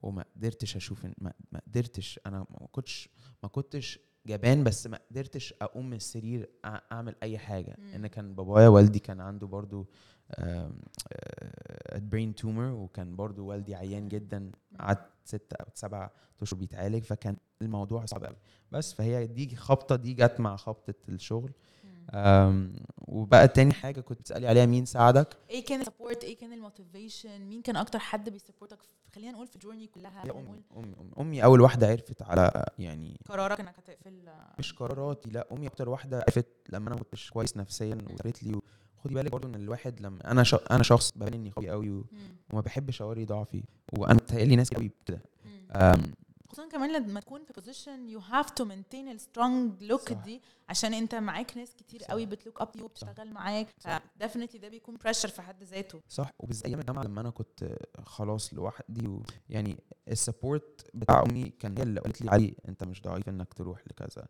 وما 0.01 0.25
قدرتش 0.35 0.75
أشوف 0.75 1.05
ما, 1.17 1.33
ما 1.51 1.61
قدرتش 1.67 2.19
أنا 2.25 2.39
ما 2.39 2.67
كنتش 2.71 3.09
ما 3.43 3.49
كنتش 3.49 3.99
جبان 4.25 4.63
بس 4.63 4.87
ما 4.87 4.99
قدرتش 5.11 5.53
أقوم 5.61 5.89
من 5.89 5.95
السرير 5.95 6.49
أعمل 6.65 7.15
أي 7.23 7.37
حاجة 7.37 7.75
مم. 7.79 7.93
إن 7.93 8.07
كان 8.07 8.35
بابايا 8.35 8.67
والدي 8.67 8.99
كان 8.99 9.21
عنده 9.21 9.47
برضو 9.47 9.87
brain 11.95 12.35
tumor 12.35 12.71
وكان 12.71 13.15
برضو 13.15 13.45
والدي 13.45 13.75
عيان 13.75 14.07
جدا 14.07 14.51
قعدت 14.79 15.05
ستة 15.25 15.55
أو 15.55 15.65
سبعة 15.73 16.11
أشهر 16.41 16.59
بيتعالج 16.59 17.03
فكان 17.03 17.37
الموضوع 17.61 18.05
صعب 18.05 18.23
قوي 18.23 18.35
بس 18.71 18.93
فهي 18.93 19.27
دي 19.27 19.55
خبطة 19.55 19.95
دي 19.95 20.13
جت 20.13 20.39
مع 20.39 20.55
خبطة 20.55 20.93
الشغل. 21.09 21.51
وبقى 23.07 23.47
تاني 23.47 23.73
حاجة 23.73 24.01
كنت 24.01 24.19
بتسألي 24.19 24.47
عليها 24.47 24.65
مين 24.65 24.85
ساعدك؟ 24.85 25.37
إيه 25.49 25.65
كان 25.65 25.81
ال 25.81 25.86
support 25.87 26.23
إيه 26.23 26.37
كان 26.37 26.53
ال 26.53 26.61
motivation 26.61 27.41
مين 27.41 27.61
كان 27.61 27.75
أكتر 27.75 27.99
حد 27.99 28.29
بي 28.29 28.38
support 28.38 28.69
ك؟ 28.69 28.77
خلينا 29.15 29.31
نقول 29.31 29.47
في 29.47 29.55
ال 29.55 29.59
journey 29.59 29.87
كلها. 29.87 30.23
أمي 30.23 30.31
أمي 30.31 30.63
أمي. 30.77 30.95
أمي 31.19 31.43
أول 31.43 31.61
واحدة 31.61 31.87
عرفت 31.87 32.21
على 32.21 32.65
يعني 32.79 33.19
قرارك 33.25 33.59
إنك 33.59 33.75
هتقفل. 33.77 34.29
مش 34.59 34.73
قراراتي 34.73 35.29
لا 35.29 35.47
أمي 35.51 35.67
أكتر 35.67 35.89
واحدة 35.89 36.17
عرفت 36.17 36.47
لما 36.69 36.87
أنا 36.87 36.95
ما 36.95 37.03
كنتش 37.03 37.29
كويس 37.31 37.57
نفسيا 37.57 37.97
وقالت 38.13 38.43
لي 38.43 38.61
خدي 39.03 39.13
بالك 39.13 39.31
برضه 39.31 39.47
إن 39.49 39.55
الواحد 39.55 40.01
لما 40.01 40.31
أنا 40.31 40.43
ش... 40.43 40.55
أنا 40.55 40.83
شخص 40.83 41.11
ببان 41.15 41.33
إني 41.33 41.49
قوي 41.49 41.69
قوي 41.69 41.91
و... 41.91 42.05
وما 42.51 42.61
بحبش 42.61 43.01
اوري 43.01 43.25
ضعفي 43.25 43.63
وأنا 43.97 44.13
متهيألي 44.13 44.55
ناس 44.55 44.73
قوي 44.73 44.91
كده 45.05 45.21
خصوصا 46.49 46.69
كمان 46.69 46.93
لما 46.93 47.19
تكون 47.19 47.43
في 47.43 47.53
position 47.53 48.09
you 48.09 48.19
have 48.19 48.49
to 48.49 48.65
maintain 48.65 49.09
ال 49.09 49.20
strong 49.20 49.83
look. 49.83 50.13
دي 50.13 50.41
عشان 50.69 50.93
أنت 50.93 51.15
معاك 51.15 51.57
ناس 51.57 51.75
كتير 51.75 52.01
صح. 52.01 52.07
قوي 52.07 52.25
بت 52.25 52.37
look 52.37 52.61
up 52.61 52.69
to 52.75 52.80
you 52.80 52.87
بتشتغل 52.87 53.33
معاك 53.33 53.67
ف 53.79 53.87
definitely 53.87 54.59
ده 54.59 54.69
بيكون 54.69 54.97
pressure 54.97 55.27
في 55.29 55.41
حد 55.41 55.63
ذاته. 55.63 56.01
صح. 56.09 56.31
وبالذات 56.39 56.65
أيام 56.65 56.79
الجامعة 56.79 57.03
لما 57.03 57.21
أنا 57.21 57.29
كنت 57.29 57.77
خلاص 58.03 58.53
لوحدي 58.53 59.07
ويعني 59.07 59.77
السبورت 60.07 60.89
بتاع 60.93 61.23
أمي 61.29 61.49
كان 61.59 61.77
هي 61.77 61.83
اللي 61.83 61.99
قالت 61.99 62.21
لي 62.21 62.29
علي 62.29 62.55
أنت 62.69 62.83
مش 62.83 63.01
ضعيف 63.01 63.29
إنك 63.29 63.53
تروح 63.53 63.83
لكذا. 63.87 64.27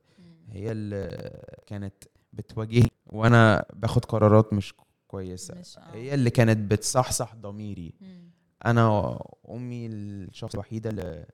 هي 0.50 0.72
اللي 0.72 1.32
كانت 1.68 2.04
بتواجهني 2.34 2.92
وأنا 3.06 3.66
باخد 3.74 4.06
قرارات 4.06 4.54
مش 4.54 4.74
كويسة 5.08 5.56
مش- 5.60 5.78
آه. 5.78 5.96
هي 5.96 6.14
اللي 6.14 6.30
كانت 6.30 6.72
بتصحصح 6.72 7.36
ضميري 7.36 7.94
مم. 8.02 8.30
أنا 8.66 9.20
امي 9.50 9.86
الشخص 9.88 10.54
الوحيدة 10.54 10.90
اللي 10.90 11.26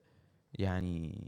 يعني 0.54 1.28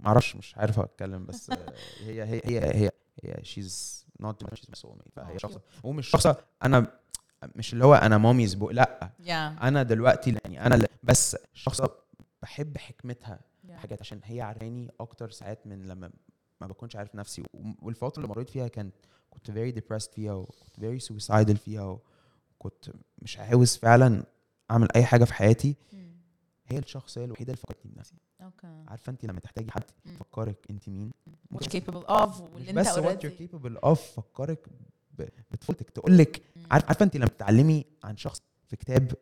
معرفش 0.00 0.36
مش 0.36 0.56
عارف 0.58 0.78
أتكلم 0.80 1.26
بس 1.26 1.50
هي 2.06 2.22
هي 2.24 2.40
هي 2.44 2.60
هي 2.74 2.90
هي 3.24 3.44
she's 3.44 4.06
not 4.20 4.54
she's 4.54 4.74
soul 4.74 5.02
فهي 5.16 5.38
شخص 5.38 5.58
ومش 5.84 6.08
شخصه 6.08 6.36
أنا 6.62 6.98
مش 7.56 7.72
اللي 7.72 7.84
هو 7.84 7.94
أنا 7.94 8.18
mommy's 8.18 8.54
boy 8.54 8.70
لأ 8.70 9.10
يا 9.20 9.68
أنا 9.68 9.82
دلوقتي 9.82 10.36
يعني 10.44 10.66
أنا 10.66 10.86
بس 11.02 11.36
شخصه 11.54 11.90
بحب 12.42 12.78
حكمتها 12.78 13.40
يا. 13.64 13.76
حاجات 13.76 14.00
عشان 14.00 14.20
هي 14.24 14.40
عارفاني 14.40 14.90
أكتر 15.00 15.30
ساعات 15.30 15.66
من 15.66 15.88
لما 15.88 16.10
ما 16.60 16.66
بكونش 16.66 16.96
عارف 16.96 17.14
نفسي. 17.14 17.42
والفترة 17.82 18.22
اللي 18.22 18.28
مريت 18.28 18.50
فيها 18.50 18.68
كانت 18.68 18.94
كنت 19.30 19.50
very 19.50 19.80
depressed 19.80 20.14
فيها 20.14 20.32
وكنت 20.32 20.80
very 20.80 21.04
suicidal 21.04 21.56
فيها 21.56 21.98
وكنت 22.58 22.90
مش 23.22 23.38
عاوز 23.38 23.76
فعلا 23.76 24.24
أعمل 24.70 24.88
أي 24.96 25.04
حاجة 25.04 25.24
في 25.24 25.34
حياتي. 25.34 25.76
هي 26.66 26.78
الشخصيه 26.78 27.24
الوحيدة 27.24 27.52
اللي 27.52 27.62
فكرتني 27.62 27.92
بنفسي. 27.92 28.14
أوكي 28.42 28.84
عارفة 28.88 29.10
انت 29.10 29.24
لما 29.24 29.40
تحتاجي 29.40 29.70
حد. 29.70 29.82
يفكرك 30.06 30.56
انت 30.70 30.88
مين؟ 30.88 31.10
What 31.54 31.58
you're 31.58 31.70
capable 31.70 32.06
of 32.08 32.42
مش 32.42 32.50
واللي 32.54 32.70
أنت 32.70 32.78
بس 32.78 32.88
what 32.88 32.98
already 32.98 33.22
you're 33.22 33.40
capable 33.42 33.88
of 33.90 33.92
فكرك 33.94 34.68
بطفولتك 35.50 35.90
تقول 35.90 36.18
لك 36.18 36.42
عارفة 36.70 37.04
انت 37.04 37.16
لما 37.16 37.26
تتعلمي 37.26 37.84
عن 38.04 38.16
شخص 38.16 38.42
في 38.66 38.76
كتاب. 38.76 39.12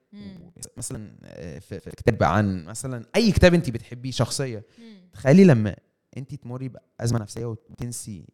مثلا 0.76 1.16
آه، 1.24 1.58
في, 1.58 1.90
كتاب 1.90 2.22
عن 2.22 2.64
مثلا 2.64 3.04
أي 3.16 3.32
كتاب 3.32 3.54
انت 3.54 3.70
بتحبيه 3.70 4.10
شخصيه. 4.10 4.64
تخيلي 5.12 5.44
لما 5.44 5.76
انت 6.16 6.34
تمري 6.34 6.68
بأزمة 6.68 7.18
نفسية 7.18 7.44
وتنسي 7.46 8.24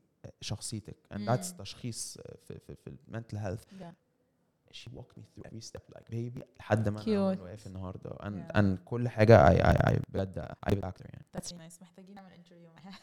شخصيتك. 0.41 0.97
And 1.15 1.19
that's 1.29 1.57
تشخيص 1.59 2.19
في 2.49 2.59
في 2.67 2.75
في 2.85 2.93
ال 3.09 3.13
mental 3.13 3.37
health 3.37 3.63
Yeah. 3.65 4.75
she 4.75 4.89
walked 4.91 5.17
me 5.19 5.23
through 5.33 5.45
every 5.51 5.61
step 5.71 5.83
like 5.97 6.07
baby 6.15 6.43
لحد 6.61 6.89
ما. 6.89 7.03
أنا 7.07 7.21
واقف 7.43 7.67
النهارده. 7.67 8.11
And, 8.11 8.51
Yeah. 8.53 8.57
and 8.59 8.85
كل 8.85 9.09
حاجة 9.09 9.49
I, 9.49 9.63
I, 9.63 9.91
I 9.93 9.99
بجد 10.09 10.49
I 10.69 10.71
be 10.73 10.77
actor 10.79 11.05
يعني 11.05 11.25
That's 11.37 11.47
really 11.49 11.71
nice. 11.73 11.83
محتاجين 11.83 12.15
نعمل 12.15 12.33
interview 12.39 12.69
معاها 12.71 12.99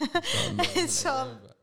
إن 0.83 0.87
شاء 0.87 1.23
الله. 1.25 1.53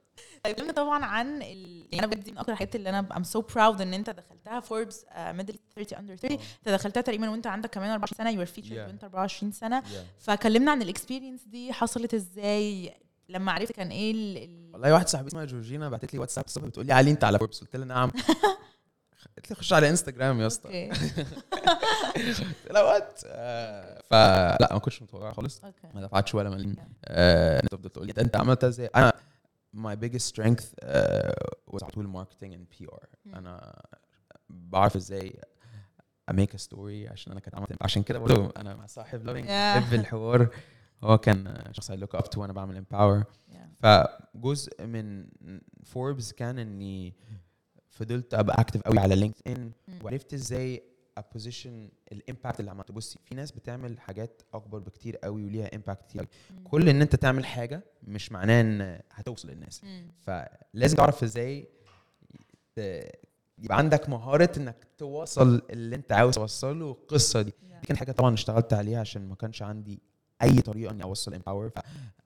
طيب 0.45 0.57
قلنا 0.57 0.73
طبعا 0.73 1.05
عن 1.05 1.43
ال... 1.43 1.87
يعني 1.93 1.99
أنا 1.99 2.07
بجد 2.07 2.25
دي 2.25 2.33
من 2.33 2.39
أكتر 2.39 2.53
الحاجات 2.53 2.77
اللي 2.77 2.89
أنا 2.89 3.09
I'm 3.15 3.27
so 3.39 3.43
proud 3.55 3.81
إن 3.81 3.95
أنت 3.95 4.11
دخلتها. 4.11 4.61
فوربس 4.61 5.07
Middle 5.19 5.43
East 5.43 5.59
30 5.77 5.99
under 5.99 6.17
30 6.17 6.39
أنت 6.59 6.69
دخلتها 6.69 7.01
تقريبا 7.01 7.29
وأنت 7.29 7.47
عندك 7.47 7.71
كمان 7.71 7.91
24 7.91 8.19
سنة. 8.19 8.31
you 8.31 8.41
are 8.41 8.47
featured 8.47 8.87
Yeah. 8.87 8.89
وأنت 8.89 9.05
24 9.05 9.53
سنة. 9.53 9.81
Yeah. 9.83 9.87
فكلمنا 10.19 10.71
عن 10.71 10.83
ال 10.83 10.88
experience 10.88 11.45
دي. 11.45 11.73
حصلت 11.73 12.15
إزاي؟ 12.15 12.95
لما 13.29 13.53
عرفت 13.53 13.73
كان 13.73 13.89
إيه 13.89 14.13
ال... 14.13 14.37
ال... 14.37 14.71
والله 14.73 14.93
واحد 14.93 15.09
صاحبي 15.09 15.29
اسمها 15.29 15.45
جورجينا 15.45 15.89
بعتت 15.89 16.13
لي 16.15 16.19
واتساب 16.19 16.45
الصبح 16.45 16.65
بتقول 16.67 16.87
لي 16.87 16.93
علي 16.93 17.11
انت 17.11 17.25
على 17.25 17.39
فوربس 17.39 17.61
قلت 17.61 17.77
لها 17.77 17.85
نعم. 17.85 18.11
قلت 19.37 19.51
لي 19.51 19.57
خش 19.57 19.73
على 19.73 19.89
انستجرام 19.91 20.41
يا 20.41 20.47
اسطى. 20.47 20.91
لها 22.71 22.83
what 22.83 23.21
فلا 24.11 24.69
ما 24.73 24.79
كنتش 24.79 25.03
متوقع 25.03 25.33
خالص. 25.33 25.65
أوكي. 25.65 25.89
ما 25.95 26.01
دفعتش 26.01 26.35
ولا 26.35 26.51
مليم 26.51 26.77
آه، 27.05 27.61
انت 27.63 27.69
تفضل 27.73 27.91
تقول 27.91 28.07
لي 28.07 28.13
انت 28.19 28.37
عملتها 28.37 28.69
إزاي؟ 28.69 28.87
أنا 28.87 29.13
my 29.77 29.95
biggest 30.05 30.33
strength 30.33 30.65
uh, 30.85 31.75
was 31.75 31.83
على 31.83 31.93
طول 31.95 32.25
marketing 32.25 32.51
and 32.53 32.77
PR 32.87 33.07
مم. 33.25 33.35
أنا 33.35 33.83
بعرف 34.51 34.97
إزاي 34.97 35.41
أ 36.31 36.35
make 36.35 36.55
a 36.55 36.57
story 36.57 37.09
عشان 37.09 37.33
أنا 37.33 37.41
كانت 37.41 37.55
عملت 37.55 37.73
عشان 37.81 38.03
كده 38.03 38.19
برضه 38.19 38.53
أنا 38.57 38.75
مع 38.75 38.87
صاحب 38.87 39.27
Lovin. 39.27 39.47
بحب 39.47 39.95
الحوار. 39.95 40.49
هو 41.05 41.19
كان 41.19 41.65
شخص 41.73 41.93
I 41.93 41.95
look 41.95 42.19
up 42.19 42.25
to 42.35 42.39
وأنا 42.39 42.53
بعمل 42.53 42.85
Yeah. 43.51 43.57
فجزء 43.79 44.87
من 44.87 45.29
فوربس 45.85 46.33
كان 46.33 46.59
إني 46.59 47.15
فضلت 47.91 48.35
أبقى 48.35 48.61
active 48.61 48.81
قوي 48.83 48.99
على 48.99 49.17
لينكد 49.17 49.41
ان 49.47 49.73
وعرفت 50.03 50.35
إزاي 50.35 50.83
أ 51.19 51.26
position 51.26 51.89
ال 52.13 52.20
impact 52.20 52.61
اللي 52.61 52.71
عملته. 52.71 52.95
بصي 52.95 53.19
في 53.25 53.35
ناس 53.35 53.53
بتعمل 53.53 54.01
حاجات 54.01 54.43
أكبر 54.55 54.79
بكتير 54.79 55.17
قوي 55.17 55.45
وليها 55.45 55.75
impact 55.77 56.03
كتير 56.03 56.21
قوي 56.21 56.63
كل 56.65 56.89
إن 56.89 57.03
أنت 57.03 57.17
تعمل 57.17 57.47
حاجة 57.47 57.85
مش 58.03 58.33
معناه 58.33 58.61
إن 58.61 59.01
هتوصل 59.13 59.49
للناس. 59.49 59.85
مم. 59.85 60.09
فلازم 60.17 60.97
تعرف 60.97 61.23
إزاي 61.23 61.69
يبقى 63.59 63.79
عندك 63.79 64.09
مهارة 64.09 64.51
إنك 64.57 64.87
توصل 64.99 65.63
اللي 65.71 65.97
أنت 65.97 66.13
عاوز 66.13 66.35
توصله 66.35 66.91
القصة 66.91 67.43
دي. 67.43 67.51
Yeah. 67.51 67.81
دي 67.81 67.87
كانت 67.87 67.99
حاجة 67.99 68.13
طبعا 68.13 68.35
اشتغلت 68.35 68.73
عليها 68.73 69.01
عشان 69.01 69.29
ما 69.29 69.35
كانش 69.35 69.63
عندي 69.63 70.03
أي 70.43 70.61
طريقة 70.61 70.91
إني 70.93 71.03
أوصل 71.03 71.35
Empower 71.35 71.71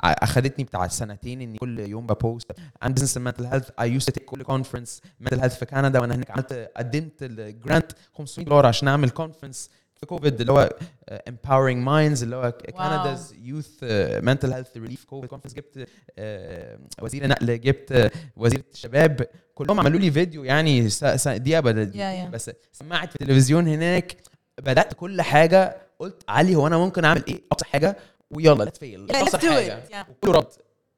أخدتني 0.01 0.65
بتاع 0.65 0.89
سنتين 0.89 1.41
إني 1.41 1.59
كل 1.59 1.79
يوم 1.79 2.07
ب 2.07 2.16
post 2.16 2.53
عن 2.83 2.95
business 2.95 3.17
ال 3.17 3.21
mental 3.21 3.47
health 3.47 3.69
I 3.81 3.93
used 3.93 4.11
to 4.11 4.16
take 4.16 4.25
كل 4.25 4.43
conference 4.43 5.01
mental 5.21 5.41
health 5.41 5.59
في 5.59 5.67
كندا 5.67 6.01
وأنا 6.01 6.15
هناك 6.15 6.31
عملت 6.31 6.71
قدمت 6.77 7.13
ال 7.23 7.35
grant 7.35 7.93
500 8.15 8.49
دولار 8.49 8.67
عشان 8.67 8.89
أعمل 8.89 9.11
conference 9.11 9.71
في 9.95 10.07
كوفيد 10.07 10.41
اللي 10.41 10.53
هو 10.53 10.71
empowering 11.11 11.85
minds 11.87 12.23
اللي 12.23 12.37
هو 12.37 12.53
كندا's 12.71 13.33
youth 13.35 13.83
mental 14.25 14.53
health 14.53 14.81
relief 14.89 15.05
كوفيد 15.07 15.29
conference 15.31 15.55
جبت 15.55 15.89
آه، 16.19 16.79
وزير 17.03 17.27
نقل 17.27 17.61
جبت 17.61 17.93
آه، 17.93 18.11
وزير 18.37 18.63
الشباب. 18.75 19.27
كلهم 19.55 19.81
عملوا 19.81 20.01
لي 20.01 20.11
فيديو 20.11 20.45
يعني 20.45 20.89
س- 20.91 21.05
س- 21.05 21.29
دقيقة 21.29 21.61
Yeah, 21.63 22.27
yeah. 22.29 22.31
بس 22.33 22.51
سمعت 22.73 23.09
في 23.11 23.21
التلفزيون 23.21 23.69
هناك 23.69 24.17
بدأت 24.63 24.95
كل 24.95 25.23
حاجة 25.23 25.77
قلت 26.01 26.23
علي 26.29 26.55
هو 26.57 26.67
أنا 26.67 26.79
ممكن 26.79 27.05
أعمل 27.05 27.25
إيه؟ 27.29 27.43
أقصى 27.53 27.65
حاجة 27.65 27.97
ويلا 28.31 28.65
let's 28.65 28.79
mail 28.79 29.09
it. 29.09 29.93
Yeah. 29.93 30.11
وكله 30.11 30.33
رد. 30.33 30.47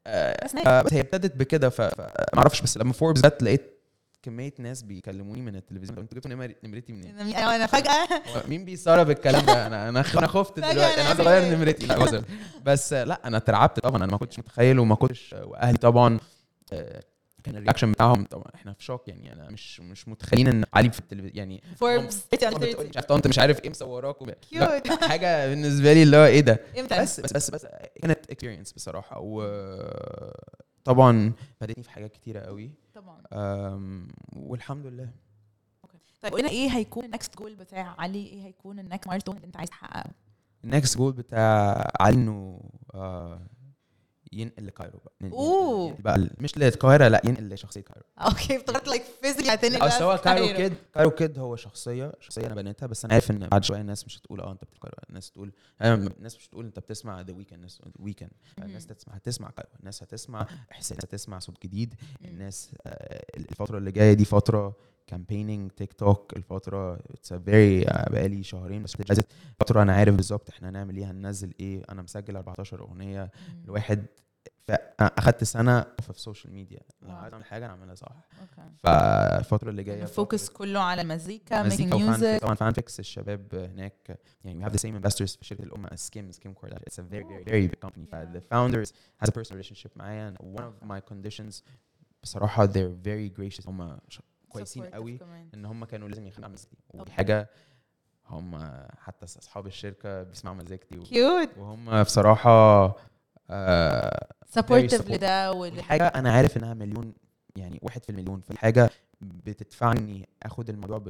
آه، 0.07 0.45
بس 0.85 0.93
هي 0.95 1.01
ابتدت 1.01 1.37
بكده 1.37 1.69
ف- 1.69 1.81
ف- 1.83 2.01
ما 2.35 2.39
أعرفش 2.39 2.61
بس 2.61 2.79
لما 2.79 2.93
فوربس 2.93 3.21
جت 3.21 3.43
لقيت 3.43 3.73
كمية 4.23 4.55
ناس 4.59 4.83
بيكلموني 4.83 5.41
من 5.43 5.57
التلفزيون. 5.57 5.99
أنتوا 5.99 6.15
جبتوا 6.19 6.31
نمر- 6.31 6.55
نمرتي 6.65 6.93
منين؟ 6.93 7.19
أنا 7.37 7.67
فجأة. 7.67 8.09
مين 8.49 8.65
بيستغرب 8.65 9.11
الكلام 9.11 9.47
ده؟ 9.47 9.67
أنا 9.67 9.89
أنا 9.89 10.05
أنا 10.19 10.27
خفت 10.27 10.57
دلوقتي. 10.57 11.01
أنا 11.01 11.09
عايز 11.09 11.21
اغير 11.21 11.57
نمرتي. 11.57 11.87
لا. 11.87 12.23
بس 12.65 12.93
لا 12.93 13.21
أنا 13.25 13.37
اترعبت 13.37 13.81
طبعا. 13.81 13.97
أنا 13.97 14.13
ما 14.13 14.19
كنتش 14.19 14.39
متخيل 14.39 14.79
وما 14.79 14.95
كنتش 14.95 15.35
وأهلي 15.43 15.79
طبعا 15.79 16.19
آه، 16.73 17.03
كان 17.45 17.57
ال 17.57 17.61
reaction 17.61 17.93
بتاعهم 17.93 18.25
طبعا. 18.25 18.51
إحنا 18.55 18.73
في 18.73 18.85
shock 18.85 19.09
يعني 19.09 19.33
أنا 19.33 19.51
مش 19.51 19.81
مش 19.81 20.09
متخيلين 20.09 20.49
إن 20.49 20.65
علي 20.75 20.91
في 20.91 20.99
التلفزيون 20.99 21.37
يعني. 21.37 21.63
فوربس 21.77 22.27
مش 22.33 22.97
عارف 22.97 23.07
طنط 23.07 23.27
مش 23.27 23.39
عارف 23.39 23.65
إيه 23.65 23.71
مصوراك. 23.71 24.17
حاجة 25.03 25.49
بالنسبة 25.49 25.93
لي 25.93 26.03
اللي 26.03 26.17
هو 26.17 26.25
إيه 26.25 26.41
ده؟ 26.41 26.61
إمتى 26.79 26.99
بس 27.01 27.21
بس 27.21 27.33
بس 27.33 27.51
بس 27.51 27.67
كانت 28.03 28.31
experience 28.31 28.73
بصراحة. 28.73 29.17
وطبعا 30.81 31.33
فادتني 31.61 31.85
في 31.85 31.91
حاجات 31.91 32.13
كتيرة 32.13 32.41
قوي. 32.41 32.71
طبعا. 32.95 33.23
والحمد 34.37 34.87
لله. 34.87 35.09
طيب 36.23 36.33
قلنا 36.33 36.49
إيه 36.49 36.69
هيكون 36.69 37.05
ال 37.05 37.12
next 37.12 37.39
goal 37.39 37.55
بتاع 37.55 37.95
علي؟ 37.99 38.27
إيه 38.27 38.43
هيكون 38.47 38.79
ال 38.79 38.85
next 38.85 39.09
milestone 39.09 39.37
اللي 39.37 39.47
أنت 39.47 39.57
عايز 39.57 39.69
تحققه؟ 39.69 40.11
ال 40.65 40.72
next 40.72 40.99
goal 40.99 41.13
بتاع 41.13 41.91
علي 42.01 42.15
إنه 42.17 42.61
آه، 42.95 43.41
ينقل 44.33 44.67
لكايرو 44.67 44.99
بقى. 45.05 45.31
أوه. 45.33 45.87
يعني 45.89 46.03
بقى 46.03 46.29
مش 46.41 46.59
للقاهره 46.59 47.09
لا 47.09 47.21
ينقل 47.25 47.49
لشخصية 47.49 47.81
كايرو. 47.81 48.03
أوكي 48.19 48.57
افتكرت 48.57 48.89
like 48.89 49.03
physically 49.23 49.55
هتنقل 49.55 49.87
اصل 49.87 50.05
بقى 50.05 50.15
هو 50.15 50.19
كايرو. 50.19 50.57
kid 50.57 50.75
كايرو 50.95 51.11
kid 51.11 51.39
هو 51.39 51.57
شخصية 51.57 52.13
شخصية 52.21 52.47
أنا 52.47 52.55
بنيتها 52.55 52.87
بس 52.87 53.05
أنا 53.05 53.15
عارف 53.15 53.31
إن 53.31 53.49
بعد 53.49 53.65
شوية 53.65 53.81
الناس 53.81 54.07
مش 54.07 54.19
هتقول 54.19 54.41
آه 54.41 54.53
أنت 54.53 54.65
بتقرا 54.65 54.93
الناس 55.09 55.31
تقول 55.31 55.53
آه، 55.81 55.95
الناس 55.95 56.37
مش 56.37 56.49
هتقول 56.49 56.65
أنت 56.65 56.79
بتسمع 56.79 57.21
The 57.21 57.33
Weeknd 57.35 57.55
الناس 57.59 57.81
Weeknd 57.99 58.31
الناس 58.63 58.87
تسمع 58.87 59.15
هتسمع 59.15 59.51
كايرو 59.51 59.71
الناس 59.81 60.03
هتسمع 60.03 60.47
إحساس 60.73 60.99
هتسمع 60.99 61.39
صوت 61.39 61.63
جديد. 61.63 61.95
الناس 62.25 62.71
آه، 62.87 63.25
الفترة 63.37 63.79
اللي 63.79 63.93
جاية 63.93 64.13
دي 64.13 64.25
فترة 64.25 64.77
campaigning 65.13 65.71
تيك 65.71 65.93
توك 65.93 66.37
الفترة 66.37 66.95
it's 66.95 67.33
very 67.33 67.85
بقالي 67.85 68.43
شهرين 68.43 68.83
بس 68.83 68.97
فتره 69.61 69.83
أنا 69.83 69.93
عارف 69.93 70.15
بالظبط 70.15 70.51
إحنا 70.51 70.69
هنعمل 70.69 70.97
إيه 70.97 71.11
هننزل 71.11 71.55
إيه 71.61 71.83
أنا 71.91 72.03
مسجل 72.03 72.37
14 72.37 72.81
أغنية. 72.81 73.31
الواحد 73.65 74.07
أخدت 75.01 75.45
سنة 75.45 75.81
في 75.81 76.11
ال 76.11 76.17
social 76.17 76.53
media 76.53 76.81
لو. 77.03 77.11
عايز 77.11 77.33
أعمل 77.33 77.45
حاجة 77.45 77.65
أنا 77.65 77.73
اعملها 77.73 77.95
صح. 77.95 78.09
أوكي. 78.41 78.71
فالفترة 78.79 79.71
اللي 79.71 79.83
جاية 79.83 80.03
ال 80.03 80.11
focus 80.11 80.49
كله 80.49 80.81
على 80.81 81.03
المزيكا 81.03 81.63
مزيكا 81.63 81.85
making 81.85 82.03
music 82.03 82.41
طبعا 82.43 82.55
fun 82.55 82.73
فيكس 82.73 83.01
الشباب 83.01 83.55
هناك 83.55 84.19
يعني 84.45 84.65
we 84.65 84.69
have 84.69 84.73
the 84.73 84.79
same 84.81 85.05
investors 85.05 85.39
في 85.39 85.45
شركة 85.45 85.63
الأم 85.63 85.87
سكيم 85.95 86.33
سكيم 86.33 86.53
record 86.53 86.79
it's 86.79 86.95
a 86.95 87.03
very 87.13 87.25
very 87.25 87.51
very 87.51 87.75
big 87.75 87.89
company. 87.89 88.07
ف 88.13 88.15
the 88.15 88.41
founders 88.55 88.89
has 89.25 89.29
a 89.29 89.33
personal 89.33 89.63
relationship 89.63 89.97
معايا. 89.97 90.35
And 90.35 90.61
one 90.61 90.63
of 90.63 90.89
my 90.89 91.13
conditions 91.13 91.63
بصراحة 92.23 92.67
they're 92.67 93.07
very 93.07 93.41
gracious. 93.41 93.69
هم 93.69 93.99
كويسين 94.53 94.85
قوي 94.85 95.19
إن 95.55 95.65
هم 95.65 95.85
كانوا 95.85 96.09
لازم 96.09 96.27
يخلوا 96.27 96.49
مزيكتي. 96.49 96.77
ودي 96.95 97.13
حاجة 97.13 97.49
هم 98.29 98.59
حتى 98.99 99.25
اصحاب 99.25 99.67
الشركة 99.67 100.23
بيسمعوا 100.23 100.57
مزيكتي 100.57 100.99
و- 100.99 101.03
cute 101.03 101.49
وهم 101.59 102.03
بصراحة 102.03 102.85
آه 103.51 104.29
supportive 104.47 105.03
supportive. 105.03 105.11
لده 105.11 105.53
وال 105.53 105.73
ودي 105.73 105.83
حاجة 105.83 106.07
أنا 106.07 106.33
عارف 106.33 106.57
إنها 106.57 106.75
مليون 106.75 107.15
يعني 107.57 107.79
واحد 107.83 108.05
في 108.05 108.11
المليون 108.11 108.41
في 108.41 108.59
حاجة 108.59 108.91
بتدفعني 109.21 110.29
آخد 110.43 110.71
الموضوع 110.71 111.03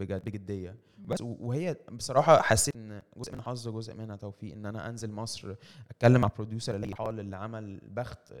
بجد 0.00 0.24
بجديه 0.24 0.76
بس 0.98 1.18
وهي 1.20 1.76
بصراحة 1.92 2.42
حسيت 2.42 2.76
إن 2.76 3.02
جزء 3.16 3.32
من 3.34 3.42
حظ 3.42 3.68
وجزء 3.68 3.94
منها 3.94 4.16
توفيق 4.16 4.52
إن 4.52 4.66
أنا 4.66 4.88
أنزل 4.88 5.12
مصر 5.12 5.54
أتكلم 5.90 6.20
مع 6.20 6.30
producer 6.36 6.74
اللي 6.76 6.96
حال 6.96 7.20
اللي 7.20 7.36
عمل 7.36 7.80
بخت 7.88 8.32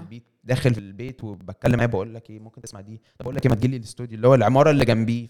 البيت 0.00 0.22
داخل 0.44 0.74
في 0.74 0.80
البيت 0.80 1.24
وبتكلم 1.24 1.76
معاه 1.76 1.86
بقول 1.86 2.14
لك 2.14 2.30
إيه 2.30 2.38
ممكن 2.38 2.62
تسمع 2.62 2.80
دي. 2.80 2.96
طب 3.18 3.24
بقول 3.24 3.34
لك 3.36 3.44
إيه 3.46 3.50
ما 3.50 3.56
تجيلي 3.56 3.76
الاستوديو 3.76 4.16
اللي 4.16 4.28
هو 4.28 4.34
العمارة 4.34 4.70
اللي 4.70 4.84
جنبيه. 4.84 5.28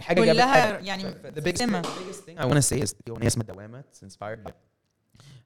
حاجة 0.00 0.20
كلها 0.20 0.78
يعني 0.78 1.02
the 1.02 1.40
biggest, 1.40 1.60
the 1.60 1.82
biggest 1.82 2.28
thing 2.28 2.38
I 2.38 2.44
want 2.44 2.54
to 2.54 2.62
say 2.62 2.82
is 2.84 2.94
دي 3.06 3.10
أغنية 3.10 3.26
اسمها 3.26 3.46
دوامة 3.46 3.84
inspired 4.04 4.48
by 4.48 4.52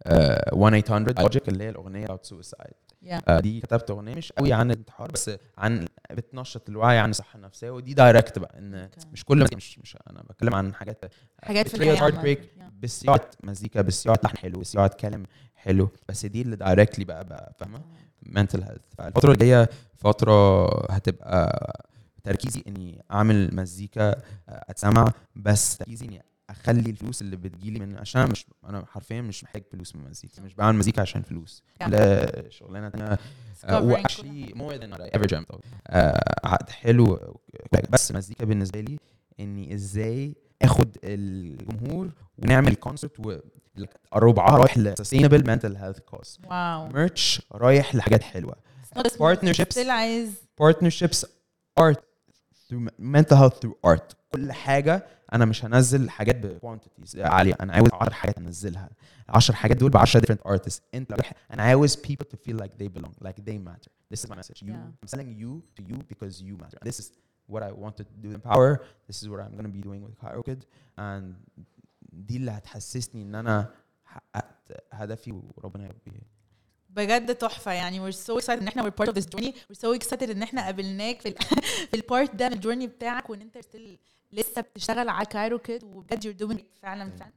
uh, 0.08 0.54
1-800 0.54 1.24
Logic 1.24 1.48
اللي 1.48 1.64
هي 1.64 1.68
الأغنية 1.68 2.06
about 2.06 2.26
suicide. 2.34 2.91
يا 3.02 3.22
آه، 3.28 3.40
دي 3.40 3.60
كتبت 3.60 3.90
أغنية 3.90 4.14
مش 4.14 4.32
قوي 4.32 4.52
عن 4.52 4.70
الانتحار 4.70 5.10
بس 5.12 5.30
عن 5.58 5.86
بتنشط 6.10 6.68
الوعي 6.68 6.98
عن 6.98 7.10
الصحة 7.10 7.36
النفسية 7.36 7.70
ودي 7.70 7.94
direct 7.94 8.38
بقى 8.38 8.58
إن 8.58 8.74
أوكي. 8.74 9.00
مش 9.12 9.24
كل 9.24 9.46
مش 9.56 9.78
مش 9.78 9.96
أنا 10.10 10.22
بتكلم 10.22 10.54
عن 10.54 10.74
حاجات 10.74 11.04
حاجات 11.42 11.68
في 11.68 11.74
الحياة 11.74 11.92
الحياة 11.92 12.06
heart. 12.08 12.18
break 12.20 12.40
Yeah. 12.58 12.62
بصياعه 12.84 13.30
مزيكا 13.42 13.82
بصياعه 13.82 14.18
لحن 14.24 14.36
حلو 14.36 14.60
بصياعه 14.60 14.88
كلام 15.00 15.26
حلو 15.54 15.88
بس 16.08 16.26
دي 16.26 16.42
اللي 16.42 16.56
directly 16.56 17.04
بقى, 17.04 17.24
بقى 17.24 17.54
فاهمة 17.58 17.80
mental 18.22 18.62
health 18.62 18.82
فالفترة 18.98 19.32
الجاية 19.32 19.68
فترة 19.96 20.68
هتبقى 20.92 21.86
تركيزي 22.24 22.62
إني 22.68 23.04
أعمل 23.12 23.54
مزيكا 23.56 24.10
آه، 24.10 24.16
أتسمع 24.48 25.12
بس 25.36 25.76
تركيزي 25.76 26.06
إني 26.06 26.22
أخلي 26.52 26.90
الفلوس 26.90 27.22
اللي 27.22 27.36
بتجيلي 27.36 27.80
من 27.80 27.98
عشان 27.98 28.30
مش 28.30 28.46
أنا 28.64 28.84
حرفيا 28.86 29.20
مش 29.20 29.44
محتاج 29.44 29.62
فلوس 29.72 29.96
من 29.96 30.04
المزيكا 30.04 30.42
مش 30.42 30.54
بعمل 30.54 30.78
مزيكا 30.78 31.02
عشان 31.02 31.22
فلوس 31.22 31.62
Yeah. 31.82 31.88
لا 31.88 32.50
شغلانة 32.50 32.88
كل 32.88 33.18
واكشلي 33.74 34.52
مور 34.54 34.74
ذان 34.74 34.92
اي 34.92 35.10
ايفر 35.14 35.44
عقد 36.44 36.70
حلو 36.70 37.38
بس 37.90 38.12
مزيكا 38.12 38.44
بالنسبة 38.44 38.80
لي 38.80 38.98
إني 39.40 39.74
إزاي 39.74 40.36
آخد 40.62 40.96
الجمهور 41.04 42.10
ونعمل 42.38 42.74
كونسرت 42.74 43.42
وربعها 44.12 44.56
رايح 44.58 44.78
لسستينبل 44.78 45.46
منتل 45.46 45.76
هيلث 45.76 45.98
كوز 45.98 46.38
واو. 46.44 46.88
ميرتش 46.88 47.42
رايح 47.52 47.94
لحاجات 47.94 48.22
حلوة. 48.22 48.56
Still 48.96 49.88
عايز 49.88 50.34
partnerships 50.62 51.24
art 51.80 51.98
through 52.68 52.88
mental 52.98 53.36
health 53.36 53.54
through 53.60 53.90
art. 53.90 54.14
كل 54.34 54.52
حاجة 54.52 55.06
أنا 55.32 55.44
مش 55.44 55.64
هنزل 55.64 56.10
حاجات 56.10 56.36
ب 56.36 56.43
quantities 56.43 57.16
عاليه 57.16 57.54
أنا 57.60 57.72
عاوز 57.72 57.88
10 57.92 58.12
حاجات 58.14 58.38
أنزلها 58.38 58.90
10 59.28 59.54
حاجات 59.54 59.76
دول 59.76 59.90
ب 59.90 59.96
10 59.96 60.20
different 60.20 60.46
artist 60.46 60.82
انت 60.94 61.14
أنا 61.52 61.62
عاوز 61.62 61.96
people 61.96 62.24
to 62.24 62.36
feel 62.36 62.56
like 62.56 62.72
they 62.78 62.88
belong 62.88 63.14
like 63.20 63.40
they 63.40 63.58
matter 63.58 63.90
this 64.10 64.24
is 64.24 64.30
my 64.30 64.38
message 64.38 64.54
You, 64.64 64.74
yeah. 64.74 65.16
I'm 65.16 65.20
you 65.20 65.96
you 65.96 65.98
you 65.98 66.00
you 66.00 66.02
because 66.14 66.40
you 66.42 66.56
matter. 66.62 66.78
This 66.88 66.98
is 67.00 67.10
what 67.52 67.62
I 67.62 67.72
want 67.82 67.96
to 68.00 68.04
do 68.24 68.28
in 68.36 68.40
power. 68.40 68.70
This 69.08 69.18
is 69.22 69.28
what 69.30 69.40
I'm 69.44 69.54
going 69.58 69.68
to 69.70 69.76
be 69.78 69.82
doing 69.88 70.02
with 70.06 70.14
Cairo 70.22 70.42
Kid. 70.42 70.64
دي 72.12 72.36
اللي 72.36 72.50
هتحسسني 72.50 73.22
إن 73.22 73.34
أنا 73.34 73.70
حققت 74.04 74.72
هدفي 74.92 75.32
وربنا 75.32 75.84
يربي 75.84 76.22
بجد 76.96 77.34
تحفة. 77.34 77.72
يعني 77.72 78.12
we're 78.12 78.14
so 78.14 78.42
excited 78.44 78.50
إن 78.50 78.68
إحنا 78.68 78.82
we're 78.82 79.04
part 79.04 79.08
of 79.08 79.14
this 79.14 79.24
journey. 79.36 79.52
We're 79.52 79.80
so 79.80 79.98
excited 79.98 80.30
إن 80.30 80.42
إحنا 80.42 80.64
قابلناك 80.64 81.20
في 81.20 81.28
ال 81.28 81.34
في 81.90 81.94
ال 81.96 82.04
part 82.04 82.34
ده 82.34 82.48
من 82.48 82.54
ال 82.54 82.58
journey 82.58 82.86
بتاعك 82.86 83.30
وإن 83.30 83.40
أنت 83.40 83.58
still 83.58 83.98
لسه 84.32 84.60
بتشتغل 84.60 85.08
على 85.08 85.26
Cairo 85.26 85.58
Kid 85.58 85.84
وبجد 85.84 86.22
you're 86.22 86.46
doing 86.46 86.58
it 86.58 86.82
فعلا 86.82 87.10
فعلا. 87.10 87.32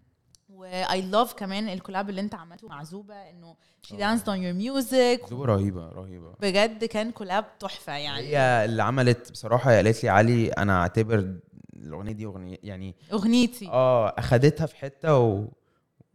و 0.50 0.84
I 0.86 1.02
love 1.14 1.34
كمان 1.34 1.70
ال 1.70 1.75
collab 1.75 2.10
اللي 2.10 2.22
أنت 2.22 2.36
عملته 2.36 2.68
مع 2.68 2.84
زوبا 2.84 3.30
إنه 3.30 3.56
she 3.88 3.90
danced 3.92 4.26
on 4.26 4.38
your 4.38 4.56
music. 4.66 5.30
زوبة 5.30 5.46
رهيبة 5.46 5.90
رهيبة. 5.90 6.34
بجد 6.40 6.86
كان 6.86 7.12
collab 7.12 7.46
تحفة 7.60 7.94
يعني. 7.94 8.28
هي 8.28 8.66
اللي 8.66 8.84
عملت 8.84 9.32
بصراحة 9.32 9.72
هي 9.72 9.76
قالت 9.76 10.04
لي 10.04 10.10
علي 10.10 10.48
أنا 10.50 10.82
أعتبر 10.82 11.36
الأغنية 11.76 12.12
دي 12.12 12.26
أغنية 12.26 12.58
يعني 12.64 12.96
أغنيتي. 13.14 13.68
آه 13.68 14.10
أخدتها 14.18 14.66
في 14.66 14.76
حتة 14.76 15.18
و... 15.18 15.46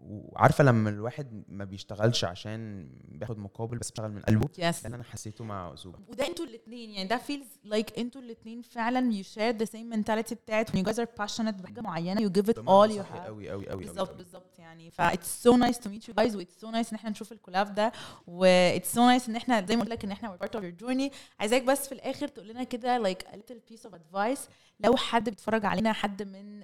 وعارفة 0.03 0.65
لما 0.65 0.91
الواحد 0.91 1.43
ما 1.49 1.65
بيشتغلش 1.65 2.25
عشان 2.25 2.89
بياخد 3.09 3.39
مقابل 3.39 3.79
بس 3.79 3.91
بيشتغل 3.91 4.13
من 4.13 4.21
قلبه 4.21 4.49
ده 4.59 4.69
يس 4.69 4.87
اللي 4.87 4.95
أنا 4.95 5.05
حسيته 5.05 5.45
مع 5.45 5.75
زوبا 5.75 5.99
وده 6.09 6.27
أنتوا 6.27 6.45
الاثنين 6.45 6.91
يعني 6.91 7.09
ده 7.09 7.19
feels 7.19 7.69
like 7.75 7.99
أنتوا 7.99 8.21
الاثنين 8.21 8.63
فعلا 8.63 9.23
you 9.23 9.25
share 9.27 9.63
the 9.63 9.71
same 9.71 9.95
mentality 9.97 10.35
بتاعت 10.35 10.71
when 10.71 10.75
you 10.81 10.85
guys 10.89 10.97
are 10.97 11.23
passionate 11.25 11.63
بحاجة 11.63 11.81
معينة 11.81 12.21
you 12.29 12.33
give 12.33 12.47
it 12.47 12.57
all 12.59 12.91
you 12.97 13.15
have. 13.15 13.27
قوي 13.27 13.51
قوي 13.51 13.69
قوي 13.69 13.85
بالظبط 13.85 14.17
بالظبط 14.17 14.59
يعني 14.59 14.91
ف 14.91 15.03
it's 15.03 15.45
so 15.49 15.53
nice 15.57 15.77
to 15.77 15.89
meet 15.89 16.09
you 16.11 16.15
guys 16.23 16.35
و 16.37 16.41
it's 16.43 16.61
so 16.61 16.67
nice 16.73 16.89
إن 16.91 16.95
إحنا 16.95 17.11
نشوف 17.11 17.33
الكولاب 17.33 17.75
ده 17.75 17.93
و 18.27 18.47
it's 18.79 18.93
so 18.95 18.97
nice 19.21 19.29
إن 19.29 19.37
إحنا 19.37 19.67
زي 19.67 19.77
ما 19.77 19.83
قلت 19.83 19.91
لك 19.91 20.05
إن 20.05 20.11
إحنا 20.13 20.39
part 20.45 20.57
of 20.59 20.63
your 20.63 20.85
journey. 20.87 21.13
عايزاك 21.41 21.63
بس 21.63 21.87
في 21.89 21.93
الآخر 21.93 22.29
تقول 22.29 22.49
لنا 22.49 22.65
كده 22.65 23.13
like 23.13 23.19
a 23.33 23.37
little 23.37 23.73
piece 23.73 23.91
of 23.91 23.93
advice 23.95 24.41
لو 24.81 24.97
حد 24.97 25.25
بيتفرج 25.29 25.65
علينا 25.67 25.93
حد 25.93 26.23
من 26.23 26.63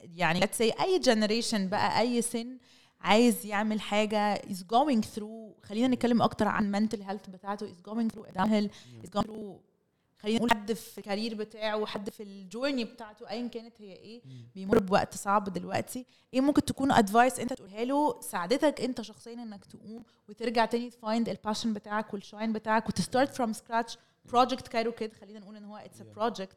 يعني 0.00 0.40
let's 0.40 0.58
say 0.58 0.80
أي 0.80 1.00
generation 1.04 1.54
بقى 1.60 2.00
أي 2.00 2.22
سن 2.22 2.58
عايز 3.02 3.46
يعمل 3.46 3.80
حاجة 3.80 4.34
is 4.36 4.62
going 4.74 5.00
through. 5.16 5.66
خلينا 5.66 5.88
نتكلم 5.88 6.22
أكتر 6.22 6.48
عن 6.48 6.88
mental 6.88 6.98
health 6.98 7.30
بتاعته. 7.30 7.66
is 7.66 7.76
going 7.90 8.12
through 8.14 8.38
downhill. 8.38 8.68
is 9.04 9.10
going 9.18 9.24
through 9.24 9.72
خلينا 10.18 10.38
نقول 10.38 10.50
حد 10.50 10.72
في 10.72 10.98
ال 10.98 11.03
career 11.03 11.34
بتاعه 11.34 11.86
حد 11.86 12.10
في 12.10 12.22
ال 12.22 12.30
journey 12.30 12.84
بتاعته 12.84 13.30
ايا 13.30 13.48
كانت 13.48 13.80
هي 13.82 13.92
إيه. 13.92 14.22
بيمر 14.54 14.78
بوقت 14.78 15.14
صعب 15.14 15.52
دلوقتي. 15.52 16.06
إيه 16.34 16.40
ممكن 16.40 16.64
تكون 16.64 16.92
advice 16.92 17.40
أنت 17.40 17.52
تقولها 17.52 17.84
له 17.84 18.20
ساعدتك 18.20 18.80
أنت 18.80 19.00
شخصيا 19.00 19.32
إنك 19.32 19.64
تقوم 19.64 20.04
وترجع 20.28 20.64
تاني 20.64 20.90
ت 20.90 20.98
find 20.98 21.28
ال 21.28 21.34
passion 21.34 21.72
بتاعك 21.72 22.14
وال 22.14 22.25
shine 22.25 22.52
بتاعك 22.52 22.88
وت 22.88 23.01
start 23.01 23.34
from 23.34 23.52
scratch 23.52 23.98
project 24.24 24.68
Cairo 24.68 24.92
Kid 24.92 25.12
خلينا 25.12 25.38
نقول 25.38 25.56
إن 25.56 25.64
هو 25.64 25.76
it's. 25.76 26.02
project. 26.02 26.56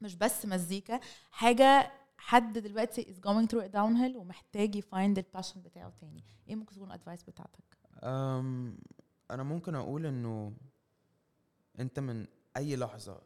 مش 0.00 0.14
بس 0.14 0.46
مزيكا 0.46 1.00
حاجة 1.30 1.92
حد 2.20 2.58
دلوقتي 2.58 3.02
is 3.02 3.18
going 3.26 3.46
through 3.46 3.64
a 3.64 3.72
downhill 3.72 4.16
ومحتاج 4.16 4.76
ي 4.76 4.84
find 4.84 5.18
ال 5.18 5.24
passion 5.24 5.62
بتاعه 5.62 5.92
تاني. 6.00 6.24
إيه 6.48 6.54
ممكن 6.54 6.74
تكون 6.74 6.88
ال 6.88 6.93
advice 6.93 7.22
بتاعتك؟ 7.22 7.78
أم 8.02 8.78
أنا 9.30 9.42
ممكن 9.42 9.74
أقول 9.74 10.06
إنه 10.06 10.52
أنت 11.80 11.98
من 11.98 12.26
أي 12.56 12.76
لحظة 12.76 13.20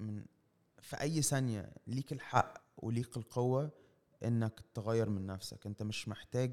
من 0.00 0.24
في 0.78 1.00
أي 1.00 1.22
ثانية 1.22 1.72
ليك 1.86 2.12
الحق 2.12 2.58
وليك 2.76 3.16
القوة 3.16 3.70
إنك 4.24 4.60
تغير 4.74 5.10
من 5.10 5.26
نفسك. 5.26 5.66
أنت 5.66 5.82
مش 5.82 6.08
محتاج 6.08 6.52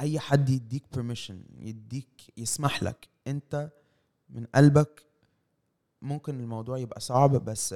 أي 0.00 0.20
حد 0.20 0.48
يديك 0.48 0.84
permission 0.96 1.36
يديك 1.58 2.32
يسمح 2.36 2.82
لك. 2.82 3.08
أنت 3.26 3.70
من 4.28 4.46
قلبك 4.46 5.06
ممكن 6.02 6.40
الموضوع 6.40 6.78
يبقى 6.78 7.00
صعب 7.00 7.30
بس 7.30 7.74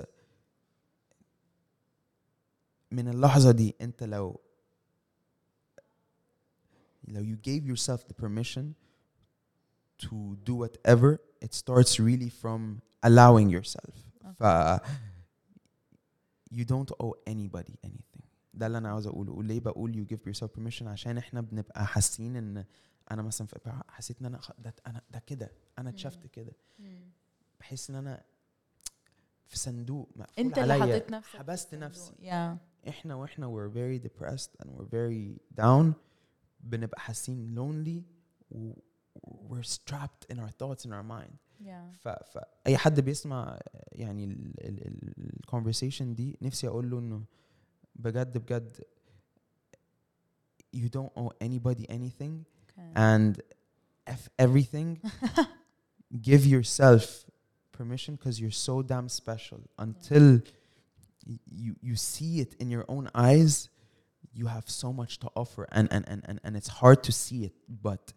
من 2.92 3.08
اللحظة 3.08 3.50
دي 3.52 3.74
انت 3.80 4.02
لو 4.02 4.40
لو 7.08 7.22
you 7.24 7.36
gave 7.48 7.62
yourself 7.66 8.00
the 8.00 8.14
permission 8.24 8.64
to 10.02 10.36
do 10.48 10.54
whatever 10.64 11.18
it 11.44 11.52
starts 11.54 11.98
really 11.98 12.30
from 12.42 12.80
allowing 13.06 13.48
yourself. 13.50 13.94
ف 14.38 14.42
you 16.54 16.64
don't 16.64 16.90
owe 17.02 17.14
anybody 17.26 17.74
anything. 17.86 18.22
ده 18.54 18.66
اللي 18.66 18.78
أنا 18.78 18.88
عاوز 18.88 19.06
أقوله. 19.06 19.32
وليه 19.32 19.60
بقول 19.60 19.92
you 20.06 20.14
give 20.14 20.20
yourself 20.32 20.48
permission 20.60 20.82
عشان 20.86 21.18
إحنا 21.18 21.40
بنبقى 21.40 21.86
حاسين 21.86 22.36
إن 22.36 22.64
أنا 23.10 23.22
مثلا 23.22 23.46
في- 23.46 23.82
حسيت 23.88 24.20
إن 24.20 24.26
أنا 24.26 24.38
خ- 24.40 24.52
ده 24.58 24.74
أنا 24.86 25.00
ده 25.10 25.18
كده. 25.26 25.52
أنا 25.78 25.90
اتشفت 25.90 26.26
كده. 26.26 26.52
بحس 27.60 27.90
إن 27.90 27.96
أنا 27.96 28.24
في 29.46 29.58
صندوق 29.58 30.08
مقفول 30.16 30.44
أنت 30.44 30.58
اللي 30.58 30.72
عليا. 30.72 30.94
حطيت 30.96 31.10
نفسك 31.10 31.36
حبست 31.36 31.74
نفسي. 31.74 32.12
يا 32.20 32.58
احنا 32.87 33.15
واحنا 33.15 33.47
we're 33.47 33.71
very 33.73 34.07
depressed 34.07 34.49
and 34.63 34.67
we're 34.69 34.89
very 34.89 35.39
down 35.61 35.93
بنبقى 36.59 36.99
حاسين 37.01 37.55
lonely 37.55 38.01
و 38.51 38.73
we're 39.27 39.63
strapped 39.67 40.33
in 40.33 40.37
our 40.39 40.49
thoughts 40.49 40.85
in 40.85 40.91
our 40.91 41.03
mind 41.03 41.33
يا 41.61 41.91
ف, 42.01 42.07
فاي 42.07 42.77
حد 42.77 42.99
بيسمع 42.99 43.59
يعني 43.91 44.25
الكونفرسيشن 45.17 46.15
دي 46.15 46.37
نفسي 46.41 46.67
اقول 46.67 46.89
له 46.89 46.99
انه 46.99 47.23
بجد 47.95 48.37
بجد 48.37 48.77
you 50.75 50.89
don't 50.89 51.13
owe 51.21 51.31
anybody 51.41 51.85
anything 51.89 52.45
and 52.95 53.41
f 54.07 54.29
everything 54.45 54.89
give 56.29 56.45
yourself 56.45 57.25
permission 57.77 58.15
because 58.15 58.39
you're 58.41 58.59
so 58.69 58.75
damn 58.91 59.09
special 59.09 59.61
until 59.85 60.25
y- 60.35 60.41
you 61.46 61.76
you 61.80 61.96
see 61.96 62.40
it 62.40 62.54
in 62.58 62.70
your 62.70 62.84
own 62.88 63.08
eyes 63.14 63.68
you 64.34 64.46
have 64.46 64.68
so 64.68 64.92
much 64.92 65.18
to 65.18 65.28
offer 65.34 65.68
and 65.72 65.88
and 65.92 66.04
and 66.08 66.22
and, 66.26 66.40
and 66.44 66.56
it's 66.56 66.68
hard 66.68 67.02
to 67.02 67.12
see 67.12 67.44
it 67.44 67.52
but 67.68 68.12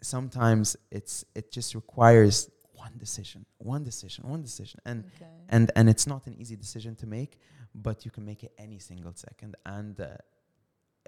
sometimes 0.00 0.76
it's 0.90 1.24
it 1.34 1.50
just 1.50 1.74
requires 1.74 2.50
one 2.74 2.92
decision 2.98 3.46
one 3.58 3.82
decision 3.84 4.28
one 4.28 4.42
decision 4.42 4.80
and 4.84 5.04
and 5.48 5.70
and 5.76 5.88
it's 5.88 6.06
not 6.06 6.26
an 6.26 6.34
easy 6.38 6.56
decision 6.56 6.94
to 6.94 7.06
make 7.06 7.38
but 7.74 8.04
you 8.04 8.10
can 8.10 8.24
make 8.24 8.44
it 8.44 8.52
any 8.58 8.78
single 8.78 9.12
second 9.14 9.56
and 9.64 10.00
uh, 10.00 10.08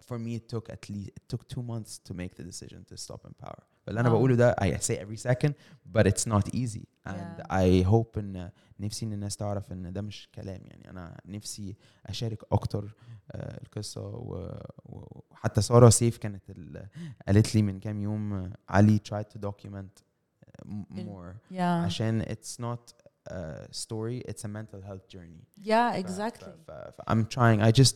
for 0.07 0.17
me 0.17 0.31
it 0.39 0.45
took 0.55 0.65
at 0.75 0.83
least 0.89 1.09
it 1.19 1.23
took 1.33 1.43
two 1.55 1.63
months 1.71 1.91
to 2.07 2.13
make 2.13 2.33
the 2.39 2.43
decision 2.51 2.79
to 2.91 2.95
stop 3.05 3.21
empower 3.25 3.59
but 3.87 3.89
انا 3.97 4.09
Wow. 4.09 4.11
بقوله 4.11 4.35
ده 4.35 4.55
I 4.61 4.65
say 4.77 4.95
every 4.97 5.17
second 5.29 5.53
but 5.97 6.03
it's 6.07 6.25
not 6.33 6.45
easy 6.55 6.85
and 7.07 7.39
Yeah. 7.39 7.45
I 7.51 7.83
hope 7.91 8.17
ان 8.17 8.51
نفسي 8.79 9.05
ان 9.05 9.13
الناس 9.13 9.37
تعرف 9.37 9.71
ان 9.71 9.93
ده 9.93 10.01
مش 10.01 10.29
كلام 10.35 10.61
يعني 10.65 10.89
انا 10.89 11.21
نفسي 11.25 11.75
اشارك 12.05 12.43
اكتر 12.51 12.95
آه، 13.31 13.61
القصه 13.63 14.01
و- 14.01 14.59
و- 14.85 15.21
وحتى 15.31 15.61
ساره 15.61 15.89
سيف 15.89 16.17
كانت 16.17 16.49
ال- 16.49 16.87
قالت 17.27 17.55
لي 17.55 17.61
من 17.61 17.79
كام 17.79 17.99
يوم 17.99 18.33
آه، 18.33 18.51
علي 18.69 18.99
tried 19.09 19.25
to 19.25 19.39
document 19.49 20.01
uh, 20.01 20.67
m- 20.67 20.97
ال- 20.97 21.05
more 21.07 21.53
يا 21.53 21.63
عشان 21.63 22.23
it's 22.23 22.57
not 22.63 22.93
a 23.29 23.67
story 23.71 24.21
it's 24.31 24.43
a 24.43 24.47
mental 24.47 24.81
health 24.89 25.15
journey 25.15 25.43
يا 25.57 25.91
ف- 25.91 25.95
اكزاكتلي 25.95 26.55
ف- 26.67 26.71
ف- 26.71 27.01
I'm 27.11 27.23
trying 27.35 27.61
I 27.73 27.81
just 27.81 27.95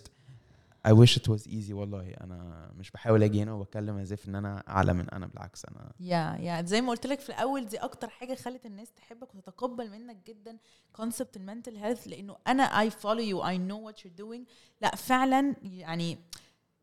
I 0.89 0.93
wish 0.93 1.17
it 1.17 1.29
was 1.29 1.47
easy 1.47 1.73
والله. 1.73 2.15
أنا 2.21 2.71
مش 2.77 2.91
بحاول 2.91 3.23
أجي 3.23 3.43
هنا 3.43 3.53
وبتكلم 3.53 4.07
if 4.07 4.29
إن 4.29 4.35
أنا 4.35 4.63
أعلى 4.69 4.93
من 4.93 5.11
أنا 5.11 5.27
بالعكس 5.27 5.65
أنا. 5.65 5.93
يا 6.01 6.37
يا 6.41 6.63
زي 6.63 6.81
ما 6.81 6.91
قلت 6.91 7.07
لك 7.07 7.21
في 7.21 7.29
الأول 7.29 7.67
دي 7.67 7.77
أكتر 7.79 8.09
حاجة 8.09 8.35
خلت 8.35 8.67
الناس 8.67 8.93
تحبك 8.93 9.35
وتتقبل 9.35 9.91
منك 9.91 10.17
جدا 10.27 10.59
concept 10.93 11.37
ال 11.37 11.42
mental 11.42 11.77
health 11.77 12.09
لأنه 12.09 12.37
أنا 12.47 12.63
I 12.63 12.91
follow 12.91 13.21
you 13.21 13.47
I 13.47 13.59
know 13.59 13.87
what 13.87 14.05
you 14.05 14.11
doing 14.11 14.47
لا 14.81 14.97
فعلا 14.97 15.57
يعني 15.63 16.19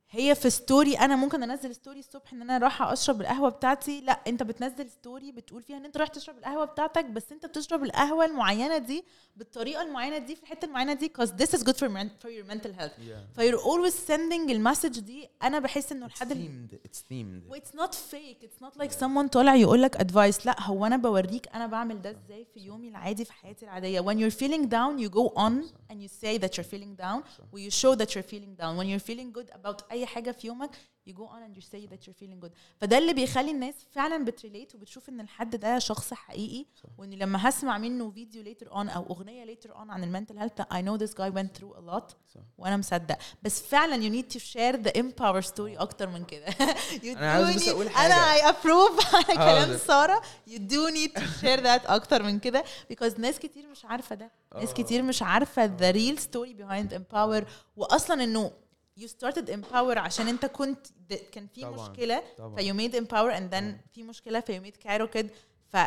هي 0.10 0.36
في 0.36 0.50
story 0.50 0.96
أنا 1.00 1.16
ممكن 1.16 1.44
أنزل 1.44 1.76
story 1.76 2.00
الصبح 2.00 2.34
إن 2.34 2.42
أنا 2.42 2.58
رايحة 2.58 2.94
أشرب 2.94 3.22
القهوة 3.22 3.50
بتاعتي. 3.50 4.02
لا 4.02 4.12
أنت 4.28 4.44
بتنزل 4.44 4.90
story 4.90 5.32
بتقول 5.32 5.64
فيها 5.64 5.78
إن 5.78 5.86
أنت 5.86 5.98
رايح 5.98 6.10
تشرب 6.10 6.38
القهوة 6.38 6.66
بتاعتك 6.66 7.06
بس 7.06 7.32
أنت 7.32 7.46
بتشرب 7.46 7.84
القهوة 7.84 8.26
المعينة 8.26 8.78
دي 8.78 9.04
بالطريقة 9.36 9.82
المعينة 9.82 10.18
دي 10.18 10.36
في 10.36 10.44
الحتة 10.44 10.66
المعينة 10.66 10.94
دي 10.94 11.12
cause 11.22 11.30
this 11.30 11.58
is 11.60 11.64
good 11.64 11.76
for, 11.78 11.88
for 12.24 12.30
your 12.30 12.52
mental 12.54 12.72
health. 12.80 12.92
ف 13.36 13.39
you're 13.39 13.58
always 13.60 13.94
sending 14.08 14.50
ال 14.52 14.58
message 14.58 15.00
دي. 15.00 15.30
أنا 15.44 15.60
بحس 15.60 15.92
إنه 15.92 16.08
it's 16.08 16.12
لحد 16.12 16.32
ال- 16.32 16.68
themed 16.72 16.76
it's 16.90 17.00
themed. 17.02 17.52
و 17.52 17.57
it's 17.57 17.76
not 17.76 17.96
fake 17.96 18.44
it's 18.44 18.62
not 18.62 18.78
like 18.78 18.92
someone 18.92 19.30
طالع 19.32 19.56
يقول 19.56 19.82
لك 19.82 19.98
advice 19.98 20.46
لا 20.46 20.62
هو 20.62 20.86
أنا 20.86 20.98
بوريك 20.98 21.48
أنا 21.56 21.68
بعمل 21.68 22.02
ده 22.02 22.10
إزاي 22.12 22.46
في 22.54 22.60
يومي 22.60 22.88
العادي 22.90 23.26
في 23.26 23.34
حياتي 23.34 23.66
العادية. 23.66 24.02
When 24.02 24.16
you're 24.18 24.38
feeling 24.38 24.64
down 24.70 25.04
you 25.06 25.10
go 25.10 25.34
on 25.38 25.54
and 25.92 25.98
you 26.02 26.10
say 26.24 26.38
that 26.44 26.52
you're 26.58 26.70
feeling 26.74 26.96
down. 27.04 27.24
و 27.54 27.58
you 27.58 27.72
show 27.72 27.96
that 28.00 28.10
you're 28.10 28.30
feeling 28.34 28.56
down. 28.62 28.78
When 28.80 28.88
you're 28.88 29.08
feeling 29.10 29.32
good 29.40 29.50
about 29.52 29.97
أي 29.98 30.06
حاجة 30.06 30.32
في 30.32 30.48
يومك 30.48 30.70
you 31.10 31.14
go 31.14 31.24
on 31.24 31.42
and 31.48 31.56
you 31.58 31.62
say 31.62 31.88
that 31.92 32.02
you're 32.06 32.18
feeling 32.24 32.46
good. 32.46 32.52
فده 32.82 32.98
اللي 32.98 33.14
بيخلي 33.14 33.52
الناس 33.52 33.76
فعلا 33.92 34.26
بت 34.26 34.38
relate 34.38 34.76
وبتشوف 34.76 35.10
إن 35.10 35.20
الحد 35.20 35.56
ده 35.56 35.80
شخص 35.80 36.14
حقيقي 36.14 36.66
وان 36.98 37.14
لما 37.14 37.50
هسمع 37.50 37.78
منه 37.78 38.12
video 38.12 38.44
later 38.44 38.68
on 38.68 38.96
أو 38.96 39.04
أغنية 39.10 39.56
later 39.56 39.70
on 39.70 39.90
عن 39.90 40.04
ال 40.04 40.09
mental 40.09 40.38
health 40.38 40.62
I 40.62 40.76
know 40.82 40.98
this 41.08 41.14
guy 41.14 41.30
went 41.38 41.60
through 41.60 41.78
a 41.78 41.92
lot 41.92 42.14
صح. 42.34 42.42
وأنا 42.58 42.78
مصدق. 42.78 43.18
بس 43.44 43.62
فعلا 43.62 43.96
you 44.10 44.14
need 44.24 44.36
to 44.36 44.40
share 44.40 44.78
the 44.88 44.92
empower 45.02 45.48
story 45.50 45.80
أكتر 45.82 46.10
من 46.10 46.26
كده. 46.26 46.46
You 47.04 47.06
أنا 47.18 47.32
عاوز 47.32 47.52
do 47.52 47.56
بس 47.56 47.66
need- 47.66 47.70
أقول 47.70 47.88
أنا. 47.88 48.36
I 48.38 48.54
approve 48.54 49.06
على 49.16 49.36
كلام 49.38 49.78
سارة. 49.78 50.22
You 50.48 50.58
do 50.60 50.92
need 50.96 51.20
to 51.22 51.24
share 51.42 51.62
that 51.64 51.90
أكتر 51.92 52.24
من 52.24 52.40
كده 52.40 52.64
because 52.94 53.20
ناس 53.20 53.40
كتير 53.40 53.68
مش 53.68 53.86
عارفة 53.86 54.16
ده. 54.16 54.32
ناس 54.56 54.70
آه. 54.70 54.74
كتير 54.74 55.02
مش 55.04 55.22
عارفة 55.22 55.78
the 55.78 55.94
real 55.96 56.20
story 56.22 56.54
behind 56.62 56.98
empower 56.98 57.44
واصلا 57.78 58.24
إنه 58.24 58.52
you 58.98 59.08
started 59.08 59.50
empower 59.50 59.98
عشان 59.98 60.28
انت 60.28 60.46
كنت 60.46 60.88
كان 61.32 61.48
في 61.48 61.62
طبعاً. 61.62 61.90
مشكلة 61.90 62.24
طبعا. 62.38 62.56
ف 62.56 62.60
you 62.60 62.74
made 62.74 62.96
empower 62.96 63.38
and 63.40 63.54
then 63.54 63.92
في 63.94 64.04
مشكلة 64.04 64.40
ف 64.40 64.52
you 64.52 64.62
made 64.66 64.78
Cairo 64.80 65.08
Kid. 65.08 65.30
ف 65.68 65.78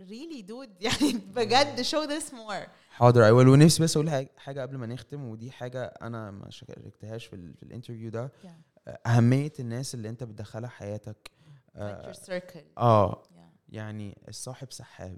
really 0.00 0.42
dude 0.48 0.68
يعني 0.86 1.12
بجد 1.12 1.82
show 1.82 2.08
this 2.08 2.30
more. 2.32 2.68
حاضر. 2.90 3.24
أيوه 3.24 3.38
ونفسي 3.50 3.82
بس 3.82 3.96
أقول 3.96 4.28
حاجة 4.36 4.60
قبل 4.62 4.76
ما 4.76 4.86
نختم 4.86 5.28
ودي 5.28 5.50
حاجة 5.50 5.84
أنا 6.02 6.30
ما 6.30 6.50
شاركتهاش 6.50 7.26
في, 7.26 7.36
ال- 7.36 7.54
في 7.56 7.62
الانترفيو 7.62 8.10
ده. 8.10 8.32
Yeah. 8.44 8.90
أهمية 9.06 9.52
الناس 9.60 9.94
اللي 9.94 10.08
أنت 10.08 10.24
بتدخلها 10.24 10.68
حياتك 10.68 11.30
like 11.74 11.76
آه, 11.76 12.12
your 12.12 12.16
circle. 12.16 12.78
آه 12.78 13.22
Yeah. 13.22 13.38
يعني 13.68 14.18
الصاحب 14.28 14.72
سحاب. 14.72 15.16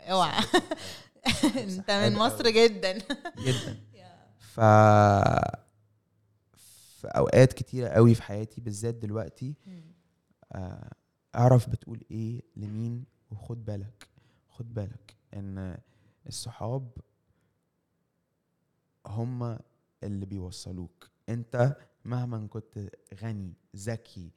أوعى. 0.00 0.40
أنت 1.56 1.90
من 1.90 2.12
مصر. 2.14 2.48
جدا. 2.50 2.92
جدا. 3.38 3.76
ف 4.54 4.60
ف 7.06 7.08
أوقات 7.08 7.52
كتيرة 7.52 7.88
قوي 7.88 8.14
في 8.14 8.22
حياتي 8.22 8.60
بالذات 8.60 8.94
دلوقتي 8.94 9.54
آه، 10.52 10.90
أعرف 11.34 11.70
بتقول 11.70 12.00
إيه 12.10 12.42
لمين 12.56 13.04
وخد 13.30 13.64
بالك 13.64 14.08
خد 14.48 14.74
بالك 14.74 15.16
إن 15.34 15.78
الصحاب 16.26 16.90
هم 19.06 19.58
اللي 20.02 20.26
بيوصلوك. 20.26 21.10
أنت 21.28 21.76
مهما 22.04 22.46
كنت 22.46 22.90
غني 23.22 23.52
ذكي 23.76 24.30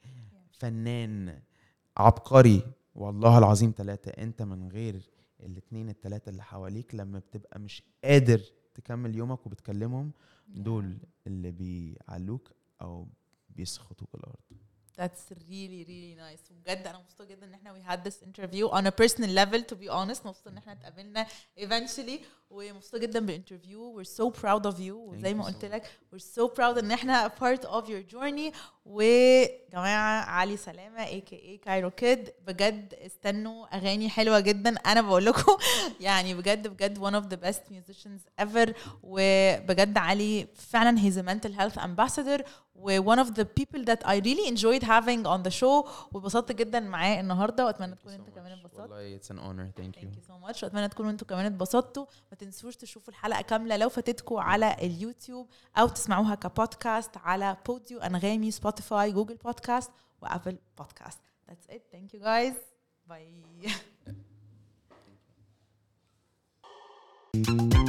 فنان 0.52 1.40
عبقري 1.96 2.62
والله 2.94 3.38
العظيم 3.38 3.74
ثلاثة 3.76 4.10
أنت 4.10 4.42
من 4.42 4.68
غير 4.68 5.10
الاتنين 5.40 5.88
التلاتة 5.88 6.30
اللي 6.30 6.42
حواليك 6.42 6.94
لما 6.94 7.18
بتبقى 7.18 7.60
مش 7.60 7.82
قادر 8.04 8.40
تكمل 8.74 9.14
يومك 9.16 9.46
وبتكلمهم 9.46 10.12
دول 10.48 10.96
اللي 11.26 11.50
بيعلوك 11.50 12.52
أو 12.82 13.06
بيسخطوك 13.48 14.14
الأرض 14.14 14.36
That's 14.98 15.32
really 15.32 15.84
really 15.88 16.14
nice 16.20 16.52
بجد 16.52 16.86
أنا 16.86 16.98
مبسوطه 16.98 17.24
جدا 17.24 17.46
ان 17.46 17.54
إحنا 17.54 17.74
we 17.74 17.82
had 17.90 18.04
this 18.10 18.16
interview 18.22 18.68
on 18.68 18.86
a 18.86 18.90
personal 18.90 19.30
level 19.30 19.62
to 19.72 19.74
be 19.76 19.88
honest 19.88 20.26
مبسوطه 20.26 20.48
ان 20.50 20.56
إحنا 20.56 20.72
اتقابلنا 20.72 21.26
eventually 21.58 22.20
ومبسوطة 22.50 22.98
جدا 22.98 23.20
بال 23.20 23.35
interview 23.35 24.02
we're 24.02 24.06
so 24.06 24.30
proud 24.40 24.66
of 24.72 24.78
you. 24.78 24.92
وزي 24.92 25.34
ما 25.34 25.44
you 25.44 25.46
so 25.46 25.48
قلت 25.48 25.64
لك 25.64 25.90
we're 26.14 26.18
so 26.18 26.48
proud 26.48 26.78
إن 26.78 26.90
إحنا 26.92 27.28
part 27.28 27.64
of 27.64 27.84
your 27.88 28.14
journey. 28.14 28.52
وجماعة 28.84 30.24
علي 30.24 30.56
سلامة 30.56 31.06
aka 31.06 31.60
Cairo 31.62 31.90
Kid 31.90 32.30
بجد 32.46 32.94
استنوا 32.94 33.76
أغاني 33.76 34.08
حلوة 34.08 34.40
جدا. 34.40 34.70
أنا 34.70 35.00
بقول 35.00 35.24
لكم 35.24 35.56
يعني 36.00 36.34
بجد 36.34 36.68
بجد 36.68 36.98
one 36.98 37.14
of 37.22 37.26
the 37.32 37.36
best 37.46 37.72
musicians 37.72 38.44
ever. 38.44 38.72
وبجد 39.02 39.98
علي 39.98 40.46
فعلا 40.54 40.98
he's 40.98 41.16
a 41.16 41.22
mental 41.22 41.52
health 41.52 41.78
ambassador. 41.78 42.42
و 42.74 43.14
one 43.14 43.18
of 43.18 43.28
the 43.34 43.44
people 43.44 43.84
that 43.84 44.02
I 44.06 44.20
really 44.20 44.48
enjoyed 44.48 44.82
having 44.82 45.26
on 45.26 45.42
the 45.42 45.50
show. 45.50 45.88
واتبسطت 46.12 46.52
جدا 46.52 46.80
معاه 46.80 47.20
النهارده. 47.20 47.66
وأتمنى 47.66 47.94
تكون 47.94 48.12
انت 48.12 48.30
كمان 48.30 48.52
اتبسطت 48.52 48.80
والله 48.80 49.18
it's 49.18 49.30
an 49.30 49.38
honor. 49.38 49.80
Thank 49.80 49.96
you. 49.96 50.00
Thank 50.00 50.16
you 50.16 50.22
so 50.26 50.38
much 50.38 50.62
وأتمنى 50.62 50.88
تكونوا 50.88 51.10
أنتوا 51.10 51.26
كمان 51.26 51.46
اتبسطتوا. 51.46 52.06
ما 52.32 52.36
تنسوش 52.40 52.76
تشوفوا 52.76 53.12
الحلقة 53.12 53.42
كاملة 53.42 53.76
لو 53.76 53.88
فاتتكم 53.88 54.36
على 54.36 54.76
اليوتيوب 54.82 55.48
أو 55.76 55.88
تسمعوها 55.88 56.34
كبودكاست 56.34 57.16
على 57.16 57.56
بوديو 57.66 57.98
أنغامي 58.00 58.50
سبوتيفاي 58.50 59.12
جوجل 59.12 59.36
بودكاست 59.36 59.90
وابل 60.22 60.58
بودكاست 60.78 61.20
That's 61.50 61.66
it. 61.68 61.82
Thank 61.90 62.12
you 62.14 62.20
guys. 62.20 62.54
Bye. 63.08 63.26